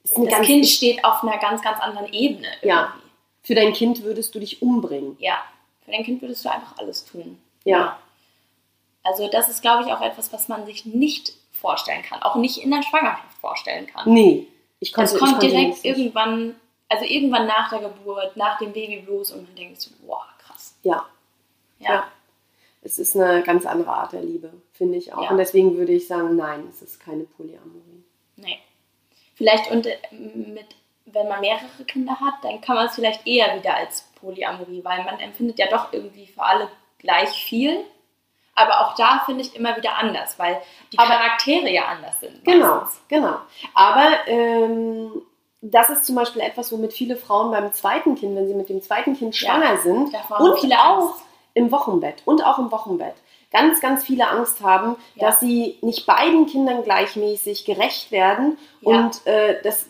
Ist 0.10 0.32
das 0.32 0.42
Kind 0.42 0.66
steht 0.66 1.04
auf 1.04 1.24
einer 1.24 1.38
ganz, 1.38 1.62
ganz 1.62 1.80
anderen 1.80 2.12
Ebene. 2.14 2.48
Ja. 2.62 2.94
Irgendwie. 2.94 3.08
Für 3.44 3.56
dein 3.56 3.74
Kind 3.74 4.04
würdest 4.04 4.36
du 4.36 4.40
dich 4.40 4.62
umbringen. 4.62 5.16
Ja. 5.20 5.38
Für 5.86 5.92
dein 5.92 6.04
Kind 6.04 6.22
würdest 6.22 6.44
du 6.44 6.50
einfach 6.50 6.78
alles 6.78 7.06
tun. 7.06 7.40
Ja. 7.64 7.98
Also 9.04 9.30
das 9.30 9.50
ist, 9.50 9.62
glaube 9.62 9.84
ich, 9.86 9.94
auch 9.94 10.02
etwas, 10.02 10.34
was 10.34 10.50
man 10.50 10.66
sich 10.66 10.86
nicht 10.86 11.34
vorstellen 11.54 12.04
kann. 12.04 12.22
Auch 12.24 12.36
nicht 12.36 12.58
in 12.58 12.72
der 12.72 12.84
Schwangerschaft 12.84 13.38
vorstellen 13.40 13.88
kann. 13.88 14.12
Nee. 14.12 14.48
Ich 14.80 14.94
konnte, 14.94 15.16
Es 15.16 15.22
ich 15.22 15.26
kommt 15.26 15.42
direkt 15.42 15.78
das 15.78 15.84
irgendwann, 15.86 16.56
also 16.90 17.06
irgendwann 17.06 17.48
nach 17.48 17.70
der 17.70 17.80
Geburt, 17.90 18.36
nach 18.36 18.60
dem 18.60 18.74
Babyblues 18.74 19.32
und 19.32 19.44
man 19.44 19.56
denkt 19.56 19.80
so, 19.82 19.92
boah, 20.06 20.28
krass. 20.40 20.76
Ja. 20.84 21.06
Ja. 21.80 21.94
Ja. 21.94 22.08
Es 22.82 23.00
ist 23.00 23.16
eine 23.16 23.44
ganz 23.44 23.66
andere 23.66 23.92
Art 23.92 24.14
der 24.14 24.22
Liebe, 24.22 24.54
finde 24.74 24.98
ich 24.98 25.14
auch. 25.14 25.24
Ja. 25.24 25.30
Und 25.32 25.38
deswegen 25.38 25.78
würde 25.78 25.94
ich 25.94 26.08
sagen, 26.08 26.36
nein, 26.36 26.68
es 26.70 26.82
ist 26.82 27.00
keine 27.00 27.24
Polyamorie. 27.24 28.04
Nee. 28.36 28.60
Vielleicht 29.38 29.72
und 29.72 29.86
äh, 29.86 29.98
mit, 30.12 30.66
wenn 31.06 31.28
man 31.28 31.42
mehrere 31.42 31.84
Kinder 31.86 32.20
hat, 32.20 32.44
dann 32.44 32.60
kann 32.60 32.76
man 32.76 32.88
es 32.88 32.96
vielleicht 32.96 33.26
eher 33.26 33.56
wieder 33.56 33.76
als 33.76 34.02
Polyamorie, 34.20 34.84
weil 34.84 35.04
man 35.04 35.20
empfindet 35.20 35.60
ja 35.60 35.68
doch 35.70 35.94
irgendwie 35.94 36.26
für 36.28 36.44
alle 36.44 36.68
gleich 36.98 37.30
viel. 37.30 37.86
aber 38.56 38.82
auch 38.82 38.96
da 38.96 39.22
finde 39.26 39.44
ich 39.44 39.56
immer 39.56 39.78
wieder 39.78 39.96
anders, 39.98 40.40
weil 40.40 40.60
die 40.92 40.98
Charaktere 40.98 41.70
ja 41.70 41.86
anders 41.86 42.20
sind. 42.20 42.44
Genau, 42.44 42.82
meistens. 42.82 43.02
genau. 43.08 43.36
Aber 43.76 44.08
ähm, 44.26 45.22
das 45.62 45.90
ist 45.90 46.06
zum 46.06 46.16
Beispiel 46.16 46.42
etwas, 46.42 46.72
womit 46.72 46.94
viele 46.94 47.16
Frauen 47.16 47.52
beim 47.52 47.72
zweiten 47.72 48.16
Kind, 48.16 48.36
wenn 48.36 48.48
sie 48.48 48.56
mit 48.56 48.70
dem 48.70 48.82
zweiten 48.82 49.16
Kind 49.16 49.40
Ja, 49.40 49.52
schwanger 49.52 49.78
sind 49.78 50.14
davor 50.14 50.40
haben 50.40 50.50
und 50.50 50.60
viele 50.60 50.76
auch 50.80 51.16
im 51.54 51.72
Wochenbett 51.72 52.24
und 52.26 52.44
auch 52.44 52.58
im 52.58 52.72
Wochenbett 52.72 53.16
ganz, 53.52 53.80
ganz 53.82 54.04
viele 54.04 54.28
Angst 54.28 54.62
haben, 54.62 54.96
Ja. 55.16 55.28
dass 55.28 55.40
sie 55.40 55.78
nicht 55.82 56.06
beiden 56.06 56.46
Kindern 56.48 56.84
gleichmäßig 56.84 57.66
gerecht 57.66 58.12
werden. 58.12 58.58
Ja. 58.82 58.90
Und 59.06 59.26
äh, 59.26 59.62
das 59.64 59.86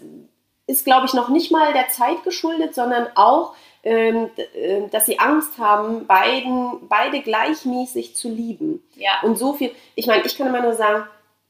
ist, 0.68 0.86
glaube 0.86 1.05
ich, 1.05 1.14
noch 1.14 1.30
nicht 1.30 1.51
mal 1.51 1.74
der 1.74 1.89
Zeit 1.89 2.24
geschuldet, 2.24 2.76
sondern 2.76 3.08
auch, 3.16 3.53
ähm, 3.84 4.30
d- 4.38 4.41
äh, 4.60 4.88
dass 4.89 5.05
sie 5.05 5.18
Angst 5.20 5.58
haben, 5.60 6.05
beiden, 6.08 6.88
beide 6.89 7.22
gleichmäßig 7.22 8.16
zu 8.16 8.28
lieben. 8.30 8.84
Ja. 8.95 9.12
Und 9.24 9.38
so 9.38 9.53
viel, 9.53 9.72
ich 9.95 10.08
meine, 10.08 10.26
ich 10.26 10.38
kann 10.38 10.47
immer 10.47 10.62
nur 10.62 10.74
sagen, 10.74 11.08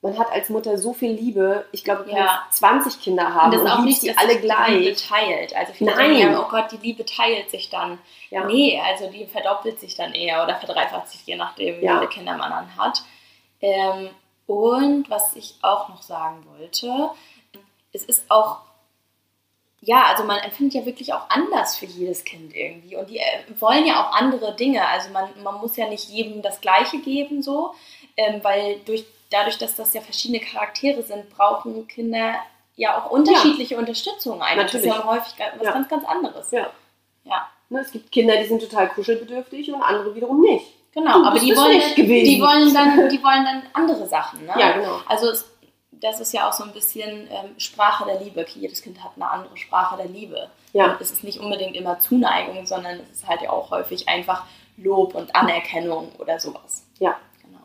man 0.07 0.17
hat 0.19 0.31
als 0.31 0.49
Mutter 0.49 0.77
so 0.77 0.93
viel 0.93 1.11
Liebe. 1.11 1.65
Ich 1.71 1.83
glaube, 1.83 2.03
du 2.03 2.11
Ja. 2.11 2.41
kannst 2.43 2.57
20 2.59 3.01
Kinder 3.01 3.33
haben 3.33 3.45
Und 3.45 3.51
das 3.53 3.61
und, 3.61 3.67
ist 3.67 3.73
auch 3.73 3.83
nicht, 3.83 4.01
sie 4.01 4.07
dass 4.07 4.17
alle 4.17 4.33
sich 4.33 4.41
die 4.41 4.47
Liebe 4.47 4.93
gleich. 4.93 5.07
teilt. 5.07 5.55
Also 5.55 5.73
viele 5.73 5.95
Nein. 5.95 6.17
ja, 6.17 6.39
oh 6.41 6.47
Gott, 6.49 6.71
die 6.71 6.77
Liebe 6.77 7.05
teilt 7.05 7.49
sich 7.51 7.69
dann. 7.69 7.99
Ja. 8.29 8.45
Nee, 8.45 8.81
also 8.85 9.09
die 9.11 9.25
verdoppelt 9.25 9.79
sich 9.79 9.95
dann 9.95 10.13
eher 10.13 10.43
oder 10.43 10.55
verdreifacht 10.55 11.07
sich, 11.09 11.25
je 11.25 11.35
nachdem, 11.35 11.81
wie 11.81 11.85
Ja. 11.85 11.97
viele 11.97 12.09
Kinder 12.09 12.37
man 12.37 12.49
dann 12.49 12.75
hat. 12.77 13.03
Ähm, 13.61 14.09
und 14.45 15.09
was 15.09 15.35
ich 15.35 15.55
auch 15.61 15.89
noch 15.89 16.01
sagen 16.01 16.45
wollte, 16.57 17.09
es 17.91 18.03
ist 18.05 18.29
auch, 18.29 18.57
ja, 19.81 20.03
also 20.05 20.23
man 20.23 20.39
empfindet 20.39 20.73
ja 20.75 20.85
wirklich 20.85 21.13
auch 21.13 21.29
anders 21.29 21.77
für 21.77 21.85
jedes 21.85 22.23
Kind 22.23 22.55
irgendwie. 22.55 22.95
Und 22.95 23.09
die 23.09 23.17
äh, 23.19 23.23
wollen 23.59 23.85
ja 23.85 24.01
auch 24.07 24.13
andere 24.13 24.55
Dinge. 24.55 24.87
Also 24.87 25.09
man, 25.11 25.29
man 25.43 25.55
muss 25.55 25.75
ja 25.77 25.87
nicht 25.87 26.09
jedem 26.09 26.41
das 26.41 26.61
Gleiche 26.61 26.99
geben, 26.99 27.41
so, 27.43 27.73
ähm, 28.15 28.43
weil 28.43 28.79
durch, 28.85 29.05
dadurch, 29.29 29.57
dass 29.57 29.75
das 29.75 29.93
ja 29.93 30.01
verschiedene 30.01 30.39
Charaktere 30.39 31.01
sind, 31.03 31.29
brauchen 31.29 31.87
Kinder 31.87 32.35
ja 32.75 32.97
auch 32.97 33.11
unterschiedliche 33.11 33.77
Unterstützung. 33.77 34.41
Einfach. 34.41 34.63
Das 34.63 34.75
ist 34.75 34.85
Natürlich. 34.85 35.05
ja 35.05 35.11
häufig 35.11 35.33
was 35.57 35.65
Ja. 35.65 35.71
ganz, 35.73 35.89
ganz 35.89 36.05
anderes. 36.05 36.51
Ja. 36.51 36.69
Ja. 37.23 37.47
Ne, 37.69 37.79
es 37.81 37.91
gibt 37.91 38.11
Kinder, 38.11 38.37
die 38.37 38.45
sind 38.45 38.61
total 38.61 38.87
kuschelbedürftig 38.89 39.73
und 39.73 39.81
andere 39.81 40.15
wiederum 40.15 40.39
nicht. 40.41 40.65
Genau, 40.93 41.25
aber 41.25 41.37
die 41.39 41.55
wollen, 41.55 41.81
die 41.95 42.41
wollen 42.41 42.73
dann, 42.73 43.09
die 43.09 43.21
wollen 43.21 43.43
dann 43.43 43.63
andere 43.73 44.07
Sachen. 44.07 44.45
Ne? 44.45 44.53
Ja, 44.57 44.71
genau. 44.71 44.99
Also 45.05 45.29
es, 45.29 45.45
das 45.91 46.19
ist 46.19 46.33
ja 46.33 46.47
auch 46.47 46.53
so 46.53 46.63
ein 46.63 46.71
bisschen 46.71 47.27
ähm, 47.29 47.59
Sprache 47.59 48.05
der 48.05 48.19
Liebe. 48.21 48.45
Jedes 48.55 48.81
Kind 48.81 49.03
hat 49.03 49.11
eine 49.15 49.29
andere 49.29 49.57
Sprache 49.57 49.97
der 49.97 50.07
Liebe. 50.07 50.49
Ja. 50.73 50.93
Und 50.93 51.01
es 51.01 51.11
ist 51.11 51.23
nicht 51.23 51.39
unbedingt 51.39 51.75
immer 51.75 51.99
Zuneigung, 51.99 52.65
sondern 52.65 52.99
es 52.99 53.19
ist 53.19 53.27
halt 53.27 53.41
ja 53.41 53.49
auch 53.49 53.69
häufig 53.71 54.07
einfach 54.07 54.45
Lob 54.77 55.13
und 55.13 55.35
Anerkennung 55.35 56.11
oder 56.19 56.39
sowas. 56.39 56.85
Ja. 56.99 57.17
Genau. 57.43 57.59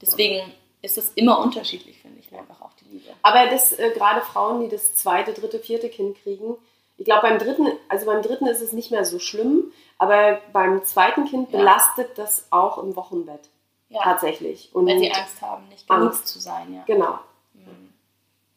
Deswegen 0.00 0.52
ist 0.86 0.96
es 0.98 1.12
immer 1.14 1.38
unterschiedlich, 1.40 1.98
finde 2.00 2.20
ich, 2.20 2.32
einfach 2.34 2.60
auch 2.62 2.72
die 2.74 2.84
Liebe. 2.92 3.10
Aber 3.22 3.46
das 3.48 3.72
äh, 3.78 3.90
gerade 3.94 4.20
Frauen, 4.22 4.60
die 4.60 4.68
das 4.68 4.94
zweite, 4.94 5.32
dritte, 5.32 5.58
vierte 5.58 5.88
Kind 5.88 6.16
kriegen, 6.22 6.56
ich 6.98 7.04
glaube 7.04 7.22
beim 7.28 7.38
dritten, 7.38 7.66
also 7.88 8.06
beim 8.06 8.22
dritten 8.22 8.46
ist 8.46 8.60
es 8.62 8.72
nicht 8.72 8.90
mehr 8.90 9.04
so 9.04 9.18
schlimm, 9.18 9.72
aber 9.98 10.40
beim 10.52 10.82
zweiten 10.84 11.26
Kind 11.26 11.50
Ja. 11.52 11.58
belastet 11.58 12.16
das 12.16 12.46
auch 12.50 12.78
im 12.82 12.96
Wochenbett 12.96 13.50
Ja, 13.90 14.02
tatsächlich. 14.02 14.70
Und 14.74 14.86
weil 14.86 14.98
sie 14.98 15.12
Angst 15.12 15.42
haben, 15.42 15.68
nicht 15.68 15.86
genug 15.86 16.02
Angst. 16.02 16.26
zu 16.28 16.38
sein. 16.38 16.72
Ja. 16.74 16.82
Genau. 16.86 17.18
Mhm. 17.54 17.92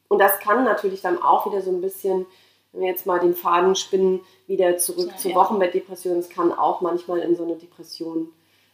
Und 0.08 0.20
das 0.20 0.40
kann 0.40 0.64
natürlich 0.64 1.02
dann 1.02 1.22
auch 1.22 1.46
wieder 1.46 1.62
so 1.62 1.70
ein 1.72 1.82
bisschen, 1.82 2.26
wenn 2.72 2.82
wir 2.82 2.88
jetzt 2.90 3.06
mal 3.06 3.20
den 3.20 3.36
Faden 3.36 3.76
spinnen, 3.76 4.22
wieder 4.48 4.78
zurück 4.78 5.10
Ja, 5.12 5.18
zur. 5.18 5.36
Wochenbettdepression. 5.36 6.18
Es 6.18 6.30
kann 6.30 6.52
auch 6.54 6.82
manchmal 6.82 7.20
in 7.20 7.36
so 7.36 7.44
eine 7.44 7.56
Depression 7.56 8.32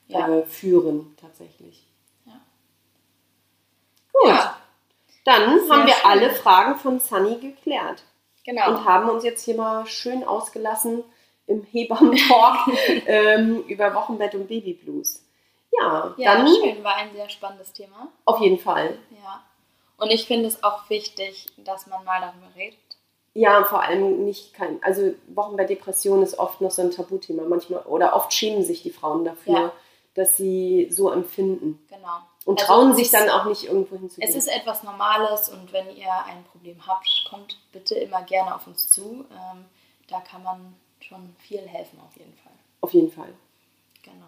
äh, 0.10 0.43
führen, 0.43 1.16
tatsächlich. 1.20 1.84
Gut, 4.22 4.30
Ja. 4.30 4.57
dann 5.26 5.59
Sehr 5.59 5.70
haben 5.76 5.88
wir 5.88 5.93
schön. 5.93 6.05
alle 6.11 6.30
Fragen 6.32 6.76
von 6.76 6.99
Sunny 6.99 7.36
geklärt 7.38 8.03
Genau. 8.45 8.70
und 8.70 8.86
haben 8.86 9.09
uns 9.09 9.24
jetzt 9.24 9.43
hier 9.43 9.55
mal 9.55 9.86
schön 9.86 10.24
ausgelassen 10.24 11.03
im 11.47 11.63
Hebammen-Talk 11.63 12.57
ähm, 13.07 13.63
über 13.68 13.93
Wochenbett 13.93 14.36
und 14.36 14.47
Babyblues. 14.47 15.24
Ja, 15.72 16.13
ja, 16.18 16.36
dann 16.38 16.47
schön, 16.47 16.84
war 16.84 16.95
ein 16.95 17.11
sehr 17.13 17.28
spannendes 17.30 17.74
Thema. 17.74 18.07
auf 18.26 18.39
jeden 18.39 18.59
Fall. 18.59 18.97
Ja. 19.24 19.43
Und 19.97 20.09
ich 20.11 20.26
finde 20.26 20.47
es 20.47 20.63
auch 20.63 20.89
wichtig, 20.89 21.45
dass 21.57 21.88
man 21.88 22.03
mal 22.05 22.20
darüber 22.22 22.47
redet. 22.55 22.80
Ja, 23.34 23.63
vor 23.66 23.82
allem 23.82 24.24
nicht 24.24 24.53
kein, 24.53 24.82
also 24.82 25.13
Wochenbettdepression 25.28 26.22
ist 26.24 26.39
oft 26.39 26.61
noch 26.61 26.72
so 26.72 26.82
ein 26.82 26.91
Tabuthema. 26.91 27.43
Manchmal 27.43 27.82
oder 27.82 28.16
oft 28.16 28.32
schämen 28.34 28.63
sich 28.63 28.82
die 28.84 28.91
Frauen 28.91 29.26
dafür, 29.26 29.53
Ja. 29.53 29.72
Dass 30.16 30.36
sie 30.38 30.88
so 30.91 31.11
empfinden 31.11 31.80
Genau. 31.89 32.20
und 32.45 32.59
Also 32.59 32.66
trauen 32.74 32.95
sich 32.95 33.11
dann 33.11 33.30
auch 33.30 33.45
nicht 33.45 33.66
irgendwo 33.66 33.97
hinzugehen. 33.97 34.28
Es 34.30 34.36
ist 34.36 34.47
etwas 34.47 34.82
Normales 34.84 35.49
und 35.49 35.72
wenn 35.72 35.95
ihr 35.95 36.11
ein 36.26 36.43
Problem 36.51 36.86
habt, 36.88 37.07
kommt 37.30 37.59
bitte 37.72 37.95
immer 37.95 38.24
gerne 38.24 38.55
auf 38.55 38.66
uns 38.68 38.89
zu. 38.89 39.26
Ähm, 39.32 39.66
da 40.07 40.20
kann 40.22 40.41
man 40.43 40.76
schon 40.99 41.36
viel 41.39 41.61
helfen, 41.68 41.99
auf 41.99 42.16
jeden 42.18 42.34
Fall. 42.38 42.51
auf 42.82 42.93
jeden 42.93 43.11
Fall. 43.11 43.34
Genau. 44.03 44.26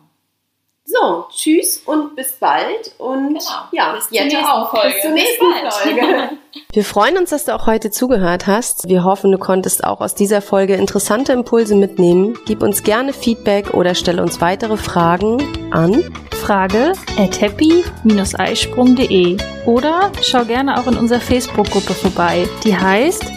So, 0.90 1.26
tschüss 1.30 1.82
und 1.86 2.16
bis 2.16 2.32
bald 2.40 2.94
und 2.98 3.34
Genau. 3.34 3.42
ja, 3.74 3.92
Bis 3.94 4.08
zur 4.08 4.22
nächsten 4.24 4.42
Folge. 4.72 4.88
Bis 4.94 5.02
zur 5.02 5.12
Bis 5.12 5.22
nächsten 5.22 5.46
bald. 5.62 5.74
Folge. 5.74 6.30
Wir 6.72 6.86
freuen 6.86 7.18
uns, 7.18 7.30
dass 7.32 7.44
du 7.44 7.54
auch 7.54 7.68
heute 7.68 7.92
zugehört 7.92 8.48
hast. 8.48 8.88
Wir 8.88 9.04
hoffen, 9.04 9.34
du 9.34 9.38
konntest 9.38 9.84
auch 9.84 10.00
aus 10.00 10.16
dieser 10.16 10.42
Folge 10.42 10.76
interessante 10.76 11.34
Impulse 11.34 11.76
mitnehmen. 11.76 12.38
Gib 12.46 12.64
uns 12.64 12.84
gerne 12.84 13.12
Feedback 13.12 13.74
oder 13.74 13.96
stell 13.96 14.22
uns 14.22 14.40
weitere 14.40 14.78
Fragen 14.78 15.72
an 15.72 16.06
Frage 16.32 16.94
at 17.20 17.42
happy-eisprung.de 17.42 19.36
oder 19.66 20.10
schau 20.22 20.46
gerne 20.46 20.80
auch 20.80 20.88
in 20.88 20.96
unserer 20.98 21.20
Facebook-Gruppe 21.20 21.94
vorbei. 21.94 22.48
Die 22.64 22.78
heißt 22.78 23.37